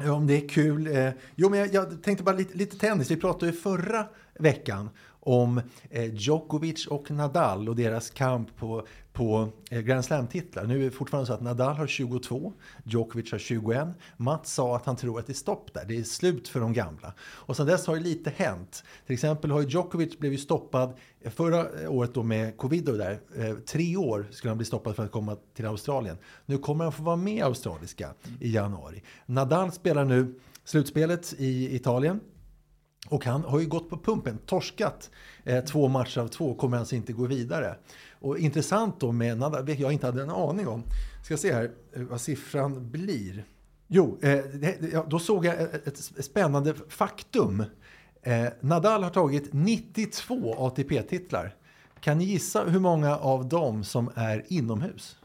ja, 0.03 0.11
om 0.13 0.27
det 0.27 0.43
är 0.43 0.49
kul. 0.49 0.87
Eh, 0.87 1.09
jo, 1.35 1.49
men 1.49 1.59
jag, 1.59 1.73
jag 1.73 2.03
tänkte 2.03 2.23
bara 2.23 2.35
lite, 2.35 2.57
lite 2.57 2.77
tennis. 2.77 3.11
Vi 3.11 3.15
pratade 3.15 3.51
ju 3.51 3.57
förra 3.57 4.07
veckan 4.39 4.89
om 5.27 5.61
eh, 5.89 6.13
Djokovic 6.13 6.87
och 6.87 7.11
Nadal 7.11 7.69
och 7.69 7.75
deras 7.75 8.09
kamp 8.09 8.57
på, 8.57 8.87
på 9.13 9.49
eh, 9.71 9.81
Grand 9.81 10.05
Slam-titlar. 10.05 10.65
Nu 10.65 10.79
är 10.79 10.83
det 10.83 10.91
fortfarande 10.91 11.27
så 11.27 11.33
att 11.33 11.41
Nadal 11.41 11.75
har 11.75 11.87
22, 11.87 12.53
Djokovic 12.83 13.31
har 13.31 13.39
21. 13.39 13.87
Mats 14.17 14.53
sa 14.53 14.75
att 14.75 14.85
han 14.85 14.95
tror 14.95 15.19
att 15.19 15.27
det 15.27 15.31
är 15.31 15.35
stopp 15.35 15.73
där, 15.73 15.85
det 15.87 15.97
är 15.97 16.03
slut 16.03 16.47
för 16.47 16.59
de 16.59 16.73
gamla. 16.73 17.13
Och 17.19 17.55
sedan 17.55 17.65
dess 17.65 17.87
har 17.87 17.95
ju 17.95 18.03
lite 18.03 18.29
hänt. 18.35 18.83
Till 19.05 19.13
exempel 19.13 19.51
har 19.51 19.61
ju 19.61 19.67
Djokovic 19.67 20.19
blivit 20.19 20.39
stoppad 20.39 20.93
eh, 21.21 21.31
förra 21.31 21.89
året 21.89 22.13
då 22.13 22.23
med 22.23 22.57
covid 22.57 22.89
och 22.89 22.97
där. 22.97 23.19
Tre 23.65 23.97
år 23.97 24.27
skulle 24.31 24.51
han 24.51 24.57
bli 24.57 24.65
stoppad 24.65 24.95
för 24.95 25.05
att 25.05 25.11
komma 25.11 25.37
till 25.55 25.65
Australien. 25.65 26.17
Nu 26.45 26.57
kommer 26.57 26.83
han 26.83 26.93
få 26.93 27.03
vara 27.03 27.15
med 27.15 27.35
i 27.35 27.41
australiska 27.41 28.13
i 28.39 28.51
januari. 28.51 29.03
Nadal 29.25 29.71
spelar 29.71 30.05
nu 30.05 30.39
slutspelet 30.63 31.33
i 31.37 31.75
Italien. 31.75 32.19
Och 33.09 33.25
han 33.25 33.43
har 33.43 33.59
ju 33.59 33.65
gått 33.65 33.89
på 33.89 33.97
pumpen, 33.97 34.37
torskat 34.45 35.09
eh, 35.43 35.63
två 35.63 35.87
matcher 35.87 36.19
av 36.19 36.27
två, 36.27 36.53
kommer 36.53 36.77
alltså 36.77 36.95
inte 36.95 37.13
gå 37.13 37.25
vidare. 37.25 37.75
Och 38.19 38.37
intressant 38.37 38.99
då 38.99 39.11
med 39.11 39.37
Nadal, 39.37 39.69
jag 39.69 39.93
inte 39.93 40.05
hade 40.05 40.21
en 40.21 40.29
aning 40.29 40.67
om. 40.67 40.83
Ska 41.23 41.37
se 41.37 41.53
här 41.53 41.71
eh, 41.93 42.01
vad 42.01 42.21
siffran 42.21 42.91
blir. 42.91 43.45
Jo, 43.87 44.17
eh, 44.21 44.39
det, 44.53 44.77
ja, 44.93 45.05
då 45.09 45.19
såg 45.19 45.45
jag 45.45 45.61
ett, 45.61 45.87
ett 45.87 46.25
spännande 46.25 46.73
faktum. 46.89 47.63
Eh, 48.21 48.47
Nadal 48.61 49.03
har 49.03 49.09
tagit 49.09 49.53
92 49.53 50.55
ATP-titlar. 50.57 51.55
Kan 51.99 52.17
ni 52.17 52.23
gissa 52.23 52.63
hur 52.63 52.79
många 52.79 53.17
av 53.17 53.49
dem 53.49 53.83
som 53.83 54.11
är 54.15 54.45
inomhus? 54.47 55.17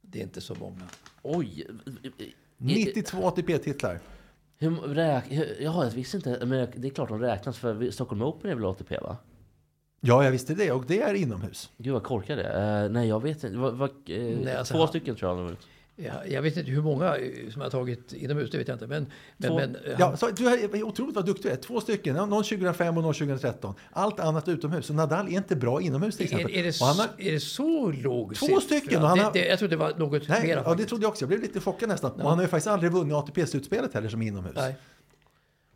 Det 0.00 0.18
är 0.18 0.22
inte 0.22 0.40
så 0.40 0.54
många. 0.54 0.82
Oj! 1.22 1.66
92 2.56 3.26
ATP-titlar. 3.26 4.00
Hur, 4.62 4.70
räk, 4.94 5.24
jaha, 5.60 5.84
jag 5.84 5.90
visste 5.90 6.16
inte. 6.16 6.46
Men 6.46 6.68
det 6.76 6.88
är 6.88 6.90
klart 6.90 7.08
de 7.08 7.20
räknas 7.20 7.58
för 7.58 7.90
Stockholm 7.90 8.22
Open 8.22 8.50
är 8.50 8.54
väl 8.54 8.64
ATP 8.64 8.98
va? 8.98 9.16
Ja, 10.00 10.24
jag 10.24 10.30
visste 10.30 10.54
det 10.54 10.72
och 10.72 10.84
det 10.86 11.02
är 11.02 11.14
inomhus. 11.14 11.70
Gud 11.76 11.92
vad 11.92 12.02
korkad 12.02 12.38
jag 12.38 12.46
är. 12.46 12.84
Eh, 12.84 12.90
nej, 12.90 13.08
jag 13.08 13.22
vet 13.22 13.44
inte. 13.44 13.56
Vad, 13.58 13.74
vad, 13.74 13.90
eh, 13.90 13.94
Nej, 14.44 14.56
alltså, 14.56 14.74
två 14.74 14.78
han- 14.78 14.88
stycken 14.88 15.16
tror 15.16 15.28
jag 15.30 15.36
han 15.36 15.38
har 15.38 15.44
vunnit. 15.44 15.66
Ja, 16.06 16.12
jag 16.28 16.42
vet 16.42 16.56
inte 16.56 16.70
hur 16.70 16.82
många 16.82 17.16
eh, 17.16 17.50
som 17.52 17.62
har 17.62 17.70
tagit 17.70 18.12
inomhus, 18.12 18.50
det 18.50 18.58
vet 18.58 18.68
jag 18.68 18.74
inte. 18.74 18.86
Men, 18.86 19.06
men, 19.36 19.48
Två. 19.50 19.56
men 19.56 19.76
eh, 19.76 19.80
Ja, 19.98 20.06
han, 20.06 20.16
så, 20.16 20.30
du 20.30 20.48
är 20.48 20.82
otroligt 20.82 21.14
vad 21.16 21.26
duktig 21.26 21.50
du 21.50 21.52
är. 21.54 21.56
Två 21.56 21.80
stycken, 21.80 22.16
ja, 22.16 22.26
någon 22.26 22.44
2005 22.44 22.96
och 22.96 23.02
någon 23.02 23.14
2013. 23.14 23.74
Allt 23.90 24.20
annat 24.20 24.48
utomhus. 24.48 24.86
Så 24.86 24.92
Nadal 24.92 25.26
är 25.28 25.32
inte 25.32 25.56
bra 25.56 25.80
inomhus 25.80 26.16
till 26.16 26.24
exempel. 26.24 26.50
är, 26.54 26.58
är, 26.58 26.62
det, 26.62 26.80
han 26.80 26.96
har, 26.98 27.06
så- 27.06 27.22
är 27.22 27.32
det 27.32 27.40
så 27.40 27.90
låg 27.90 28.34
Två 28.36 28.60
stycken, 28.60 29.02
och 29.02 29.08
han 29.08 29.18
det, 29.18 29.24
har- 29.24 29.32
det, 29.32 29.46
jag 29.46 29.58
trodde 29.58 29.72
det 29.72 29.80
var 29.80 29.92
något 29.98 30.28
nej, 30.28 30.42
mera 30.46 30.62
ja, 30.66 30.74
det 30.74 30.84
trodde 30.84 31.02
jag 31.04 31.10
också. 31.10 31.22
Jag 31.22 31.28
blev 31.28 31.40
lite 31.40 31.60
chockad 31.60 31.88
nästan. 31.88 32.10
Och 32.12 32.28
han 32.28 32.38
har 32.38 32.42
ju 32.44 32.48
faktiskt 32.48 32.66
aldrig 32.66 32.92
vunnit 32.92 33.14
ATP-slutspelet 33.14 33.94
heller 33.94 34.08
som 34.08 34.22
inomhus. 34.22 34.54
Nej. 34.56 34.74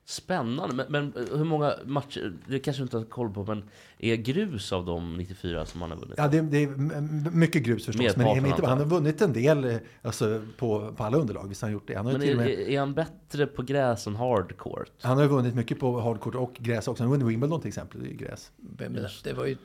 Spännande. 0.09 0.75
Men, 0.75 1.13
men 1.13 1.25
eh, 1.27 1.37
hur 1.37 1.45
många 1.45 1.75
matcher, 1.85 2.33
det 2.47 2.59
kanske 2.59 2.81
du 2.81 2.85
inte 2.85 2.97
har 2.97 3.05
koll 3.05 3.33
på, 3.33 3.45
men 3.45 3.65
är 3.99 4.17
grus 4.17 4.73
av 4.73 4.85
de 4.85 5.17
94 5.17 5.67
som 5.67 5.81
han 5.81 5.91
har 5.91 5.99
vunnit? 5.99 6.15
Ja, 6.19 6.29
det, 6.29 6.41
det 6.41 6.63
är 6.63 7.31
mycket 7.37 7.63
grus 7.63 7.87
förstås. 7.87 8.17
Men, 8.17 8.25
Merparten, 8.25 8.43
men 8.43 8.51
inte, 8.51 8.67
han 8.67 8.79
jag. 8.79 8.85
har 8.85 8.91
vunnit 8.91 9.21
en 9.23 9.33
del 9.33 9.65
eh, 9.65 9.77
alltså, 10.03 10.43
på, 10.57 10.93
på 10.97 11.05
alla 11.05 11.17
underlag. 11.17 11.49
Visst 11.49 11.63
har 11.63 11.69
han 11.69 11.73
gjort 11.73 11.87
det. 11.89 11.95
Han 11.95 12.07
har, 12.07 12.13
ju 12.13 12.19
Men 12.19 12.29
är, 12.29 12.37
med, 12.37 12.49
är 12.59 12.79
han 12.79 12.95
bättre 12.95 13.47
på 13.47 13.63
gräs 13.63 14.07
än 14.07 14.17
hardcourt? 14.17 14.93
han 15.01 15.17
har 15.17 15.25
ju 15.25 15.31
vunnit 15.31 15.55
mycket 15.55 15.81
på 15.81 16.01
hardcourt 16.01 16.35
och 16.35 16.55
gräs 16.55 16.89
också. 16.89 17.03
Han 17.03 17.11
har 17.11 17.19
vunnit 17.19 17.33
Wimbledon 17.33 17.61
till 17.61 17.69
exempel. 17.69 18.01
Det 18.01 18.07
är 18.07 18.11
ju 18.11 18.17
gräs. 18.17 18.53
Men, 18.57 18.99
det 19.25 19.33
var 19.33 19.47
ju 19.47 19.57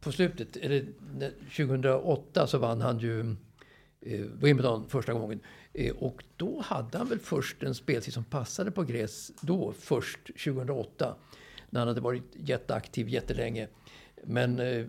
på 0.00 0.12
slutet, 0.12 0.56
eller 0.56 0.84
när- 1.18 1.32
2008 1.56 2.46
så 2.46 2.58
vann 2.58 2.80
han 2.80 2.98
ju 2.98 3.36
eh, 4.00 4.20
Wimbledon 4.20 4.88
första 4.88 5.12
gången. 5.12 5.40
Eh, 5.72 5.96
och 5.96 6.24
då 6.36 6.60
hade 6.60 6.98
han 6.98 7.08
väl 7.08 7.18
först 7.18 7.62
en 7.62 7.74
speltid 7.74 8.14
som 8.14 8.24
passade 8.24 8.70
på 8.70 8.82
gräs 8.82 9.32
då, 9.40 9.72
först 9.72 10.26
2008. 10.26 11.16
När 11.70 11.80
han 11.80 11.88
hade 11.88 12.00
varit 12.00 12.36
jätteaktiv 12.36 13.08
jättelänge. 13.08 13.68
Men 14.24 14.58
eh, 14.58 14.86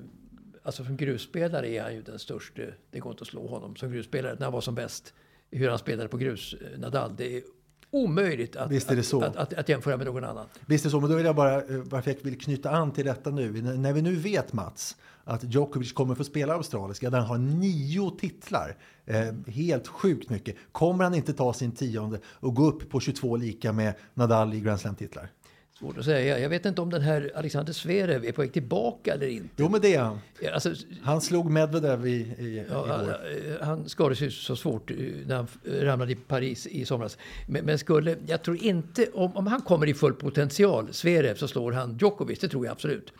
alltså 0.63 0.84
som 0.86 0.98
grusspelare 0.98 1.69
är 1.69 1.84
han 1.84 1.95
ju 1.95 2.02
den 2.02 2.19
största. 2.19 2.62
Det 2.91 3.00
går 3.00 3.12
inte 3.12 3.22
att 3.22 3.28
slå 3.28 3.48
honom 3.48 3.76
som 3.76 3.91
grusspelare 3.91 4.34
när 4.34 4.43
han 4.43 4.54
var 4.54 4.62
som 4.62 4.76
bäst. 4.76 5.13
Hur 5.52 5.69
han 5.69 5.80
spelade 5.80 6.10
på 6.10 6.17
grus, 6.17 6.54
eh, 6.54 6.80
Nadal. 6.80 7.15
Det 7.17 7.38
är 7.38 7.43
omöjligt 7.91 8.56
att, 8.56 8.71
Visst 8.71 8.91
är 8.91 8.95
det 8.95 9.04
så. 9.04 9.23
att, 9.23 9.36
att, 9.36 9.54
att 9.54 9.69
jämföra 9.69 9.97
med 9.97 10.06
någon 10.06 10.23
annan. 10.23 10.45
Visst 10.65 10.86
är 10.86 10.89
det 10.89 10.91
så, 10.91 10.99
men 10.99 11.10
då 11.10 11.15
vill 11.15 11.25
jag 11.25 11.36
bara, 11.36 11.56
eh, 11.56 11.63
varför 11.69 12.12
jag 12.12 12.17
vill 12.21 12.39
knyta 12.39 12.69
an 12.69 12.91
till 12.91 13.06
detta 13.06 13.30
nu. 13.30 13.62
När 13.62 13.93
vi 13.93 14.02
nu 14.02 14.15
vet 14.15 14.54
Mats, 14.54 14.95
att 15.23 15.43
Djokovic 15.43 15.93
kommer 15.93 16.15
få 16.15 16.23
spela 16.23 16.54
australiska, 16.54 17.10
där 17.10 17.17
han 17.17 17.28
har 17.28 17.38
nio 17.38 18.12
titlar. 18.19 18.78
Eh, 19.06 19.34
helt 19.47 19.88
sjukt 19.88 20.30
mycket. 20.30 20.56
Kommer 20.71 21.04
han 21.04 21.13
inte 21.13 21.34
ta 21.34 21.54
sin 21.54 21.71
tionde 21.71 22.19
och 22.25 22.56
gå 22.56 22.65
upp 22.65 22.89
på 22.89 22.99
22 22.99 23.36
lika 23.36 23.73
med 23.73 23.93
Nadal 24.13 24.54
i 24.54 24.60
Grand 24.60 24.80
Slam-titlar? 24.80 25.32
Svårt 25.79 25.97
att 25.97 26.05
säga. 26.05 26.39
Jag 26.39 26.49
vet 26.49 26.65
inte 26.65 26.81
om 26.81 26.89
den 26.89 27.01
här 27.01 27.31
Alexander 27.35 27.73
Zverev 27.73 28.25
är 28.25 28.31
på 28.31 28.41
väg 28.41 28.53
tillbaka 28.53 29.13
eller 29.13 29.27
inte. 29.27 29.49
Jo, 29.55 29.69
men 29.69 29.81
det 29.81 29.95
är 29.95 29.99
han. 30.01 30.19
Alltså, 30.53 30.73
Han 31.01 31.21
slog 31.21 31.51
Medvedev 31.51 32.07
i, 32.07 32.11
i, 32.11 32.65
ja, 32.69 32.85
igår. 32.85 33.15
han- 33.61 33.67
han 33.67 33.89
skadades 33.89 34.21
ju 34.21 34.31
så 34.31 34.55
svårt 34.55 34.91
eh, 34.91 34.97
när 35.27 35.35
han 35.35 35.47
eh, 35.65 35.71
ramlade 35.71 36.11
i 36.11 36.15
Paris 36.15 36.67
i 36.67 36.85
somras. 36.85 37.17
Men, 37.47 37.65
men 37.65 37.79
skulle, 37.79 38.15
jag 38.27 38.43
tror 38.43 38.63
inte, 38.63 39.07
om, 39.13 39.37
om 39.37 39.47
han 39.47 39.61
kommer 39.61 39.87
i 39.89 39.93
full 39.93 40.13
potential, 40.13 40.87
Zverev, 40.93 41.35
så 41.35 41.47
slår 41.47 41.71
han 41.71 41.97
Djokovic. 41.97 42.39
Det 42.39 42.47
tror 42.47 42.65
jag 42.65 42.71
absolut. 42.71 43.13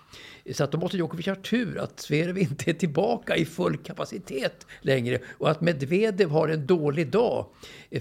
Så 0.54 0.64
att 0.64 0.72
då 0.72 0.78
måste 0.78 0.98
Djokovic 0.98 1.26
ha 1.28 1.36
tur 1.36 1.78
att 1.78 2.00
Zverev 2.00 2.38
inte 2.38 2.72
är 2.72 2.74
tillbaka 2.74 3.36
i 3.36 3.46
full 3.46 3.78
kapacitet 3.78 4.66
längre 4.82 5.20
och 5.38 5.50
att 5.52 5.62
Medvedev 5.62 6.30
har 6.30 6.48
en 6.48 6.66
dålig 6.68 7.12
dag. 7.12 7.46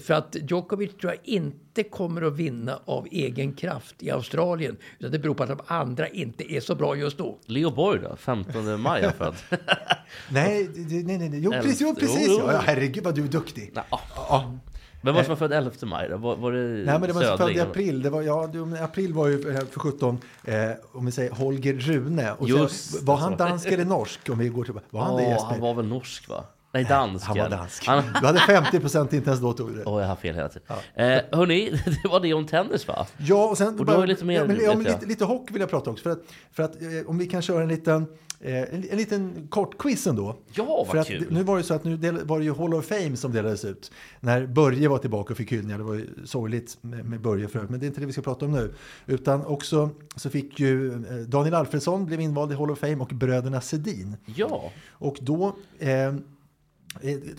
För 0.02 0.14
att 0.14 0.36
Djokovic 0.50 0.90
tror 1.00 1.12
jag 1.12 1.20
inte 1.34 1.58
inte 1.78 1.90
kommer 1.90 2.22
att 2.22 2.32
vinna 2.36 2.78
av 2.84 3.06
egen 3.10 3.52
kraft 3.52 3.94
i 4.02 4.10
Australien. 4.10 4.76
Utan 4.98 5.10
det 5.12 5.18
beror 5.18 5.34
på 5.34 5.42
att 5.42 5.48
de 5.48 5.58
andra 5.66 6.08
inte 6.08 6.52
är 6.52 6.60
så 6.60 6.74
bra 6.74 6.96
just 6.96 7.18
då. 7.18 7.38
Leo 7.46 7.70
Borg 7.70 8.00
då? 8.02 8.16
15 8.16 8.80
maj 8.80 9.02
är 9.02 9.10
född. 9.10 9.34
Nej, 10.30 10.68
det- 10.74 11.06
nej, 11.06 11.18
nej, 11.18 11.28
nej. 11.28 11.40
Jo, 11.40 11.50
precis. 11.50 11.80
Jo, 11.80 11.94
precis. 11.94 12.26
jo. 12.28 12.38
Ja, 12.46 12.52
ja, 12.52 12.58
herregud 12.64 13.04
vad 13.04 13.14
du 13.14 13.24
är 13.24 13.28
duktig. 13.28 13.72
Ja. 13.74 13.84
Ja. 14.16 14.58
Vem 15.02 15.14
var 15.14 15.20
det 15.20 15.24
som 15.26 15.30
var 15.32 15.36
född 15.36 15.52
11 15.52 15.70
maj 15.82 16.08
då? 16.08 16.16
Var, 16.16 16.36
var 16.36 16.52
det 16.52 16.58
Nej, 16.58 16.84
men 16.84 17.00
det 17.02 17.12
var 17.12 17.22
född 17.22 17.38
Södling? 17.38 17.56
i 17.56 17.60
april. 17.60 18.02
Det 18.02 18.10
var, 18.10 18.22
ja, 18.22 18.50
april 18.80 19.12
var 19.14 19.28
ju 19.28 19.50
eh, 19.50 19.60
för 19.70 19.80
17, 19.80 20.18
eh, 20.44 20.54
om 20.92 21.06
vi 21.06 21.12
säger 21.12 21.30
Holger 21.30 21.74
Rune. 21.74 22.32
Och 22.32 22.48
Just 22.48 22.90
så, 22.98 23.04
var 23.04 23.16
det, 23.16 23.22
han 23.22 23.36
dansk 23.36 23.66
eller 23.66 23.84
norsk? 23.84 24.20
Om 24.30 24.38
vi 24.38 24.48
går 24.48 24.64
tillbaka. 24.64 24.86
Var 24.90 25.00
han 25.02 25.16
det 25.16 25.22
Åh, 25.22 25.28
Jesper? 25.30 25.50
han 25.50 25.60
var 25.60 25.74
väl 25.74 25.86
norsk 25.86 26.28
va? 26.28 26.44
Nej, 26.72 26.84
dansk. 26.84 27.26
Han 27.26 27.36
var 27.36 27.44
ja. 27.44 27.50
dansk. 27.50 27.86
Han, 27.86 28.04
Du 28.20 28.26
hade 28.26 28.40
50 28.40 28.80
procent, 28.80 29.12
inte 29.12 29.30
ens 29.30 29.40
då 29.40 29.52
tog 29.52 29.76
det. 29.76 29.84
Åh, 29.84 30.00
jag 30.00 30.08
har 30.08 30.16
fel 30.16 30.34
hela 30.34 30.48
tiden. 30.48 30.66
Eh, 30.94 31.38
hörni, 31.38 31.70
det 32.02 32.08
var 32.08 32.20
det 32.20 32.34
om 32.34 32.46
tennis 32.46 32.88
va? 32.88 33.06
Ja, 33.16 33.48
och 33.48 33.58
sen 33.58 33.80
Och 33.80 34.00
ju 34.00 34.06
lite 34.06 34.24
mer, 34.24 34.34
ja, 34.34 34.44
men, 34.44 34.60
ja, 34.60 34.74
men 34.74 34.84
lite, 34.84 35.06
lite 35.06 35.24
hockey 35.24 35.52
vill 35.52 35.60
jag 35.60 35.70
prata 35.70 35.90
också. 35.90 36.02
För 36.02 36.10
att, 36.10 36.22
för 36.52 36.62
att 36.62 36.82
eh, 36.82 36.88
om 37.06 37.18
vi 37.18 37.26
kan 37.26 37.42
köra 37.42 37.62
en 37.62 37.68
liten, 37.68 38.06
eh, 38.40 38.56
en, 38.56 38.84
en 38.90 38.96
liten 38.96 39.48
kort 39.50 39.78
quiz 39.78 40.06
ändå. 40.06 40.36
Ja, 40.52 40.64
vad 40.64 40.86
för 40.86 40.98
att, 40.98 41.06
kul. 41.06 41.26
Nu 41.30 41.42
var 41.42 41.56
det 41.56 41.62
så 41.62 41.74
att 41.74 41.84
nu 41.84 41.96
del, 41.96 42.24
var 42.24 42.38
det 42.38 42.44
ju 42.44 42.54
Hall 42.54 42.74
of 42.74 42.86
Fame 42.86 43.16
som 43.16 43.32
delades 43.32 43.64
ut. 43.64 43.90
När 44.20 44.46
Börje 44.46 44.88
var 44.88 44.98
tillbaka 44.98 45.32
och 45.32 45.36
fick 45.36 45.52
hyllningar. 45.52 45.78
Det 45.78 45.84
var 45.84 45.94
ju 45.94 46.08
sorgligt 46.24 46.78
med, 46.80 47.04
med 47.04 47.20
Börje 47.20 47.48
förut, 47.48 47.70
men 47.70 47.80
det 47.80 47.86
är 47.86 47.88
inte 47.88 48.00
det 48.00 48.06
vi 48.06 48.12
ska 48.12 48.22
prata 48.22 48.44
om 48.44 48.52
nu. 48.52 48.74
Utan 49.06 49.46
också 49.46 49.90
så 50.16 50.30
fick 50.30 50.60
ju 50.60 50.92
eh, 50.92 51.16
Daniel 51.26 51.54
Alfredsson 51.54 52.06
blev 52.06 52.20
invald 52.20 52.52
i 52.52 52.54
Hall 52.54 52.70
of 52.70 52.78
Fame 52.78 52.96
och 52.96 53.08
bröderna 53.08 53.60
Sedin. 53.60 54.16
Ja, 54.24 54.72
Och 54.90 55.18
då 55.20 55.56
eh, 55.78 56.12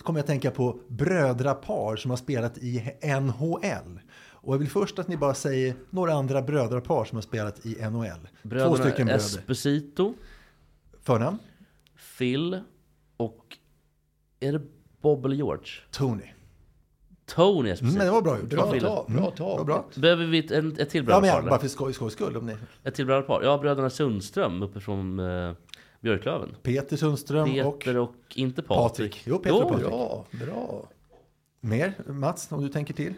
kommer 0.02 0.18
jag 0.18 0.22
att 0.22 0.26
tänka 0.26 0.50
på 0.50 0.80
brödrapar 0.88 1.96
som 1.96 2.10
har 2.10 2.16
spelat 2.16 2.58
i 2.58 2.92
NHL. 3.20 4.00
Och 4.42 4.54
jag 4.54 4.58
vill 4.58 4.68
först 4.70 4.98
att 4.98 5.08
ni 5.08 5.16
bara 5.16 5.34
säger 5.34 5.74
några 5.90 6.12
andra 6.12 6.42
brödrapar 6.42 7.04
som 7.04 7.16
har 7.16 7.22
spelat 7.22 7.66
i 7.66 7.74
NHL. 7.90 8.10
Två 8.42 8.48
bröderna 8.48 8.76
stycken 8.76 9.06
bröder. 9.06 9.24
Esposito, 9.24 10.14
Förnamn? 11.02 11.38
Phil 12.18 12.60
och... 13.16 13.56
Är 14.40 14.52
det 14.52 14.62
Bob 15.00 15.24
eller 15.24 15.36
George? 15.36 15.66
Tony. 15.90 16.22
Tony 17.26 17.58
Mm, 17.60 17.72
Esposito. 17.72 17.98
men 17.98 18.06
det 18.06 18.12
var 18.12 18.22
bra 18.22 18.38
gjort. 18.38 18.48
Bra 18.50 18.72
Phil. 18.72 18.80
tag, 18.82 19.06
bra. 19.08 19.32
Bra, 19.36 19.64
bra. 19.64 19.84
Behöver 19.96 20.24
vi 20.26 20.38
ett, 20.38 20.50
ett 20.50 20.90
till 20.90 21.04
Ja, 21.08 21.20
men 21.20 21.20
brödrapar? 21.20 21.26
ja, 21.42 21.50
bara 21.50 21.60
för 21.60 21.68
skoj, 21.68 21.92
skojs 21.92 22.12
skull. 22.12 22.36
Om 22.36 22.46
ni. 22.46 22.56
Ett 22.84 22.94
till 22.94 23.06
brödrapar? 23.06 23.42
Ja, 23.42 23.58
bröderna 23.58 23.90
Sundström 23.90 24.62
uppifrån 24.62 25.18
eh, 25.18 25.52
Björklöven. 26.00 26.56
Peter 26.62 26.96
Sundström 26.96 27.48
Peter 27.54 27.96
och 27.96 28.08
och, 28.08 28.14
inte 28.34 28.62
Patrik. 28.62 29.12
Patrik. 29.12 29.22
Jo, 29.24 29.38
Peter 29.38 29.62
och 29.64 29.68
Patrik. 29.68 29.88
Bra, 29.88 30.26
bra. 30.32 30.88
mer. 31.60 31.94
Mats, 32.06 32.52
om 32.52 32.62
du 32.62 32.68
tänker 32.68 32.94
till. 32.94 33.14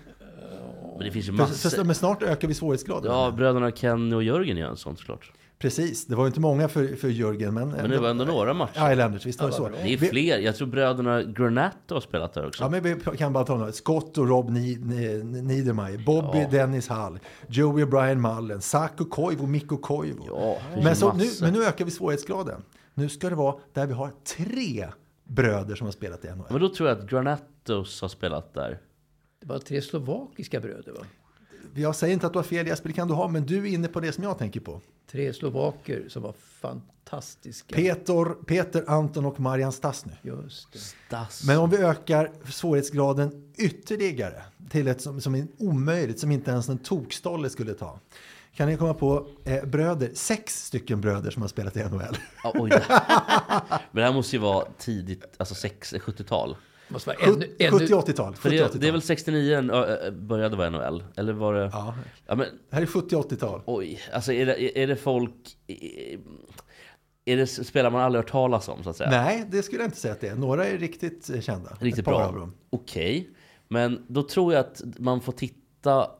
Men 0.96 1.06
det 1.06 1.12
finns 1.12 1.28
ju 1.28 1.32
massor. 1.32 1.70
för, 1.70 1.84
men 1.84 1.94
snart 1.94 2.22
ökar 2.22 2.48
vi 2.48 2.54
svårighetsgraden. 2.54 3.12
Ja, 3.12 3.30
bröderna 3.30 3.70
Kenny 3.70 4.14
och 4.14 4.22
Jörgen 4.22 4.56
gör 4.56 4.68
en 4.68 4.76
sån 4.76 4.96
såklart. 4.96 5.32
Precis, 5.62 6.06
det 6.06 6.14
var 6.16 6.24
ju 6.24 6.26
inte 6.26 6.40
många 6.40 6.68
för, 6.68 6.96
för 6.96 7.08
Jörgen. 7.08 7.54
Men, 7.54 7.68
Men 7.68 7.90
det 7.90 7.98
var 8.00 8.08
ändå 8.08 8.24
några 8.24 8.54
matcher. 8.54 8.92
Islanders, 8.92 9.26
visst 9.26 9.40
var 9.40 9.48
det 9.48 9.54
så. 9.54 9.68
Det 9.68 9.92
är 9.92 9.96
fler. 9.98 10.38
Jag 10.38 10.56
tror 10.56 10.66
bröderna 10.68 11.22
Granato 11.22 11.94
har 11.94 12.00
spelat 12.00 12.32
där 12.34 12.46
också. 12.46 12.64
Ja, 12.64 12.68
men 12.68 12.82
vi 12.82 13.16
kan 13.18 13.32
bara 13.32 13.44
ta 13.44 13.56
några. 13.56 13.72
Scott 13.72 14.18
och 14.18 14.28
Rob 14.28 14.50
Ni- 14.50 14.76
Ni- 14.82 15.42
Niedermayer, 15.42 15.98
Bobby 16.06 16.38
Ja. 16.38 16.48
Dennis 16.50 16.88
Hall, 16.88 17.18
Joey 17.48 17.84
Brian 17.84 18.20
Mullen, 18.20 18.60
Saku 18.60 19.04
Koivu, 19.04 19.46
Mikko 19.46 19.76
Koivu. 19.76 20.22
Ja, 20.28 20.56
men, 20.82 20.96
så, 20.96 21.12
nu, 21.12 21.24
men 21.40 21.52
nu 21.52 21.64
ökar 21.64 21.84
vi 21.84 21.90
svårighetsgraden. 21.90 22.62
Nu 22.94 23.08
ska 23.08 23.28
det 23.30 23.36
vara 23.36 23.54
där 23.72 23.86
vi 23.86 23.92
har 23.92 24.10
tre 24.36 24.88
bröder 25.24 25.74
som 25.74 25.86
har 25.86 25.92
spelat 25.92 26.24
i 26.24 26.28
NHL. 26.28 26.44
Men 26.50 26.60
då 26.60 26.68
tror 26.68 26.88
jag 26.88 26.98
att 26.98 27.10
Granatos 27.10 28.00
har 28.00 28.08
spelat 28.08 28.54
där. 28.54 28.78
Det 29.40 29.46
var 29.48 29.58
tre 29.58 29.82
slovakiska 29.82 30.60
bröder 30.60 30.92
va? 30.92 31.00
Jag 31.74 31.96
säger 31.96 32.14
inte 32.14 32.26
att 32.26 32.32
du 32.32 32.38
har 32.38 32.44
fel 32.44 32.66
Jesper, 32.66 32.88
det 32.88 32.94
kan 32.94 33.08
du 33.08 33.14
ha, 33.14 33.28
men 33.28 33.46
du 33.46 33.58
är 33.58 33.72
inne 33.72 33.88
på 33.88 34.00
det 34.00 34.12
som 34.12 34.24
jag 34.24 34.38
tänker 34.38 34.60
på. 34.60 34.80
Tre 35.10 35.32
slovaker 35.32 36.04
som 36.08 36.22
var 36.22 36.34
fantastiska. 36.60 37.76
Peter, 37.76 38.24
Peter 38.44 38.84
Anton 38.86 39.24
och 39.24 39.40
Marian 39.40 39.72
Stasny. 39.72 40.12
Just 40.22 40.72
det. 40.72 40.78
Stas. 40.78 41.44
Men 41.46 41.58
om 41.58 41.70
vi 41.70 41.76
ökar 41.76 42.30
svårighetsgraden 42.50 43.52
ytterligare 43.56 44.42
till 44.70 44.88
ett 44.88 45.00
som, 45.00 45.20
som 45.20 45.34
är 45.34 45.46
omöjligt, 45.58 46.20
som 46.20 46.30
inte 46.30 46.50
ens 46.50 46.68
en 46.68 46.78
tokstolle 46.78 47.50
skulle 47.50 47.74
ta. 47.74 47.98
Kan 48.54 48.68
ni 48.68 48.76
komma 48.76 48.94
på 48.94 49.26
eh, 49.44 49.64
bröder, 49.64 50.10
sex 50.14 50.66
stycken 50.66 51.00
bröder 51.00 51.30
som 51.30 51.42
har 51.42 51.48
spelat 51.48 51.76
i 51.76 51.84
NHL? 51.84 52.16
Ja, 52.44 52.52
oj, 52.54 52.70
det. 52.70 52.84
Men 53.90 54.02
det 54.02 54.02
här 54.02 54.12
måste 54.12 54.36
ju 54.36 54.42
vara 54.42 54.66
tidigt, 54.78 55.24
alltså 55.36 55.54
sex- 55.54 55.94
70-tal. 55.94 56.56
Det 56.92 56.94
måste 56.94 57.10
vara 57.10 57.32
ännu, 57.32 57.56
ännu, 57.58 57.78
70-80-tal. 57.78 58.34
För 58.34 58.50
det, 58.50 58.56
70-80-tal. 58.56 58.80
det 58.80 58.88
är 58.88 58.92
väl 58.92 59.02
69 59.02 59.54
den 59.54 59.70
ö, 59.70 59.84
ö, 59.84 60.10
började 60.10 60.56
vara 60.56 60.70
NHL? 60.70 61.04
Eller 61.16 61.32
var 61.32 61.54
det... 61.54 61.70
Ja, 61.72 61.94
Ja, 62.26 62.34
men 62.34 62.46
det 62.70 62.76
här 62.76 62.82
är 62.82 62.86
70-80-tal. 62.86 63.62
oj, 63.66 64.00
alltså 64.12 64.32
är 64.32 64.46
det, 64.46 64.82
är 64.82 64.86
det 64.86 64.96
folk... 64.96 65.34
Är 67.24 67.36
det 67.36 67.46
spelar 67.46 67.90
man 67.90 68.00
aldrig 68.00 68.24
hört 68.24 68.30
talas 68.30 68.68
om 68.68 68.84
så 68.84 68.90
att 68.90 68.96
säga? 68.96 69.10
Nej, 69.10 69.46
det 69.50 69.62
skulle 69.62 69.80
jag 69.82 69.86
inte 69.88 69.98
säga 70.00 70.14
att 70.14 70.20
det 70.20 70.28
är. 70.28 70.34
Några 70.34 70.66
är 70.66 70.78
riktigt 70.78 71.30
eh, 71.30 71.40
kända. 71.40 71.76
Riktigt 71.80 72.04
bra. 72.04 72.50
Okej, 72.70 73.30
men 73.68 74.04
då 74.08 74.22
tror 74.22 74.52
jag 74.52 74.60
att 74.60 74.82
man 74.98 75.20
får 75.20 75.32
titta, 75.32 76.10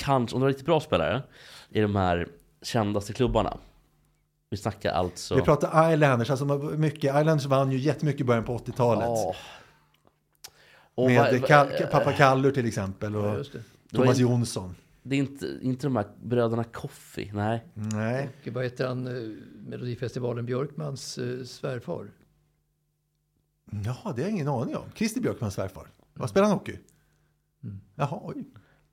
kanske, 0.00 0.34
om 0.34 0.40
du 0.40 0.44
har 0.44 0.48
riktigt 0.48 0.66
bra 0.66 0.80
spelare, 0.80 1.22
i 1.70 1.80
de 1.80 1.96
här 1.96 2.28
kändaste 2.62 3.12
klubbarna. 3.12 3.58
Vi 4.54 4.58
snackar 4.58 4.92
alltså... 4.92 5.34
Vi 5.34 5.42
pratar 5.42 5.92
Islanders, 5.92 6.30
alltså 6.30 6.44
mycket, 6.76 7.04
Islanders 7.20 7.46
vann 7.46 7.72
ju 7.72 7.78
jättemycket 7.78 8.20
i 8.20 8.24
början 8.24 8.44
på 8.44 8.58
80-talet. 8.58 9.04
Ja. 9.04 9.34
Och 10.94 11.06
Med 11.10 11.18
vad- 11.32 11.40
vad- 11.40 11.50
Kal- 11.50 11.86
Pappa 11.90 12.12
Kallur 12.12 12.50
till 12.52 12.66
exempel 12.66 13.16
och 13.16 13.24
Ja. 13.38 13.44
Thomas 13.92 14.18
Jonsson. 14.18 14.74
Det 15.02 15.16
är 15.16 15.18
inte, 15.18 15.58
inte 15.62 15.86
de 15.86 15.96
här 15.96 16.06
bröderna 16.22 16.64
Coffey, 16.64 17.30
nej. 17.32 17.64
Nej, 17.74 18.28
Och 18.46 18.52
Vad 18.52 18.64
heter 18.64 18.86
han, 18.86 19.06
eh, 19.06 19.36
Melodifestivalen 19.68 20.46
Björkmans 20.46 21.18
eh, 21.18 21.44
svärfar? 21.44 22.10
ja, 23.70 23.96
det 24.04 24.10
har 24.10 24.18
jag 24.20 24.30
ingen 24.30 24.48
aning 24.48 24.76
om. 24.76 24.84
Christer 24.94 25.20
Björkmans 25.20 25.54
svärfar. 25.54 25.86
Vad 26.14 26.30
spelar 26.30 26.46
han 26.48 26.58
hockey? 26.58 26.78
Mm. 27.64 27.80
Jaha, 27.94 28.20
oj. 28.22 28.44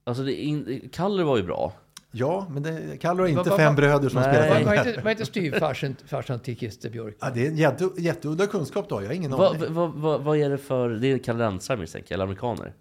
Alltså, 0.03 0.23
det 0.23 0.33
in, 0.33 0.89
Kaller 0.93 1.23
var 1.23 1.37
ju 1.37 1.43
bra. 1.43 1.73
Ja, 2.11 2.47
men 2.49 2.63
det, 2.63 2.97
Kallur 3.01 3.19
har 3.21 3.27
inte 3.27 3.49
Va- 3.49 3.49
va- 3.49 3.57
fem 3.57 3.73
va- 3.73 3.77
bröder 3.81 4.09
som 4.09 4.21
Nej. 4.21 4.29
spelar 4.33 4.49
Vad, 4.49 4.61
i 4.61 4.63
vad 4.63 4.75
NHL. 4.77 4.85
heter, 4.85 5.01
vad 5.01 5.11
heter 5.11 5.25
styvfarsan 5.25 5.95
farsan 6.07 6.39
till 6.39 6.57
Christer 6.57 6.87
Ja, 6.89 6.91
Björkman? 6.91 7.31
det 7.33 7.45
är 7.45 7.49
en 7.49 7.57
jätte, 7.57 7.89
jätteudda 7.97 8.47
kunskap 8.47 8.89
då, 8.89 9.01
jag 9.01 9.07
har 9.07 9.13
ingen 9.13 9.31
Vad 9.31 9.55
aning. 9.55 9.73
va, 9.73 9.87
va, 9.95 10.17
vad 10.17 10.37
är 10.37 10.49
det 10.49 10.57
för... 10.57 10.89
Det 10.89 11.07
är 11.11 11.17
kanadensare 11.17 11.77
misstänker 11.77 12.07
jag, 12.11 12.13
eller 12.15 12.23
amerikaner. 12.23 12.73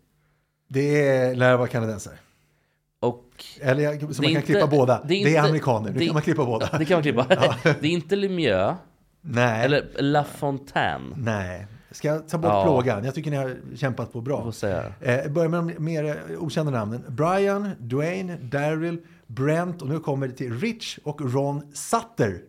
Det 0.69 1.07
är, 1.09 1.35
lär 1.35 1.57
vara 1.57 1.69
kanadensare. 1.69 2.15
Och... 3.01 3.25
Eller 3.61 3.83
jag- 3.83 4.01
så 4.01 4.07
man 4.07 4.11
är 4.11 4.21
kan 4.23 4.29
inte- 4.31 4.43
klippa 4.53 4.67
båda. 4.67 5.01
det 5.03 5.09
Det 5.09 5.15
är 5.15 5.27
är, 5.27 5.29
inte- 5.29 5.41
amerikaner, 5.41 5.91
det, 5.91 5.99
det- 5.99 6.05
kan 6.07 6.15
man 6.15 6.23
klippa 6.23 6.45
båda. 6.45 6.69
Det 6.79 6.85
kan 6.85 6.95
man 6.97 7.03
klippa. 7.03 7.27
det 7.81 7.87
är 7.87 7.91
inte 7.91 8.17
Lemieux, 8.17 8.77
Nej, 9.21 9.65
eller 9.65 9.85
La 9.99 10.25
Fontaine. 10.25 11.15
nej. 11.17 11.67
Ska 11.93 12.09
jag 12.09 12.29
ta 12.29 12.39
bort 12.39 12.51
Ja. 12.51 12.63
plågan? 12.65 13.05
Jag 13.05 13.15
tycker 13.15 13.31
ni 13.31 13.37
har 13.37 13.57
kämpat 13.77 14.13
på 14.13 14.21
bra. 14.21 14.53
Eh, 14.63 15.31
börjar 15.31 15.49
med 15.49 15.61
de 15.77 15.85
mer 15.85 16.17
okända 16.39 16.73
namnen. 16.73 17.05
Brian, 17.09 17.71
Dwayne, 17.79 18.37
Daryl, 18.43 18.99
Brent 19.35 19.83
och 19.83 19.89
nu 19.89 20.01
kommer 20.01 20.29
det 20.29 20.35
till 20.35 20.59
Rich 20.61 20.99
och 21.05 21.33
Ron 21.35 21.63
Sutter. 21.75 22.43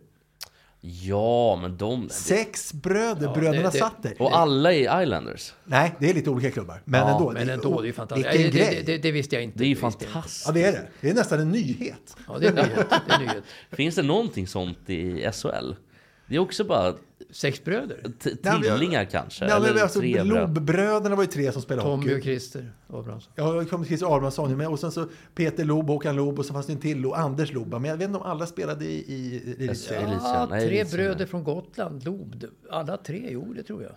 Ja, 0.80 1.58
men 1.62 1.76
de... 1.76 2.08
Sex 2.08 2.72
bröder, 2.72 3.26
Ja, 3.26 3.34
bröderna 3.34 3.70
det- 3.70 3.78
det- 3.78 3.84
Sutter. 4.02 4.22
Och 4.22 4.36
alla 4.38 4.72
är 4.72 5.02
Islanders. 5.02 5.52
Nej, 5.64 5.94
det 6.00 6.10
är 6.10 6.14
lite 6.14 6.30
olika 6.30 6.50
klubbar. 6.50 6.82
Men 6.84 7.00
Ja, 7.00 7.14
ändå. 7.16 7.30
Men 7.32 7.48
ändå, 7.50 7.80
det 7.80 7.88
är 7.88 7.92
fantastiskt. 7.92 8.34
Vilken 8.34 8.50
grej. 8.60 8.82
det, 8.86 8.92
det, 8.92 8.98
det 9.02 9.12
visste 9.12 9.34
jag 9.36 9.42
inte. 9.44 9.58
Det 9.58 9.64
är 9.64 9.68
ju 9.68 9.76
fantastiskt. 9.76 10.44
Ja, 10.46 10.52
det 10.52 10.62
är 10.64 10.72
det. 10.72 10.88
Det 11.00 11.10
är 11.10 11.14
nästan 11.14 11.40
en 11.40 11.50
nyhet. 11.50 12.16
Ja, 12.28 12.38
det 12.38 12.46
är 12.46 12.50
en 12.50 12.54
nyhet. 12.68 12.86
Det 13.06 13.12
är 13.12 13.18
en 13.20 13.26
nyhet. 13.26 13.44
Finns 13.70 13.94
det 13.94 14.02
någonting 14.02 14.46
sånt 14.46 14.90
i 14.90 15.30
SHL? 15.32 15.72
Det 16.26 16.34
är 16.36 16.38
också 16.38 16.64
bara 16.64 16.94
Sex 17.32 17.64
bröder. 17.64 18.02
t- 18.22 18.30
jag- 18.42 18.62
tvillingar 18.62 19.04
kanske? 19.04 19.44
Nej, 19.46 19.60
men 19.60 19.70
eller 19.70 19.82
alltså? 19.82 20.00
Lob-bröderna 20.02 21.16
var 21.16 21.22
ju 21.22 21.28
tre 21.30 21.52
som 21.52 21.62
spelade 21.62 21.88
Tommy 21.88 22.02
hockey. 22.04 22.16
och 22.18 22.22
Christer 22.22 22.72
Abrahamsson. 22.88 23.32
Ja, 23.36 23.64
kom 23.64 23.84
Christer 23.84 24.06
Abrahamsson 24.16 24.56
med. 24.56 24.68
Och 24.68 24.78
sen 24.78 24.92
så 24.92 25.06
Peter 25.34 25.64
Lob, 25.64 25.86
Håkan 25.86 26.16
Lob 26.16 26.38
och 26.38 26.44
så 26.44 26.52
fanns 26.52 26.66
det 26.66 26.72
en 26.72 26.78
till 26.80 27.00
Lob, 27.00 27.12
Anders 27.14 27.52
Lob. 27.52 27.68
Men 27.72 27.84
jag 27.84 27.96
vet 27.96 28.06
inte 28.08 28.18
om 28.18 28.26
alla 28.26 28.46
spelade 28.46 28.84
i, 28.84 28.88
i, 28.88 29.14
i 29.14 29.36
elitserien. 29.36 29.68
Elitserien. 30.08 30.20
Ja, 30.22 30.46
Nej, 30.50 30.68
tre 30.68 30.78
elitserien. 30.78 31.06
bröder 31.10 31.26
från 31.26 31.44
Gotland, 31.44 32.04
Lob. 32.04 32.44
Alla 32.70 32.96
tre, 32.96 33.28
jo 33.30 33.52
det 33.56 33.62
tror 33.62 33.82
jag. 33.82 33.92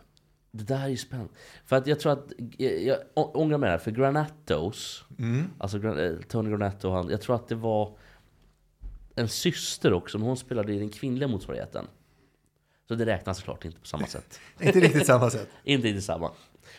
Det 0.51 0.63
där 0.63 0.83
är 0.83 0.87
ju 0.87 0.97
spännande. 0.97 1.31
För 1.65 1.75
att 1.75 1.87
jag 1.87 1.99
tror 1.99 2.11
att, 2.11 2.31
jag, 2.57 2.83
jag 2.83 2.97
å- 3.13 3.31
ångrar 3.33 3.57
mig 3.57 3.69
där, 3.69 3.77
för 3.77 3.91
Granatos, 3.91 5.03
Mm. 5.19 5.43
alltså 5.57 5.77
eh, 5.99 6.15
Tony 6.27 6.49
Granato, 6.49 6.89
han, 6.89 7.09
jag 7.09 7.21
tror 7.21 7.35
att 7.35 7.47
det 7.47 7.55
var 7.55 7.97
en 9.15 9.27
syster 9.27 9.93
också, 9.93 10.17
men 10.17 10.27
hon 10.27 10.37
spelade 10.37 10.73
i 10.73 10.79
den 10.79 10.89
kvinnliga 10.89 11.27
motsvarigheten. 11.27 11.85
Så 12.87 12.95
det 12.95 13.05
räknas 13.05 13.37
såklart 13.37 13.65
inte 13.65 13.79
på 13.79 13.87
samma 13.87 14.07
sätt. 14.07 14.39
Inte 14.59 14.79
riktigt 14.79 15.05
samma 15.05 15.29
sätt. 15.29 15.49
inte 15.63 15.87
riktigt 15.87 16.03
samma. 16.03 16.31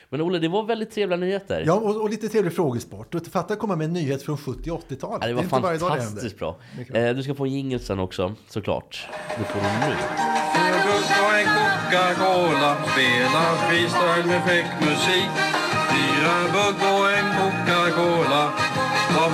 Men 0.09 0.21
Olle, 0.21 0.39
det 0.39 0.49
var 0.49 0.63
väldigt 0.63 0.91
trevliga 0.91 1.19
nyheter. 1.19 1.65
Ja, 1.67 1.75
och, 1.75 2.03
och 2.03 2.11
lite 2.11 2.29
trevlig 2.29 2.53
frågesport. 2.55 3.15
Och 3.15 3.27
fatta 3.27 3.57
komma 3.57 3.77
med 3.77 3.85
en 3.85 3.93
nyhet 3.93 4.23
från 4.23 4.39
70 4.39 4.71
och 4.71 4.81
80-talet. 4.89 5.19
Ja, 5.21 5.29
det 5.29 5.35
var 5.35 5.43
det 5.43 5.49
fantastiskt 5.49 6.39
bra. 6.39 6.57
Eh, 6.95 7.15
du 7.15 7.23
ska 7.23 7.35
få 7.35 7.45
en 7.45 7.53
jingle 7.53 7.79
sen 7.79 7.99
också, 7.99 8.35
såklart. 8.49 9.09
Det 9.39 9.45
får 9.45 9.61
du 9.61 9.67
nu. 9.67 9.97
En 11.37 11.47
Coca-Cola 11.47 12.77
Spela 12.93 13.57
freestyle 13.69 14.27
med 14.27 14.45
fräck 14.45 14.81
musik 14.81 15.31
Fyra 15.91 16.37
bugg 16.53 16.81
och 16.93 17.13
en 17.13 17.27
Coca-Cola 17.37 18.66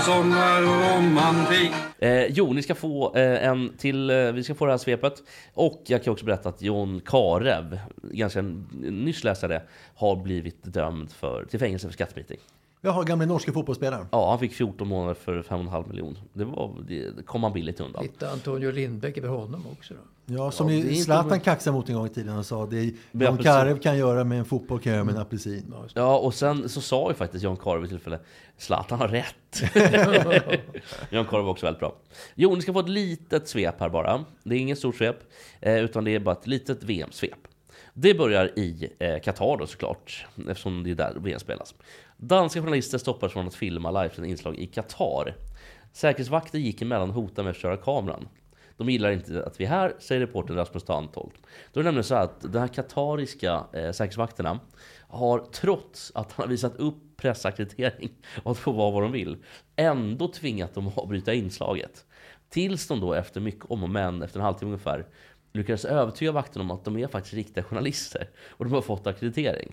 sommarromantik 0.05 1.72
Eh, 2.03 2.26
jo, 2.28 2.53
ni 2.53 2.62
ska 2.62 2.74
få 2.74 3.16
eh, 3.16 3.48
en 3.48 3.76
till, 3.76 4.11
eh, 4.11 4.32
vi 4.32 4.44
ska 4.44 4.55
få 4.55 4.66
det 4.66 4.72
här 4.72 4.78
svepet. 4.78 5.22
Och 5.55 5.82
jag 5.86 6.05
kan 6.05 6.12
också 6.12 6.24
berätta 6.24 6.48
att 6.48 6.62
Jon 6.62 7.00
Karev, 7.00 7.80
ganska 8.03 8.42
nyss 8.72 9.24
läste 9.24 9.46
jag 9.46 9.50
det, 9.50 9.62
har 9.94 10.16
blivit 10.16 10.59
dömd 10.62 11.12
för, 11.12 11.44
till 11.44 11.59
fängelse 11.59 11.86
för 11.86 11.92
skattesmitning. 11.92 12.38
Jaha, 12.84 13.02
gamla 13.04 13.26
norska 13.26 13.52
fotbollsspelaren. 13.52 14.06
Ja, 14.12 14.30
han 14.30 14.38
fick 14.38 14.52
14 14.54 14.88
månader 14.88 15.14
för 15.14 15.42
5,5 15.42 15.88
miljoner. 15.88 16.20
Det, 16.32 16.44
var, 16.44 16.74
det 16.88 17.26
kom 17.26 17.42
han 17.42 17.52
billigt 17.52 17.80
undan. 17.80 18.02
Lite 18.02 18.30
Antonio 18.30 18.70
Lindbäck 18.70 19.18
över 19.18 19.28
honom 19.28 19.66
också. 19.72 19.94
Då. 19.94 20.34
Ja, 20.34 20.50
som 20.50 20.68
Ja, 20.68 20.74
ju 20.74 20.80
inte- 20.80 20.94
Zlatan 20.94 21.40
kaxade 21.40 21.76
mot 21.76 21.88
en 21.88 21.94
gång 21.94 22.06
i 22.06 22.08
tiden 22.08 22.36
och 22.38 22.46
sa 22.46 22.66
det 22.66 22.94
apelsin. 23.14 23.36
Karev 23.42 23.78
kan 23.78 23.98
göra 23.98 24.24
med 24.24 24.38
en 24.38 24.44
fotboll 24.44 24.80
kan 24.80 24.92
göra 24.92 25.04
med 25.04 25.14
en 25.14 25.20
apelsin. 25.20 25.74
Ja, 25.94 26.18
och 26.18 26.34
sen 26.34 26.68
så 26.68 26.80
sa 26.80 27.08
ju 27.08 27.14
faktiskt 27.14 27.44
John 27.44 27.56
Karev 27.56 27.80
vid 27.80 27.90
tillfälle 27.90 28.18
Zlatan 28.56 28.98
har 28.98 29.08
rätt. 29.08 29.62
John 31.10 31.24
Karev 31.26 31.44
var 31.44 31.50
också 31.50 31.66
väldigt 31.66 31.80
bra. 31.80 31.96
Jo, 32.34 32.54
ni 32.54 32.62
ska 32.62 32.72
få 32.72 32.80
ett 32.80 32.88
litet 32.88 33.48
svep 33.48 33.80
här 33.80 33.88
bara. 33.88 34.24
Det 34.42 34.54
är 34.54 34.58
ingen 34.58 34.76
stort 34.76 34.96
svep, 34.96 35.16
eh, 35.60 35.76
utan 35.76 36.04
det 36.04 36.14
är 36.14 36.20
bara 36.20 36.34
ett 36.34 36.46
litet 36.46 36.82
VM-svep. 36.82 37.38
Det 37.94 38.14
börjar 38.14 38.58
i 38.58 38.88
eh, 38.98 39.20
Qatar 39.20 39.56
då 39.58 39.66
såklart, 39.66 40.26
eftersom 40.48 40.82
det 40.84 40.90
är 40.90 40.94
där 40.94 41.14
VM 41.20 41.40
spelas. 41.40 41.74
Danska 42.24 42.60
journalister 42.60 42.98
stoppades 42.98 43.32
från 43.32 43.46
att 43.46 43.54
filma 43.54 43.90
livesända 43.90 44.30
inslag 44.30 44.56
i 44.56 44.66
Qatar. 44.66 45.36
Säkerhetsvakter 45.92 46.58
gick 46.58 46.82
emellan 46.82 47.08
och 47.08 47.14
hotade 47.14 47.42
med 47.42 47.50
att 47.50 47.56
köra 47.56 47.76
kameran. 47.76 48.28
De 48.76 48.90
gillar 48.90 49.10
inte 49.10 49.44
att 49.44 49.60
vi 49.60 49.64
är 49.64 49.68
här, 49.68 49.94
säger 49.98 50.20
reportern 50.20 50.56
Rasmus 50.56 50.84
Dantolt. 50.84 51.34
Då 51.72 51.80
är 51.80 51.84
det 51.84 51.88
nämligen 51.88 52.04
så 52.04 52.14
att 52.14 52.40
de 52.40 52.58
här 52.58 52.68
katariska 52.68 53.64
eh, 53.72 53.92
säkerhetsvakterna 53.92 54.60
har 55.08 55.38
trots 55.38 56.12
att 56.14 56.32
han 56.32 56.42
har 56.44 56.50
visat 56.50 56.76
upp 56.76 57.16
pressackreditering 57.16 58.10
och 58.42 58.50
att 58.50 58.58
få 58.58 58.72
vara 58.72 58.90
vad 58.90 59.02
de 59.02 59.12
vill, 59.12 59.36
ändå 59.76 60.28
tvingat 60.28 60.74
dem 60.74 60.88
att 60.88 60.98
avbryta 60.98 61.34
inslaget. 61.34 62.04
Tills 62.48 62.88
de 62.88 63.00
då 63.00 63.14
efter 63.14 63.40
mycket 63.40 63.64
om 63.68 63.82
och 63.82 63.90
men, 63.90 64.22
efter 64.22 64.38
en 64.38 64.44
halvtimme 64.44 64.68
ungefär, 64.68 65.06
lyckades 65.52 65.84
övertyga 65.84 66.32
vakterna 66.32 66.64
om 66.64 66.70
att 66.70 66.84
de 66.84 66.98
är 66.98 67.06
faktiskt 67.06 67.34
riktiga 67.34 67.64
journalister 67.64 68.28
och 68.48 68.64
de 68.64 68.74
har 68.74 68.82
fått 68.82 69.06
akkreditering. 69.06 69.72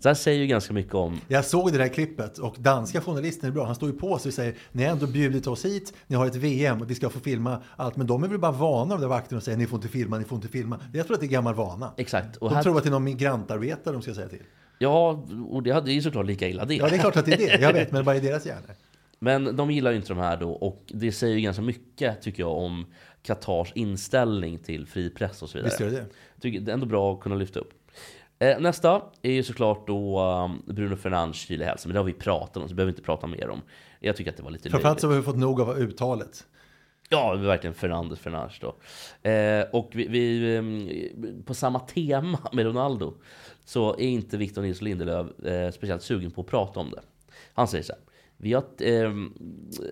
Så 0.00 0.02
det 0.02 0.08
här 0.08 0.14
säger 0.14 0.40
ju 0.40 0.46
ganska 0.46 0.72
mycket 0.72 0.94
om 0.94 1.20
Jag 1.28 1.44
såg 1.44 1.72
det 1.72 1.78
där 1.78 1.88
klippet 1.88 2.38
och 2.38 2.56
danska 2.58 3.00
journalisten 3.00 3.48
är 3.50 3.52
bra. 3.54 3.66
Han 3.66 3.74
står 3.74 3.88
ju 3.88 3.96
på 3.96 4.18
sig 4.18 4.28
och 4.28 4.34
säger 4.34 4.54
ni 4.72 4.84
har 4.84 4.92
ändå 4.92 5.06
bjudit 5.06 5.46
oss 5.46 5.64
hit, 5.64 5.94
ni 6.06 6.16
har 6.16 6.26
ett 6.26 6.36
VM 6.36 6.80
och 6.82 6.90
vi 6.90 6.94
ska 6.94 7.10
få 7.10 7.20
filma 7.20 7.62
allt. 7.76 7.96
Men 7.96 8.06
de 8.06 8.24
är 8.24 8.28
väl 8.28 8.38
bara 8.38 8.52
vana 8.52 8.94
av 8.94 9.00
de 9.00 9.00
där 9.00 9.08
vakterna 9.08 9.36
och 9.36 9.42
säger 9.42 9.58
ni 9.58 9.66
får 9.66 9.76
inte 9.76 9.88
filma, 9.88 10.18
ni 10.18 10.24
får 10.24 10.36
inte 10.36 10.48
filma. 10.48 10.80
Jag 10.92 11.06
tror 11.06 11.14
att 11.14 11.20
det 11.20 11.26
är 11.26 11.28
gammal 11.28 11.54
vana. 11.54 11.94
Exakt. 11.96 12.36
Och 12.36 12.48
De 12.48 12.54
här, 12.54 12.62
tror 12.62 12.76
att 12.76 12.82
det 12.82 12.88
är 12.88 12.90
någon 12.90 13.04
migrantarbetare 13.04 13.92
de 13.92 14.02
ska 14.02 14.14
säga 14.14 14.28
till. 14.28 14.42
Ja, 14.78 15.26
och 15.48 15.62
det 15.62 15.70
hade 15.70 15.92
ju 15.92 16.02
såklart 16.02 16.26
lika 16.26 16.48
illa 16.48 16.64
det. 16.64 16.74
Ja, 16.74 16.88
det 16.88 16.96
är 16.96 16.98
klart 16.98 17.16
att 17.16 17.26
det 17.26 17.32
är 17.32 17.58
det. 17.58 17.62
Jag 17.62 17.72
vet, 17.72 17.92
men 17.92 18.04
bara 18.04 18.16
i 18.16 18.20
deras 18.20 18.46
hjärnor. 18.46 18.74
Men 19.18 19.56
de 19.56 19.70
gillar 19.70 19.90
ju 19.90 19.96
inte 19.96 20.08
de 20.08 20.18
här 20.18 20.36
då 20.36 20.50
och 20.50 20.84
det 20.86 21.12
säger 21.12 21.34
ju 21.34 21.40
ganska 21.40 21.62
mycket 21.62 22.22
tycker 22.22 22.42
jag 22.42 22.52
om 22.52 22.86
Qatars 23.22 23.72
inställning 23.74 24.58
till 24.58 24.86
fri 24.86 25.10
press 25.10 25.42
och 25.42 25.48
så 25.48 25.58
vidare. 25.58 25.70
Visst 25.70 25.80
gör 25.80 25.90
det 25.90 25.96
det. 25.96 26.40
Tycker 26.40 26.60
det 26.60 26.70
är 26.70 26.74
ändå 26.74 26.86
bra 26.86 27.14
att 27.14 27.20
kunna 27.20 27.34
lyfta 27.34 27.60
upp. 27.60 27.72
Eh, 28.40 28.60
nästa 28.60 29.02
är 29.22 29.32
ju 29.32 29.42
såklart 29.42 29.86
då 29.86 30.20
um, 30.20 30.62
Bruno 30.74 30.96
Fernandes 30.96 31.36
kyliga 31.36 31.68
hälsa, 31.68 31.88
men 31.88 31.94
det 31.94 32.00
har 32.00 32.04
vi 32.04 32.12
pratat 32.12 32.56
om 32.56 32.62
så 32.62 32.68
det 32.68 32.74
behöver 32.74 32.92
vi 32.92 32.96
inte 32.96 33.02
prata 33.06 33.26
mer 33.26 33.48
om. 33.50 33.62
Jag 34.00 34.16
tycker 34.16 34.30
att 34.30 34.36
det 34.36 34.42
var 34.42 34.50
lite 34.50 34.70
Framförallt 34.70 35.00
så 35.00 35.06
löjligt. 35.08 35.26
har 35.26 35.32
vi 35.32 35.38
fått 35.38 35.40
nog 35.48 35.60
av 35.60 35.78
uttalet. 35.78 36.46
Ja, 37.08 37.34
verkligen 37.34 37.74
Fernandes 37.74 38.18
Fernandes 38.20 38.58
då. 38.60 38.74
Eh, 39.30 39.64
och 39.72 39.90
vi, 39.94 40.08
vi, 40.08 40.56
ehm, 40.56 41.42
på 41.44 41.54
samma 41.54 41.80
tema 41.80 42.38
med 42.52 42.64
Ronaldo 42.66 43.14
så 43.64 43.92
är 43.94 44.00
inte 44.08 44.36
Victor 44.36 44.62
Nilsson 44.62 44.84
Lindelöf 44.84 45.40
eh, 45.44 45.70
speciellt 45.70 46.02
sugen 46.02 46.30
på 46.30 46.40
att 46.40 46.46
prata 46.46 46.80
om 46.80 46.90
det. 46.90 47.00
Han 47.54 47.68
säger 47.68 47.84
så 47.84 47.92
här. 47.92 48.02
Vi 48.36 48.52
har, 48.52 48.64
ehm, 48.80 49.32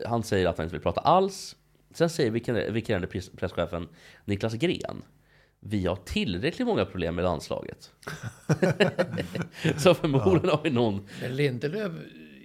han 0.07 0.23
säger 0.23 0.47
att 0.47 0.57
han 0.59 0.65
inte 0.65 0.75
vill 0.77 0.83
prata 0.83 1.01
alls. 1.01 1.57
Sen 1.95 2.11
säger 2.11 2.31
vikarierande 2.31 2.73
vikarierande 2.73 3.07
press- 3.09 3.31
presschefen 3.37 3.89
Niklas 4.25 4.55
Gren. 4.55 5.03
Vi 5.61 5.87
har 5.87 5.97
tillräckligt 5.97 6.69
många 6.69 6.85
problem 6.85 7.15
med 7.15 7.25
landslaget. 7.25 7.93
så 9.77 9.95
förmodligen 9.95 10.49
har 10.49 10.61
vi 10.65 10.71
någon 10.71 11.07
Men 11.21 11.37
Lindelöf 11.37 11.93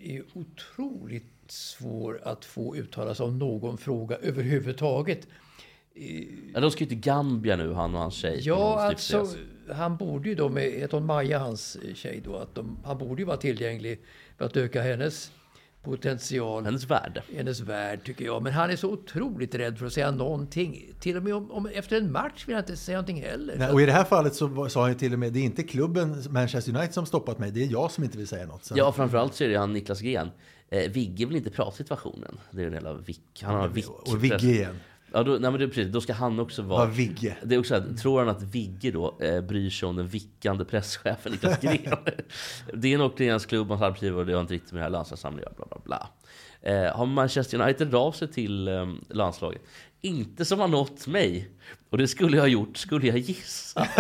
är 0.04 0.24
otroligt 0.34 1.34
svår 1.48 2.22
att 2.24 2.46
få 2.46 2.76
uttala 2.76 3.16
sig 3.16 3.26
om 3.26 3.40
någon 3.40 3.78
fråga 3.78 4.16
överhuvudtaget. 4.16 5.28
Ja, 6.54 6.60
de 6.60 6.72
ska 6.72 6.84
ju 6.84 6.88
till 6.88 7.00
Gambia 7.00 7.56
nu, 7.56 7.74
han 7.74 7.96
och 7.96 8.02
hans 8.02 8.16
tjej. 8.16 8.40
Ja, 8.42 8.80
alltså, 8.80 9.28
han 9.72 9.98
borde 9.98 10.30
ju 10.30 10.36
då 10.36 10.50
med, 10.50 10.64
heter 10.64 10.98
hon 10.98 11.06
Maja, 11.06 11.40
hans 11.40 11.78
tjej 11.96 12.22
då, 12.26 12.36
att 12.36 12.56
de, 12.56 12.78
han 12.84 12.98
borde 12.98 13.22
ju 13.22 13.26
vara 13.26 13.38
tillgänglig 13.38 14.02
för 14.38 14.46
att 14.46 14.58
öka 14.58 14.82
hennes 14.82 15.32
potential. 15.84 16.66
Hennes 16.66 16.90
värld. 16.90 17.22
Hennes 17.36 17.60
värld, 17.60 18.00
tycker 18.04 18.26
jag. 18.26 18.44
Men 18.44 18.54
han 18.54 18.70
är 18.70 18.76
så 18.76 18.92
otroligt 18.92 19.56
rädd 19.56 19.78
för 19.80 19.86
att 19.86 19.94
säga 19.94 20.12
någonting. 20.12 20.94
Till 21.00 21.18
och 21.18 21.24
med 21.24 21.36
om, 21.36 21.52
om 21.52 21.66
efter 21.66 21.98
en 21.98 22.12
match 22.12 22.48
vill 22.48 22.56
han 22.56 22.64
inte 22.64 22.78
säga 22.78 22.98
någonting 22.98 23.22
heller. 23.22 23.56
Nej, 23.58 23.72
och 23.72 23.82
i 23.82 23.86
det 23.86 23.92
här 23.92 24.04
fallet 24.04 24.36
så 24.36 24.70
sa 24.70 24.82
han 24.82 24.90
ju 24.90 24.96
till 24.98 25.14
och 25.14 25.20
med 25.20 25.34
det 25.34 25.40
är 25.40 25.44
inte 25.44 25.64
klubben 25.64 26.24
Manchester 26.30 26.76
United 26.76 26.94
som 26.94 27.06
stoppat 27.06 27.40
mig, 27.40 27.52
det 27.52 27.64
är 27.64 27.72
jag 27.72 27.92
som 27.92 28.04
inte 28.04 28.18
vill 28.18 28.28
säga 28.28 28.46
något. 28.46 28.66
Så 28.66 28.74
Ja, 28.78 28.92
framförallt 28.92 29.36
så 29.36 29.44
är 29.44 29.50
det 29.50 29.58
han 29.58 29.74
Niklas 29.74 30.02
Gren. 30.02 30.30
Eh, 30.70 30.92
Vigge 30.92 31.26
vill 31.26 31.36
inte 31.36 31.50
prata 31.50 31.72
situationen. 31.78 32.40
Det 32.52 32.62
är 32.62 32.66
den 32.66 32.74
jävla 32.74 32.94
Vick. 32.94 33.44
Han 33.44 33.56
har 33.56 33.68
Vick. 33.68 33.90
Och 33.90 34.24
Vigge 34.24 34.48
igen. 34.48 34.76
Ja, 35.16 35.24
då, 35.24 35.32
nej, 35.32 35.52
men 35.52 35.60
det 35.60 35.68
precis. 35.68 35.88
Då 35.88 36.02
ska 36.02 36.14
han 36.14 36.40
också 36.40 36.62
vara... 36.62 36.84
Ja, 36.84 36.92
Vigge. 36.92 37.38
Det 37.44 37.56
är 37.56 37.60
också 37.60 37.76
att, 37.76 37.98
tror 37.98 38.20
han 38.20 38.30
att 38.30 38.42
Vigge 38.42 38.92
då 38.92 39.18
eh, 39.20 39.42
bryr 39.42 39.70
sig 39.70 39.88
om 39.88 39.96
den 39.96 40.08
vickande 40.08 40.66
presschefen 40.66 41.32
Niklas 41.32 41.58
Gren? 41.62 41.98
det 42.74 42.94
är 42.94 42.98
nog 42.98 43.16
till 43.16 43.32
hans 43.32 43.46
klubb, 43.46 43.70
hans 43.70 43.82
arbetsgivare 43.82 44.20
och 44.20 44.26
det 44.26 44.34
har 44.34 44.42
inte 44.42 44.54
riktigt 44.54 44.72
med 44.72 44.80
det 44.80 44.84
här 44.84 44.90
landslagssamlingen 44.90 45.54
bla 45.58 45.66
bla 45.66 45.78
bla. 45.84 46.10
Eh, 46.62 46.96
har 46.96 47.06
Manchester 47.06 47.62
United 47.62 47.96
av 47.96 48.12
sig 48.12 48.28
till 48.28 48.68
eh, 48.68 48.88
landslaget? 49.10 49.62
Inte 50.06 50.46
som 50.46 50.60
har 50.60 50.68
nått 50.68 51.08
mig. 51.08 51.50
Och 51.90 51.98
det 51.98 52.08
skulle 52.08 52.38
jag 52.38 52.44
ha 52.44 52.48
gjort, 52.48 52.78
skulle 52.78 53.08
jag 53.08 53.18
gissa. 53.18 53.88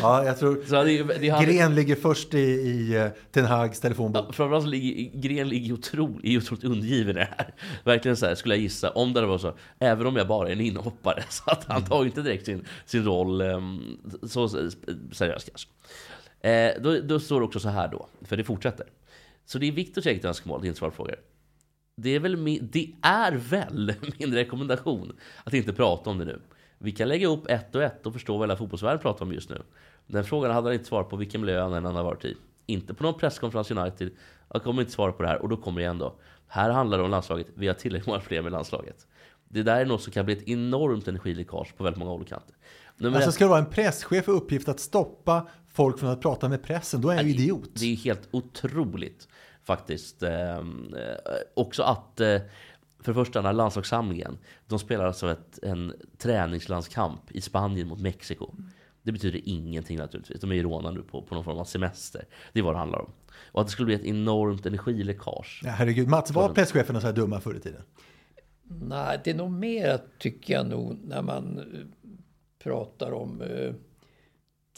Ja, 0.00 0.24
jag 0.24 0.38
tror 0.38 0.64
Så 0.66 0.84
det, 0.84 1.02
det 1.02 1.28
hade, 1.28 1.46
Gren 1.46 1.74
ligger 1.74 1.96
först 1.96 2.34
i, 2.34 2.38
i 2.38 2.96
eh, 2.96 3.08
Ten 3.32 3.44
Hags 3.44 3.80
telefonbok. 3.80 4.24
Ja, 4.28 4.32
framförallt 4.32 4.66
ligger 4.66 5.20
Gren 5.20 5.48
ligger 5.48 5.72
otroligt, 5.72 6.24
är 6.24 6.36
otroligt 6.38 6.64
undergiven 6.64 7.14
det 7.14 7.28
här. 7.38 7.54
Verkligen 7.84 8.16
så 8.16 8.26
här, 8.26 8.34
skulle 8.34 8.54
jag 8.54 8.62
gissa. 8.62 8.90
Om 8.90 9.12
det 9.12 9.26
var 9.26 9.38
så, 9.38 9.54
även 9.78 10.06
om 10.06 10.16
jag 10.16 10.28
bara 10.28 10.48
är 10.48 10.52
en 10.52 10.60
inhoppare. 10.60 11.24
Så 11.28 11.50
att 11.50 11.64
han 11.64 11.84
tar 11.84 12.02
ju 12.02 12.06
inte 12.06 12.22
direkt 12.22 12.46
sin, 12.46 12.66
sin 12.86 13.04
roll 13.04 13.42
um, 13.42 13.98
så 14.22 14.48
seriöst 15.12 15.48
kanske. 15.48 15.68
Eh, 16.50 16.82
då, 16.82 17.00
då 17.00 17.20
står 17.20 17.40
det 17.40 17.46
också 17.46 17.60
så 17.60 17.68
här 17.68 17.88
då, 17.88 18.08
för 18.22 18.36
det 18.36 18.44
fortsätter. 18.44 18.86
Så 19.46 19.58
det 19.58 19.68
är 19.68 19.72
Viktors 19.72 20.06
eget 20.06 20.24
önskemål, 20.24 20.60
det 20.60 20.66
är 20.66 20.68
inte 20.68 20.78
svar 20.78 20.90
på 20.90 20.96
frågor. 20.96 21.16
Det 21.96 22.10
är, 22.10 22.20
väl 22.20 22.36
min, 22.36 22.68
det 22.72 22.92
är 23.02 23.32
väl 23.32 23.94
min 24.18 24.34
rekommendation 24.34 25.16
att 25.44 25.54
inte 25.54 25.72
prata 25.72 26.10
om 26.10 26.18
det 26.18 26.24
nu. 26.24 26.40
Vi 26.78 26.92
kan 26.92 27.08
lägga 27.08 27.28
upp 27.28 27.46
ett 27.46 27.74
och 27.74 27.82
ett 27.82 28.06
och 28.06 28.12
förstå 28.12 28.32
vad 28.38 28.48
hela 28.48 28.56
fotbollsvärlden 28.56 28.98
pratar 28.98 29.24
om 29.24 29.32
just 29.32 29.50
nu. 29.50 29.62
Den 30.06 30.24
frågan 30.24 30.50
hade 30.50 30.68
han 30.68 30.74
inte 30.74 30.84
svarat 30.84 31.10
på 31.10 31.16
vilken 31.16 31.40
miljö 31.40 31.60
han 31.60 31.72
än 31.72 31.84
har 31.84 32.04
varit 32.04 32.24
i. 32.24 32.36
Inte 32.66 32.94
på 32.94 33.02
någon 33.02 33.18
presskonferens 33.18 33.70
i 33.70 33.74
United. 33.74 34.10
Jag 34.52 34.62
kommer 34.62 34.82
inte 34.82 34.92
svara 34.92 35.12
på 35.12 35.22
det 35.22 35.28
här 35.28 35.42
och 35.42 35.48
då 35.48 35.56
kommer 35.56 35.80
det 35.80 35.84
igen 35.84 35.98
då. 35.98 36.14
Här 36.46 36.70
handlar 36.70 36.98
det 36.98 37.04
om 37.04 37.10
landslaget. 37.10 37.46
Vi 37.54 37.66
har 37.66 37.74
tillräckligt 37.74 38.06
många 38.06 38.20
problem 38.20 38.44
med 38.44 38.52
landslaget. 38.52 39.06
Det 39.48 39.62
där 39.62 39.80
är 39.80 39.86
något 39.86 40.02
som 40.02 40.12
kan 40.12 40.24
bli 40.24 40.34
ett 40.34 40.48
enormt 40.48 41.08
energiläckage 41.08 41.76
på 41.76 41.84
väldigt 41.84 41.98
många 41.98 42.12
olika 42.12 42.34
kanter. 42.34 42.56
Nummer 42.96 43.16
Alltså 43.16 43.32
ska 43.32 43.44
det 43.44 43.48
vara 43.48 43.60
en 43.60 43.70
presschef 43.70 44.24
för 44.24 44.32
uppgift 44.32 44.68
att 44.68 44.80
stoppa 44.80 45.46
folk 45.72 45.98
från 45.98 46.10
att 46.10 46.20
prata 46.20 46.48
med 46.48 46.62
pressen, 46.62 47.00
då 47.00 47.10
är 47.10 47.16
han 47.16 47.26
ju 47.26 47.30
idiot. 47.30 47.70
Det 47.72 47.92
är 47.92 47.96
helt 47.96 48.28
otroligt 48.30 49.28
faktiskt. 49.64 50.22
Eh, 50.22 50.56
eh, 50.56 50.62
också 51.54 51.82
att, 51.82 52.20
eh, 52.20 52.40
för 53.00 53.12
det 53.12 53.14
första, 53.14 53.38
den 53.38 53.46
här 53.46 53.52
landslagssamlingen. 53.52 54.38
De 54.66 54.78
spelar 54.78 55.04
alltså 55.06 55.30
ett, 55.30 55.58
en 55.62 55.92
träningslandskamp 56.18 57.30
i 57.30 57.40
Spanien 57.40 57.88
mot 57.88 58.00
Mexiko. 58.00 58.54
Det 59.02 59.12
betyder 59.12 59.40
ingenting 59.44 59.98
naturligtvis. 59.98 60.40
De 60.40 60.52
är 60.52 60.54
i 60.54 60.62
Roma 60.62 60.90
nu 60.90 61.02
på, 61.02 61.22
på 61.22 61.34
någon 61.34 61.44
form 61.44 61.58
av 61.58 61.64
semester. 61.64 62.24
Det 62.52 62.58
är 62.58 62.64
vad 62.64 62.74
det 62.74 62.78
handlar 62.78 62.98
om. 62.98 63.10
Och 63.36 63.60
att 63.60 63.66
det 63.66 63.70
skulle 63.70 63.86
bli 63.86 63.94
ett 63.94 64.04
enormt 64.04 64.66
energiläckage. 64.66 65.62
Ja, 65.64 65.70
herregud, 65.70 66.08
Mats, 66.08 66.30
var 66.30 66.48
presscheferna 66.48 67.00
så 67.00 67.06
här 67.06 67.14
dumma 67.14 67.40
förr 67.40 67.54
i 67.54 67.60
tiden? 67.60 67.82
Nej, 68.68 69.20
det 69.24 69.30
är 69.30 69.34
nog 69.34 69.50
mer, 69.50 70.00
tycker 70.18 70.54
jag 70.54 70.66
nog, 70.66 70.98
när 71.04 71.22
man 71.22 71.58
eh, 71.58 71.64
pratar 72.62 73.12
om 73.12 73.42
eh, 73.42 73.74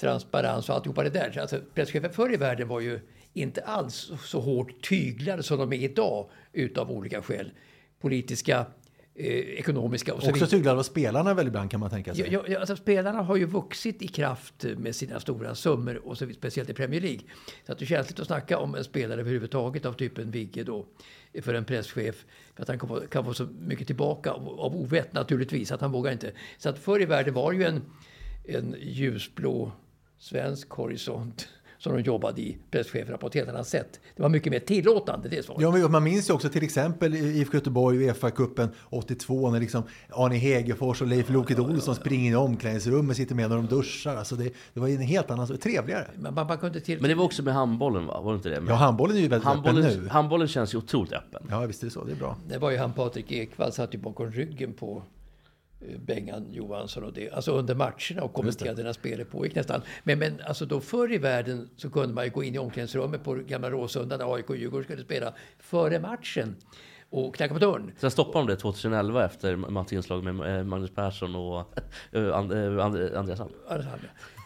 transparens 0.01 0.69
och 0.69 0.75
alltihopa 0.75 1.03
det 1.03 1.11
där. 1.11 1.39
Alltså, 1.39 1.61
presschefer 1.75 2.09
förr 2.09 2.35
i 2.35 2.37
världen 2.37 2.69
var 2.69 2.81
ju 2.81 3.01
inte 3.37 3.61
alls 3.61 4.13
så 4.25 4.41
hårt 4.41 4.89
tyglade 4.89 5.43
som 5.43 5.59
de 5.59 5.73
är 5.73 5.77
idag 5.77 6.31
utav 6.53 6.91
olika 6.91 7.23
skäl. 7.23 7.51
Politiska, 8.01 8.67
eh, 9.15 9.27
ekonomiska 9.37 10.15
och 10.15 10.23
så 10.23 10.29
Också 10.29 10.35
vidare. 10.35 10.51
tyglade 10.51 10.79
av 10.79 10.83
spelarna 10.83 11.35
väl 11.35 11.47
ibland 11.47 11.71
kan 11.71 11.81
man 11.81 11.91
tänka 11.91 12.15
sig. 12.15 12.29
Ja, 12.33 12.45
ja, 12.49 12.59
alltså 12.59 12.77
spelarna 12.77 13.23
har 13.23 13.37
ju 13.37 13.47
vuxit 13.47 14.03
i 14.03 14.09
kraft 14.09 14.65
med 14.77 14.97
sina 14.97 15.21
stora 15.21 15.55
summor 15.55 16.07
och 16.07 16.19
så, 16.19 16.29
speciellt 16.33 16.71
i 16.71 16.75
Premier 16.75 17.01
League. 17.01 17.21
Så 17.67 17.73
att 17.73 17.79
det 17.79 17.85
är 17.85 17.87
känsligt 17.87 18.21
att 18.21 18.27
snacka 18.27 18.59
om 18.59 18.75
en 18.75 18.85
spelare 18.85 19.21
överhuvudtaget 19.21 19.87
av 19.87 19.93
typen 19.93 20.31
Vigge 20.31 20.65
då 20.65 20.87
för 21.43 21.55
en 21.55 21.65
presschef. 21.65 22.25
För 22.55 22.63
att 22.63 22.69
han 22.69 22.79
kan 22.79 22.89
få, 22.89 23.01
kan 23.01 23.25
få 23.25 23.35
så 23.35 23.49
mycket 23.61 23.87
tillbaka 23.87 24.31
av, 24.31 24.49
av 24.49 24.77
ovett 24.77 25.13
naturligtvis 25.13 25.73
att 25.73 25.81
han 25.81 25.93
vågar 25.93 26.13
inte. 26.13 26.33
Så 26.59 26.69
att 26.69 26.79
förr 26.79 27.03
i 27.03 27.05
världen 27.05 27.35
var 27.35 27.53
ju 27.53 27.65
en, 27.65 27.83
en 28.45 28.77
ljusblå 28.81 29.73
svensk 30.19 30.71
horisont 30.71 31.49
som 31.79 31.97
de 31.97 32.03
jobbade 32.03 32.41
i, 32.41 32.57
presscheferna, 32.71 33.19
på 33.19 33.27
ett 33.27 33.35
helt 33.35 33.49
annat 33.49 33.67
sätt. 33.67 34.01
Det 34.17 34.23
var 34.23 34.29
mycket 34.29 34.53
mer 34.53 34.61
tillåtande, 34.61 35.29
det 35.29 35.45
svaret. 35.45 35.63
Ja, 35.63 35.71
men 35.71 35.93
man 35.93 36.05
minns 36.05 36.31
ju 36.31 36.35
också 36.35 36.49
till 36.49 36.65
exempel 36.65 37.15
i 37.15 37.39
IFK 37.39 37.55
Göteborg 37.55 37.99
och 37.99 38.17
Uefa-cupen 38.17 38.69
82 38.91 39.51
när 39.51 39.61
liksom 39.61 39.83
Arne 40.11 40.37
Hegerfors 40.37 41.03
och 41.03 41.09
Leif 41.09 41.31
Loket 41.31 41.59
Olsson 41.59 41.95
springer 41.95 42.27
in 42.27 42.33
i 42.33 42.37
omklädningsrummet, 42.37 43.17
sitter 43.17 43.35
med 43.35 43.51
när 43.51 43.57
de 43.57 43.67
duschar. 43.67 44.17
Alltså 44.17 44.37
det, 44.37 44.53
det 44.75 44.81
var 44.81 44.89
en 44.89 44.99
helt 44.99 45.31
annan, 45.31 45.59
trevligare. 45.59 46.07
Men, 46.17 46.35
man, 46.35 46.47
man 46.47 46.59
kunde 46.59 46.81
till... 46.81 47.01
Men 47.01 47.09
det 47.09 47.15
var 47.15 47.25
också 47.25 47.43
med 47.43 47.55
handbollen 47.55 48.07
va? 48.07 48.21
Var 48.21 48.33
det 48.33 48.37
inte 48.37 48.49
det? 48.49 48.61
Med? 48.61 48.71
Ja, 48.71 48.75
handbollen 48.75 49.17
är 49.17 49.21
ju 49.21 49.29
väldigt 49.29 49.47
handbollen, 49.47 49.85
öppen 49.85 50.03
nu. 50.03 50.09
handbollen 50.09 50.49
känns 50.49 50.75
ju 50.75 50.79
otroligt 50.79 51.13
öppen. 51.13 51.47
Ja, 51.51 51.61
visst 51.61 51.83
är 51.83 51.87
det 51.87 51.91
så. 51.91 52.05
Det 52.05 52.13
är 52.13 52.17
bra. 52.17 52.37
Det 52.49 52.59
var 52.59 52.71
ju 52.71 52.79
han 52.79 52.93
Patrik 52.93 53.33
Ekwall 53.33 53.73
satt 53.73 53.95
ju 53.95 53.99
bakom 53.99 54.31
ryggen 54.31 54.73
på 54.73 55.03
Bengan 56.07 56.53
Johansson 56.53 57.05
och 57.05 57.13
det, 57.13 57.31
alltså 57.31 57.53
under 57.53 57.75
matcherna 57.75 58.23
och 58.23 58.33
kommenterade 58.33 58.83
när 58.83 58.93
spelet 58.93 59.31
pågick 59.31 59.55
nästan. 59.55 59.83
Men, 60.05 60.19
men 60.19 60.41
alltså 60.47 60.67
då 60.67 60.81
förr 60.81 61.13
i 61.13 61.19
världen 61.19 61.69
så 61.77 61.91
kunde 61.91 62.15
man 62.15 62.25
ju 62.25 62.31
gå 62.31 62.45
in 62.45 62.55
i 62.55 62.59
omklädningsrummet 62.59 63.25
på 63.25 63.35
gamla 63.35 63.71
Råsunda 63.71 64.17
när 64.17 64.35
AIK 64.35 64.51
och 64.51 64.57
Djurgården 64.57 64.85
skulle 64.85 65.03
spela 65.03 65.35
före 65.59 66.01
matchen 66.01 66.57
och 67.11 67.35
knacka 67.35 67.55
på 67.55 67.61
dörren. 67.61 67.93
Sen 67.99 68.11
stoppade 68.11 68.47
de 68.47 68.53
det 68.53 68.57
2011 68.57 69.25
efter 69.25 69.57
Mats 69.57 69.93
inslag 69.93 70.25
med 70.25 70.59
eh, 70.59 70.65
Magnus 70.65 70.91
Persson 70.91 71.35
och 71.35 71.79
eh, 72.13 72.37
And, 72.37 72.53
eh, 72.53 72.85
And, 72.85 72.97
Andreas 73.17 73.41
Alm. 73.41 73.53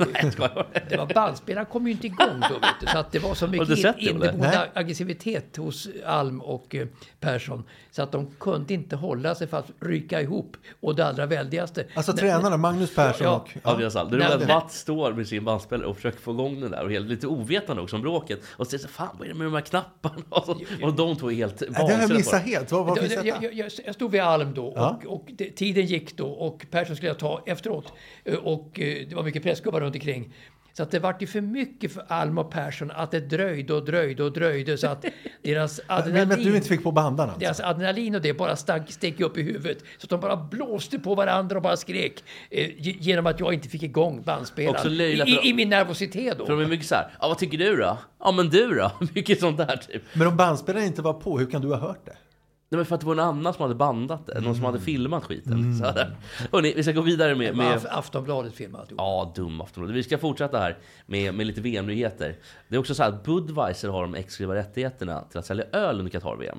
Nej. 0.38 0.50
Det 0.88 0.96
var 0.96 1.14
bandspelaren 1.14 1.66
kom 1.66 1.86
ju 1.86 1.92
inte 1.92 2.06
igång 2.06 2.40
då 2.48 2.54
vet 2.54 2.74
du, 2.80 2.86
så 2.86 2.98
att 2.98 3.12
det 3.12 3.18
var 3.18 3.34
så 3.34 3.46
mycket 3.46 3.78
in, 3.78 3.94
inneboende 3.98 4.68
aggressivitet 4.74 5.56
hos 5.56 5.88
Alm 6.06 6.40
och 6.40 6.74
eh, 6.74 6.86
Persson 7.20 7.64
så 7.90 8.02
att 8.02 8.12
de 8.12 8.30
kunde 8.40 8.74
inte 8.74 8.96
hålla 8.96 9.34
sig 9.34 9.46
för 9.46 9.58
att 9.58 9.70
ryka 9.80 10.20
ihop. 10.20 10.56
Och 10.80 10.94
det 10.94 11.06
allra 11.06 11.26
väldigaste. 11.26 11.84
Alltså 11.94 12.12
tränarna, 12.12 12.56
Magnus 12.56 12.94
Persson 12.94 13.26
Ja, 13.26 13.46
och... 13.62 13.70
Andreas 13.70 13.96
Alm. 13.96 14.10
Det 14.10 14.24
är 14.24 14.36
att. 14.36 14.48
Mats 14.48 14.78
står 14.78 15.12
med 15.12 15.26
sin 15.26 15.44
bandspelare 15.44 15.86
och 15.86 15.96
försöker 15.96 16.18
få 16.18 16.30
igång 16.30 16.60
den 16.60 16.70
där 16.70 16.84
och 16.84 16.92
är 16.92 17.00
lite 17.00 17.26
ovetande 17.26 17.82
också 17.82 17.96
om 17.96 18.02
bråket. 18.02 18.40
Och 18.56 18.66
säger 18.66 18.82
så 18.82 18.88
fan 18.88 19.08
vad 19.18 19.28
är 19.28 19.32
det 19.32 19.38
med 19.38 19.46
de 19.46 19.54
här 19.54 19.60
knapparna? 19.60 20.14
Och, 20.28 20.44
så, 20.44 20.56
och 20.82 20.94
de 20.94 21.16
två 21.16 21.30
är 21.30 21.34
helt 21.34 21.60
Nej, 21.60 21.68
det 21.70 21.76
har 21.76 21.90
jag 21.90 21.96
vansinniga 21.98 22.18
missat 22.18 22.42
helt. 22.42 22.72
Vad, 22.72 22.86
vad 22.86 22.98
jag, 23.24 23.54
jag, 23.54 23.70
jag 23.86 23.94
stod 23.94 24.10
vid 24.10 24.20
Alm 24.20 24.54
då 24.54 24.66
och, 24.66 24.78
Ja. 24.78 25.00
och 25.06 25.28
det, 25.32 25.50
tiden 25.50 25.86
gick 25.86 26.16
då 26.16 26.26
och 26.26 26.66
Persson 26.70 26.96
skulle 26.96 27.10
jag 27.10 27.18
ta 27.18 27.42
efteråt. 27.46 27.92
Eh, 28.24 28.34
Och 28.34 28.80
eh, 28.80 29.08
det 29.08 29.14
var 29.14 29.22
mycket 29.22 29.42
pressgubbar 29.42 29.80
runt 29.90 29.94
omkring. 29.94 30.32
Så 30.72 30.82
att 30.82 30.90
det 30.90 30.98
vart 30.98 31.22
ju 31.22 31.26
för 31.26 31.40
mycket 31.40 31.92
för 31.92 32.04
Alm 32.08 32.38
och 32.38 32.50
Persson 32.50 32.90
att 32.90 33.10
det 33.10 33.20
dröjde 33.20 33.74
och 33.74 33.84
dröjde 33.84 34.22
och 34.24 34.32
dröjde 34.32 34.78
så 34.78 34.86
att 34.86 35.04
deras 35.42 35.80
adrenalin... 35.86 36.28
men 36.28 36.38
att 36.38 36.44
du 36.44 36.56
inte 36.56 36.68
fick 36.68 36.82
på 36.82 36.92
bandan 36.92 37.26
alltså? 37.28 37.40
Deras 37.40 37.60
adrenalin 37.60 38.14
och 38.14 38.20
det 38.22 38.34
bara 38.34 38.56
stack, 38.56 38.92
steg 38.92 39.20
upp 39.20 39.38
i 39.38 39.42
huvudet. 39.42 39.78
Så 39.98 40.04
att 40.04 40.10
de 40.10 40.20
bara 40.20 40.36
blåste 40.36 40.98
på 40.98 41.14
varandra 41.14 41.56
och 41.56 41.62
bara 41.62 41.76
skrek. 41.76 42.24
Eh, 42.50 42.70
ge- 42.78 42.96
genom 43.00 43.26
att 43.26 43.40
jag 43.40 43.54
inte 43.54 43.68
fick 43.68 43.82
igång 43.82 44.22
bandspelaren. 44.22 44.96
löjliga 44.96 45.26
I, 45.26 45.48
I 45.48 45.54
min 45.54 45.68
nervositet 45.68 46.38
då. 46.38 46.46
För 46.46 46.52
de 46.52 46.62
är 46.62 46.68
mycket 46.68 46.86
så 46.86 46.94
här, 46.94 47.10
ja 47.20 47.28
vad 47.28 47.38
tycker 47.38 47.58
du 47.58 47.76
då? 47.76 47.98
Ja 48.20 48.32
men 48.32 48.48
du 48.48 48.74
då? 48.74 48.92
Mycket 49.14 49.40
sånt 49.40 49.58
där 49.58 49.76
typ. 49.76 50.02
Men 50.12 50.26
om 50.26 50.36
bandspelaren 50.36 50.86
inte 50.86 51.02
var 51.02 51.12
på, 51.12 51.38
hur 51.38 51.50
kan 51.50 51.62
du 51.62 51.68
ha 51.68 51.76
hört 51.76 52.06
det? 52.06 52.16
Nej 52.72 52.76
men 52.76 52.86
för 52.86 52.94
att 52.94 53.00
det 53.00 53.06
var 53.06 53.14
någon 53.14 53.24
annan 53.24 53.54
som 53.54 53.62
hade 53.62 53.74
bandat 53.74 54.26
det, 54.26 54.34
någon 54.34 54.42
som 54.42 54.50
Mm. 54.64 54.64
hade 54.64 54.80
filmat 54.84 55.24
skiten. 55.24 55.74
Så 55.78 55.84
här. 55.84 56.16
Hörrni, 56.52 56.72
vi 56.76 56.82
ska 56.82 56.92
gå 56.92 57.00
vidare 57.00 57.34
med... 57.34 57.56
med... 57.56 57.66
Af- 57.76 57.86
Aftonbladet 57.90 58.52
alltihop. 58.52 58.84
Ja, 58.98 59.32
dum 59.36 59.60
Aftonbladet. 59.60 59.96
Vi 59.96 60.02
ska 60.02 60.18
fortsätta 60.18 60.58
här 60.58 60.78
med, 61.06 61.34
med 61.34 61.46
lite 61.46 61.60
VM-nyheter. 61.60 62.36
Det 62.68 62.74
är 62.76 62.78
också 62.80 62.94
så 62.94 63.02
här 63.02 63.10
att 63.10 63.24
Budweiser 63.24 63.88
har 63.88 64.02
de 64.02 64.14
exklusiva 64.14 64.54
rättigheterna 64.54 65.20
till 65.22 65.38
att 65.38 65.46
sälja 65.46 65.64
öl 65.72 65.98
under 65.98 66.10
Qatar-VM. 66.10 66.58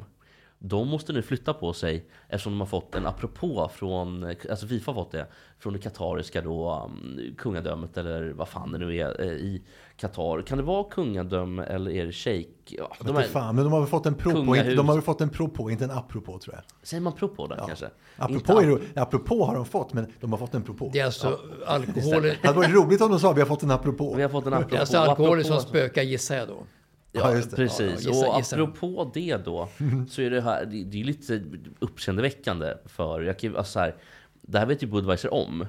De 0.64 0.88
måste 0.88 1.14
nu 1.14 1.22
flytta 1.22 1.54
på 1.54 1.74
sig 1.74 2.06
eftersom 2.30 2.54
de 2.54 2.60
har 2.60 2.68
fått 2.68 2.96
en 2.96 3.06
apropå 3.08 3.72
från, 3.74 4.24
alltså 4.50 4.68
Fifa 4.68 4.92
har 4.92 4.96
fått 4.96 5.12
det, 5.12 5.28
från 5.60 5.74
det 5.74 5.80
katariska 5.80 6.42
då, 6.42 6.84
um, 6.86 7.36
kungadömet 7.38 7.98
eller 7.98 8.30
vad 8.32 8.48
fan 8.48 8.72
det 8.72 8.78
nu 8.78 8.98
är 8.98 9.22
eh, 9.22 9.28
i 9.28 9.62
Qatar. 10.02 10.42
Kan 10.42 10.58
det 10.58 10.64
vara 10.64 10.84
kungadöme 10.84 11.64
eller 11.64 11.92
är 11.92 12.06
det 12.06 12.12
shejk? 12.12 12.50
Ja, 12.78 12.96
De 13.00 13.16
är, 13.18 13.22
fan, 13.24 13.56
men 13.56 13.64
de 13.64 13.74
har 13.74 13.80
väl 13.80 13.90
fått 13.90 14.06
en 14.06 14.16
propå, 14.16 14.56
inte, 14.56 14.74
de 14.76 14.88
har 14.88 14.96
väl 14.96 15.04
fått 15.04 15.22
en 15.22 15.30
propå, 15.30 15.70
inte 15.72 15.84
en 15.84 15.92
apropå 15.92 16.40
tror 16.40 16.56
jag. 16.56 16.64
säger 16.88 17.02
man 17.02 17.14
propå 17.14 17.48
där 17.48 17.64
kanske? 17.68 17.90
Apropå, 18.18 18.62
är, 18.62 18.68
det- 18.94 19.02
apropå 19.02 19.46
har 19.46 19.56
de 19.56 19.66
fått, 19.66 19.94
men 19.94 20.08
de 20.20 20.32
har 20.32 20.40
fått 20.40 20.54
en 20.54 20.64
propå. 20.64 20.90
Det 20.94 21.00
är 21.00 21.06
alltså 21.06 21.40
alkoholen, 21.66 22.22
Det 22.42 22.48
hade 22.48 22.60
varit 22.60 22.70
roligt 22.76 23.02
om 23.02 23.12
de 23.12 23.20
sa 23.20 23.34
vi 23.34 23.42
har 23.42 23.48
fått 23.48 23.64
en 23.64 23.72
apropå. 23.72 24.14
Vi 24.16 24.22
har 24.22 24.30
fått 24.30 24.46
en 24.46 24.54
apropå. 24.54 24.70
det 24.70 24.76
är 24.76 24.80
alltså 24.80 24.98
alkoholen 24.98 25.44
som 25.46 25.60
spökar 25.60 26.02
gissar 26.02 26.36
jag 26.36 26.48
då. 26.48 26.64
Ja, 27.12 27.36
Ja, 27.36 27.42
precis. 27.56 27.80
Ja, 28.06 28.12
gissa- 28.12 28.30
och 28.32 28.38
gissa. 28.38 28.56
apropå 28.56 29.12
det 29.14 29.38
då, 29.46 29.70
så 30.10 30.22
är 30.22 30.30
det 30.30 30.42
här, 30.42 30.66
det 30.66 30.78
är 30.78 30.96
ju 30.96 31.04
lite 31.04 31.44
uppseendeväckande 31.80 32.74
för, 32.86 33.22
jag 33.22 33.40
kan, 33.40 33.56
alltså 33.58 33.72
så 33.74 33.80
här, 33.80 33.96
det 34.42 34.60
här 34.60 34.66
vet 34.66 34.84
ju 34.84 34.88
Budweiser 34.88 35.34
om, 35.34 35.66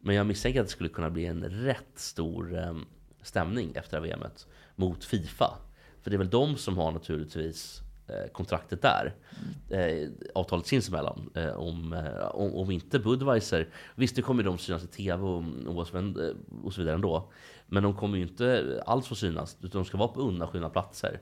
men 0.00 0.14
jag 0.16 0.26
misstänker 0.26 0.60
att 0.60 0.66
det 0.66 0.72
skulle 0.72 0.88
kunna 0.88 1.10
bli 1.10 1.26
en 1.26 1.44
rätt 1.44 1.92
stor 1.94 2.58
eh, 2.58 2.74
stämning 3.22 3.72
efter 3.74 4.00
det 4.00 4.08
här 4.08 4.16
VMet 4.16 4.46
mot 4.76 5.04
Fifa. 5.04 5.58
För 6.02 6.10
det 6.10 6.16
är 6.16 6.18
väl 6.18 6.30
de 6.30 6.56
som 6.56 6.76
har 6.78 6.92
naturligtvis 6.92 7.82
eh, 8.06 8.30
kontraktet 8.32 8.82
där, 8.82 9.14
eh, 9.70 10.08
avtalet 10.34 10.66
sinsemellan. 10.66 11.30
Eh, 11.34 11.52
om, 11.52 11.92
eh, 11.92 12.28
om, 12.30 12.54
om 12.54 12.70
inte 12.70 12.98
Budweiser, 12.98 13.68
visst 13.94 14.16
det 14.16 14.22
kommer 14.22 14.42
de 14.42 14.58
synas 14.58 14.84
i 14.84 14.86
TV 14.86 15.22
och, 15.22 15.42
eh, 15.94 16.34
och 16.64 16.74
så 16.74 16.80
vidare 16.80 16.94
ändå. 16.94 17.32
Men 17.66 17.82
de 17.82 17.94
kommer 17.94 18.16
ju 18.16 18.22
inte 18.22 18.82
alls 18.86 19.06
få 19.06 19.14
synas, 19.14 19.56
utan 19.60 19.82
de 19.82 19.84
ska 19.84 19.98
vara 19.98 20.08
på 20.08 20.20
undanskymda 20.20 20.70
platser. 20.70 21.20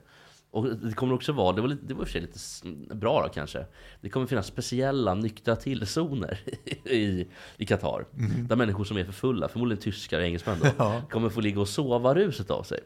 Och 0.57 0.77
det 0.77 0.93
kommer 0.93 1.15
också 1.15 1.33
vara, 1.33 1.53
det 1.57 1.61
var, 1.61 1.69
lite, 1.69 1.87
det 1.87 1.95
var 1.95 2.01
i 2.01 2.05
och 2.05 2.09
för 2.09 2.13
sig 2.13 2.21
lite 2.21 2.95
bra 2.95 3.23
då 3.23 3.29
kanske. 3.29 3.67
Det 4.01 4.09
kommer 4.09 4.27
finnas 4.27 4.47
speciella 4.47 5.15
nyktra 5.15 5.57
tillzoner 5.57 6.39
i, 6.85 7.29
i 7.57 7.67
Qatar. 7.67 8.07
Där 8.49 8.57
människor 8.57 8.85
som 8.85 8.97
är 8.97 9.05
för 9.05 9.13
fulla, 9.13 9.49
förmodligen 9.49 9.83
tyskar 9.83 10.19
och 10.19 10.25
engelsmän 10.25 10.59
då, 10.63 10.67
Ja. 10.79 11.03
kommer 11.11 11.29
få 11.29 11.41
ligga 11.41 11.61
och 11.61 11.69
sova 11.69 12.15
ruset 12.15 12.51
av 12.51 12.63
sig. 12.63 12.81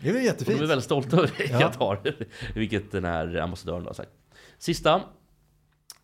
Det 0.00 0.08
är 0.08 0.12
väl 0.12 0.16
Och 0.16 0.22
de 0.22 0.26
jättefint. 0.26 0.60
är 0.60 0.66
väldigt 0.66 0.84
stolta 0.84 1.16
över 1.16 1.30
Ja. 1.50 1.58
Qatar, 1.60 2.14
vilket 2.54 2.92
den 2.92 3.04
här 3.04 3.36
ambassadören 3.36 3.86
har 3.86 3.92
sagt. 3.92 4.10
Sista 4.58 5.00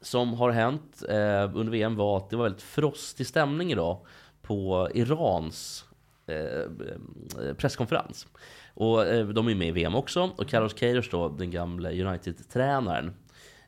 som 0.00 0.34
har 0.34 0.50
hänt 0.50 1.02
eh, 1.08 1.50
under 1.56 1.70
VM 1.70 1.96
var 1.96 2.16
att 2.16 2.30
det 2.30 2.36
var 2.36 2.42
väldigt 2.44 2.62
frostig 2.62 3.26
stämning 3.26 3.72
idag 3.72 4.06
på 4.42 4.88
Irans 4.94 5.84
eh, 6.26 6.36
eh, 6.36 7.54
presskonferens. 7.56 8.26
Och 8.74 9.06
eh, 9.06 9.26
de 9.28 9.48
är 9.48 9.54
med 9.54 9.68
i 9.68 9.70
VM 9.70 9.94
också. 9.94 10.30
Och 10.36 10.48
Carlos 10.48 10.74
Queiroz 10.74 11.10
då, 11.10 11.28
den 11.28 11.50
gamla 11.50 11.90
United-tränaren, 11.90 13.14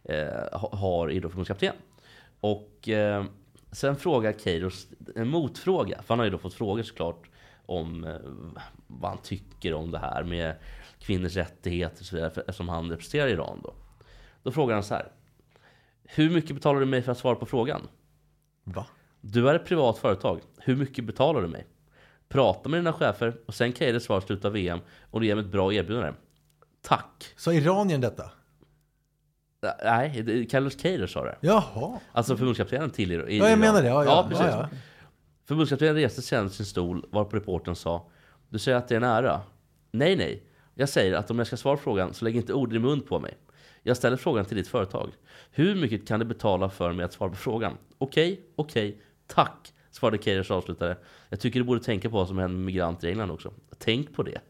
eh, 0.04 0.58
ha- 0.60 0.76
har 0.76 1.10
är 1.10 1.20
då 1.20 1.28
förbundskapten. 1.28 1.74
Och 2.40 2.88
eh, 2.88 3.24
sen 3.72 3.96
frågar 3.96 4.32
Queiroz 4.32 4.88
en 5.14 5.28
motfråga, 5.28 6.02
för 6.02 6.08
han 6.08 6.18
har 6.18 6.24
ju 6.24 6.30
då 6.30 6.38
fått 6.38 6.54
frågor 6.54 6.82
såklart 6.82 7.30
om 7.66 8.18
vad 8.86 9.10
han 9.10 9.18
tycker 9.22 9.74
om 9.74 9.90
det 9.90 9.98
här 9.98 10.24
med 10.24 10.54
kvinnors 10.98 11.36
rättigheter 11.36 12.00
och 12.00 12.06
så 12.06 12.16
vidare, 12.16 12.30
för- 12.30 12.40
eftersom 12.40 12.68
han 12.68 12.90
representerar 12.90 13.28
Iran 13.28 13.60
då. 13.62 13.74
Då 14.42 14.50
frågar 14.52 14.74
han 14.74 14.84
så 14.84 14.94
här. 14.94 15.12
Hur 16.04 16.30
mycket 16.30 16.56
betalar 16.56 16.80
du 16.80 16.86
mig 16.86 17.02
för 17.02 17.12
att 17.12 17.18
svara 17.18 17.34
på 17.34 17.46
frågan? 17.46 17.88
Va? 18.64 18.86
Du 19.20 19.48
är 19.48 19.54
ett 19.54 19.64
privat 19.66 19.98
företag. 19.98 20.40
Hur 20.58 20.76
mycket 20.76 21.04
betalar 21.04 21.42
du 21.42 21.48
mig? 21.48 21.66
Prata 22.28 22.68
med 22.68 22.80
dina 22.80 22.92
chefer 22.92 23.36
och 23.46 23.54
sen 23.54 23.72
kan 23.72 23.84
jag 23.84 23.88
ge 23.88 23.92
dig 23.92 24.00
svar 24.00 24.18
i 24.18 24.22
slutet 24.22 24.44
av 24.44 24.52
VM 24.52 24.78
och 25.10 25.20
du 25.20 25.26
ger 25.26 25.34
mig 25.34 25.44
ett 25.44 25.50
bra 25.50 25.72
erbjudande. 25.72 26.12
Tack! 26.82 27.32
Sa 27.36 27.52
Iranien 27.52 28.00
detta? 28.00 28.30
Nej, 29.84 30.46
Carlos 30.50 30.74
Queiroz 30.74 31.12
sa 31.12 31.24
det. 31.24 31.36
Jaha. 31.40 32.00
Alltså 32.12 32.36
förbundskaptenen 32.36 32.90
till 32.90 33.12
Iran. 33.12 33.26
Ja, 33.36 33.48
jag 33.48 33.58
menar 33.58 33.82
det. 33.82 33.88
Ja, 33.88 34.04
ja. 34.04 34.26
precis. 34.28 34.46
Ja, 34.46 34.68
ja. 34.70 34.78
Förbundskaptenen 35.44 35.94
reste 35.94 36.20
i 36.36 36.48
sin 36.48 36.66
stol 36.66 37.06
varpå 37.10 37.36
reportern 37.36 37.74
sa 37.74 38.06
Du 38.48 38.58
säger 38.58 38.78
att 38.78 38.88
det 38.88 38.94
är 38.94 38.96
en 38.96 39.04
ära? 39.04 39.40
Nej, 39.90 40.16
nej. 40.16 40.42
Jag 40.74 40.88
säger 40.88 41.14
att 41.14 41.30
om 41.30 41.38
jag 41.38 41.46
ska 41.46 41.56
svara 41.56 41.76
på 41.76 41.82
frågan 41.82 42.14
så 42.14 42.24
lägg 42.24 42.36
inte 42.36 42.52
ord 42.52 42.72
i 42.72 42.78
mun 42.78 43.00
på 43.00 43.20
mig. 43.20 43.34
Jag 43.82 43.96
ställer 43.96 44.16
frågan 44.16 44.44
till 44.44 44.56
ditt 44.56 44.68
företag. 44.68 45.10
Hur 45.50 45.74
mycket 45.74 46.08
kan 46.08 46.20
du 46.20 46.26
betala 46.26 46.70
för 46.70 46.92
mig 46.92 47.04
att 47.04 47.12
svara 47.12 47.30
på 47.30 47.36
frågan? 47.36 47.76
Okej, 47.98 48.40
okej, 48.56 49.02
tack, 49.26 49.72
svarade 49.94 50.18
Keyres 50.22 50.50
och 50.50 50.56
avslutade. 50.56 50.96
Jag 51.28 51.40
tycker 51.40 51.60
du 51.60 51.64
borde 51.64 51.80
tänka 51.80 52.10
på 52.10 52.16
vad 52.16 52.28
som 52.28 52.38
händer 52.38 52.56
med 52.56 52.64
migranter 52.66 53.08
i 53.08 53.10
England 53.10 53.30
också. 53.30 53.52
Tänk 53.78 54.14
på 54.16 54.22
det. 54.22 54.40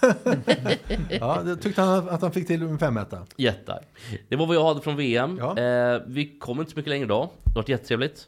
ja, 1.10 1.42
det 1.44 1.56
tyckte 1.56 1.82
han 1.82 2.08
att 2.08 2.22
han 2.22 2.32
fick 2.32 2.46
till 2.46 2.62
en 2.62 2.78
femetta. 2.78 3.26
Jättar. 3.36 3.80
Det 4.28 4.36
var 4.36 4.46
vad 4.46 4.56
jag 4.56 4.64
hade 4.64 4.80
från 4.80 4.96
VM. 4.96 5.38
Ja. 5.40 5.58
Eh, 5.58 6.02
vi 6.06 6.38
kommer 6.38 6.62
inte 6.62 6.72
så 6.72 6.78
mycket 6.78 6.90
längre 6.90 7.04
idag. 7.04 7.28
Det 7.44 7.50
har 7.50 7.54
varit 7.54 7.68
jättetrevligt. 7.68 8.26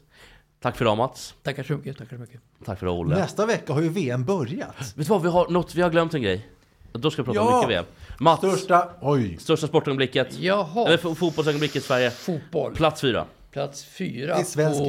Tack 0.59 0.77
för 0.77 0.85
idag 0.85 0.97
Mats. 0.97 1.35
Tackar 1.43 1.63
så 1.63 1.73
mycket. 1.73 1.97
Tackar 1.97 2.15
så 2.15 2.21
mycket. 2.21 2.41
Tack 2.65 2.79
för 2.79 2.85
idag 2.85 2.99
Olle. 2.99 3.15
Nästa 3.15 3.45
vecka 3.45 3.73
har 3.73 3.81
ju 3.81 3.89
VM 3.89 4.23
börjat. 4.25 4.75
Vet 4.79 4.95
du 4.95 5.03
vad, 5.03 5.21
vi 5.21 5.29
har, 5.29 5.49
något, 5.49 5.75
vi 5.75 5.81
har 5.81 5.89
glömt 5.89 6.13
en 6.13 6.21
grej. 6.21 6.47
Då 6.91 7.11
ska 7.11 7.21
vi 7.21 7.25
prata 7.25 7.39
Ja. 7.39 7.55
mycket 7.57 7.69
VM. 7.69 7.85
Mats, 8.19 8.37
största, 8.39 8.89
oj. 9.01 9.37
största 9.39 9.67
sportögonblicket. 9.67 10.39
Jaha, 10.39 10.87
Eller 10.87 10.97
fo- 10.97 11.15
fotbollsögonblicket 11.15 11.75
i 11.75 11.81
Sverige. 11.81 12.11
fotboll. 12.11 12.73
Plats 12.75 13.01
fyra. 13.01 13.25
Plats 13.57 13.85
fyra 13.85 14.43
svensk 14.43 14.79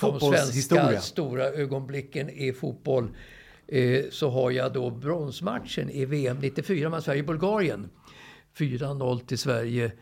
på 0.00 0.10
de 0.10 0.20
svenska 0.20 1.00
stora 1.00 1.44
ögonblicken 1.44 2.30
i 2.30 2.52
fotboll. 2.52 3.08
Eh, 3.68 4.04
så 4.10 4.30
har 4.30 4.50
jag 4.50 4.72
då 4.72 4.90
bronsmatchen 4.90 5.90
i 5.90 6.04
VM 6.04 6.38
94 6.38 6.88
mellan 6.88 7.02
Sverige 7.02 7.20
och 7.20 7.26
Bulgarien. 7.26 7.90
4-0 8.58 9.20
till 9.26 9.38
Sverige. 9.38 9.92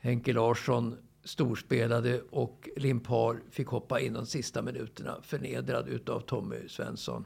Henke 0.00 0.32
Larsson 0.32 0.96
storspelade 1.24 2.20
och 2.30 2.68
Limpar 2.76 3.40
fick 3.50 3.66
hoppa 3.66 4.00
in 4.00 4.12
de 4.12 4.26
sista 4.26 4.62
minuterna 4.62 5.16
förnedrad 5.22 5.88
utav 5.88 6.20
Tommy 6.20 6.68
Svensson. 6.68 7.24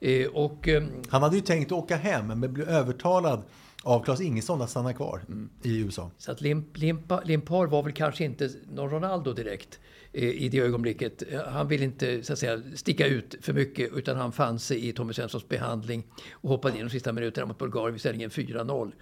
Eh, 0.00 0.26
och, 0.26 0.68
eh, 0.68 0.82
Han 1.08 1.22
hade 1.22 1.36
ju 1.36 1.42
tänkt 1.42 1.72
åka 1.72 1.96
hem 1.96 2.26
men 2.26 2.52
blev 2.52 2.68
övertalad 2.68 3.42
av 3.82 4.04
Claes 4.04 4.20
Ingesson 4.20 4.62
att 4.62 4.70
stanna 4.70 4.92
kvar 4.92 5.22
i 5.62 5.78
USA. 5.78 6.10
så 6.18 6.32
att 6.32 6.40
Limp, 6.40 6.76
Limpa, 6.76 7.20
Limpar 7.24 7.66
var 7.66 7.82
väl 7.82 7.92
kanske 7.92 8.24
inte 8.24 8.50
någon 8.72 8.90
Ronaldo 8.90 9.32
direkt 9.32 9.80
i 10.12 10.48
det 10.48 10.58
ögonblicket. 10.58 11.32
Eh, 11.32 11.40
han 11.42 11.68
ville 11.68 11.84
inte 11.84 12.22
så 12.22 12.32
att 12.32 12.38
säga, 12.38 12.62
sticka 12.74 13.06
ut 13.06 13.34
för 13.40 13.52
mycket 13.52 13.92
utan 13.92 14.16
han 14.16 14.32
fann 14.32 14.58
sig 14.58 14.88
i 14.88 14.92
Tommy 14.92 15.12
Svenssons 15.12 15.48
behandling 15.48 16.06
och 16.32 16.50
hoppade 16.50 16.78
in 16.78 16.84
de 16.84 16.90
sista 16.90 17.12
minuterna 17.12 17.46
mot 17.46 17.58
Bulgarien 17.58 17.92
vid 17.92 18.00
ställningen 18.00 18.30
4-0. 18.30 18.92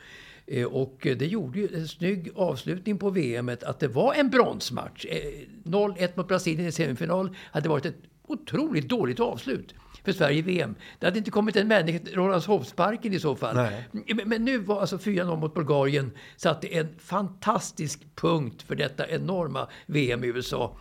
Eh, 0.46 0.64
och 0.64 0.98
det 1.02 1.26
gjorde 1.26 1.58
ju 1.58 1.68
en 1.74 1.88
snygg 1.88 2.30
avslutning 2.34 2.98
på 2.98 3.10
VM 3.10 3.48
att 3.48 3.80
det 3.80 3.88
var 3.88 4.14
en 4.14 4.30
bronsmatch. 4.30 5.04
Eh, 5.04 5.18
0-1 5.64 6.08
mot 6.14 6.28
Brasilien 6.28 6.68
i 6.68 6.72
semifinal 6.72 7.36
hade 7.52 7.68
varit 7.68 7.86
ett 7.86 7.98
otroligt 8.26 8.88
dåligt 8.88 9.20
avslut 9.20 9.74
för 10.08 10.18
Sverige 10.18 10.38
i 10.38 10.42
VM. 10.42 10.74
Det 10.98 11.06
hade 11.06 11.18
inte 11.18 11.30
kommit 11.30 11.56
en 11.56 11.68
människa 11.68 11.98
till 11.98 12.14
Rålambshovsparken 12.14 13.12
i 13.12 13.20
så 13.20 13.36
fall. 13.36 13.56
Nej. 13.56 13.88
Men, 14.24 14.44
nu 14.44 14.58
var 14.58 14.80
alltså 14.80 14.96
4-0 14.96 15.36
mot 15.36 15.54
Bulgarien 15.54 16.10
satte 16.36 16.66
en 16.66 16.88
fantastisk 16.98 18.00
punkt 18.14 18.62
för 18.62 18.74
detta 18.74 19.08
enorma 19.08 19.68
VM 19.86 20.24
i 20.24 20.26
USA. 20.26 20.76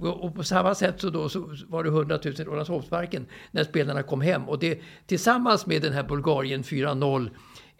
Och 0.00 0.32
och 0.32 0.34
på 0.34 0.44
samma 0.44 0.74
sätt 0.74 1.00
så, 1.00 1.10
då, 1.10 1.28
så 1.28 1.56
var 1.68 1.84
det 1.84 1.90
100 1.90 2.18
000 2.24 2.34
i 2.38 2.44
Rålambshovsparken 2.44 3.26
när 3.50 3.64
spelarna 3.64 4.02
kom 4.02 4.20
hem. 4.20 4.48
Och 4.48 4.58
det 4.58 4.80
tillsammans 5.06 5.66
med 5.66 5.82
den 5.82 5.92
här 5.92 6.02
Bulgarien 6.02 6.62
4-0 6.62 7.30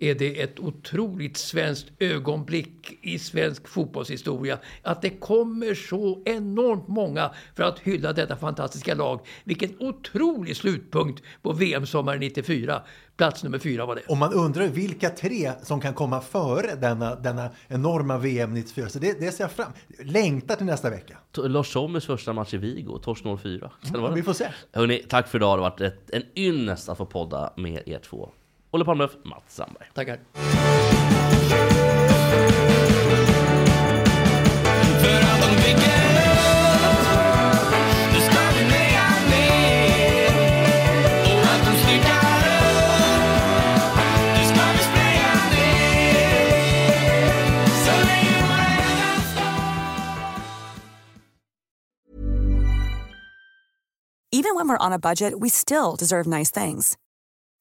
är 0.03 0.14
det 0.14 0.42
ett 0.42 0.61
otroligt 0.61 1.36
svenskt 1.36 1.86
ögonblick 1.98 2.98
i 3.03 3.18
svensk 3.18 3.68
fotbollshistoria. 3.68 4.59
Att 4.82 5.03
det 5.03 5.11
kommer 5.11 5.74
så 5.74 6.22
enormt 6.24 6.88
många 6.88 7.30
för 7.57 7.62
att 7.62 7.78
hylla 7.78 8.12
detta 8.12 8.36
fantastiska 8.36 8.94
lag. 8.94 9.20
Vilken 9.44 9.76
otrolig 9.80 10.57
slutpunkt 10.57 11.22
på 11.42 11.53
VM-sommaren 11.53 12.20
94. 12.20 12.82
Plats 13.16 13.44
nummer 13.44 13.59
fyra 13.59 13.86
var 13.86 13.94
det. 13.94 14.03
Och 14.09 14.16
man 14.16 14.32
undrar 14.32 14.68
vilka 14.68 15.11
tre 15.11 15.53
som 15.62 15.80
kan 15.80 15.94
komma 15.94 16.20
före 16.20 16.74
denna, 16.74 17.14
denna 17.14 17.50
enorma 17.68 18.18
VM 18.18 18.55
94. 18.55 18.88
Så 18.88 18.98
det, 18.98 19.20
det 19.20 19.32
ser 19.32 19.44
jag 19.44 19.50
fram 19.50 19.72
Längtar 19.98 20.57
till 20.57 20.66
nästa 20.66 20.90
vecka. 20.90 21.18
Lars 21.36 21.72
Sommers 21.72 22.07
första 22.07 22.32
match 22.32 22.55
i 22.55 22.57
Vigo, 22.57 22.98
torsk 22.98 23.24
04. 23.42 23.70
Kan 23.82 23.92
det 23.92 23.98
vara 23.98 24.14
Vi 24.14 24.22
får 24.22 24.32
se. 24.32 24.46
Hörrni, 24.72 25.05
tack 25.09 25.28
för 25.28 25.38
idag. 25.38 25.59
Det 25.59 25.62
har 25.62 25.70
varit 25.70 25.80
ett, 25.80 26.11
en 26.11 26.22
ynnest 26.36 26.88
att 26.88 26.98
få 26.98 27.07
podda 27.07 27.53
med 27.57 27.82
er 27.86 27.98
två. 27.98 28.28
Olle 28.72 28.84
Palmlöf, 28.84 29.16
Mats 29.24 29.54
Sandberg. 29.54 29.86
Tackar. 29.94 30.18
Even 54.34 54.56
when 54.56 54.66
we're 54.66 54.78
on 54.78 54.92
a 54.92 54.98
budget, 54.98 55.38
we 55.38 55.48
still 55.50 55.94
deserve 55.94 56.26
nice 56.26 56.50
things. 56.50 56.96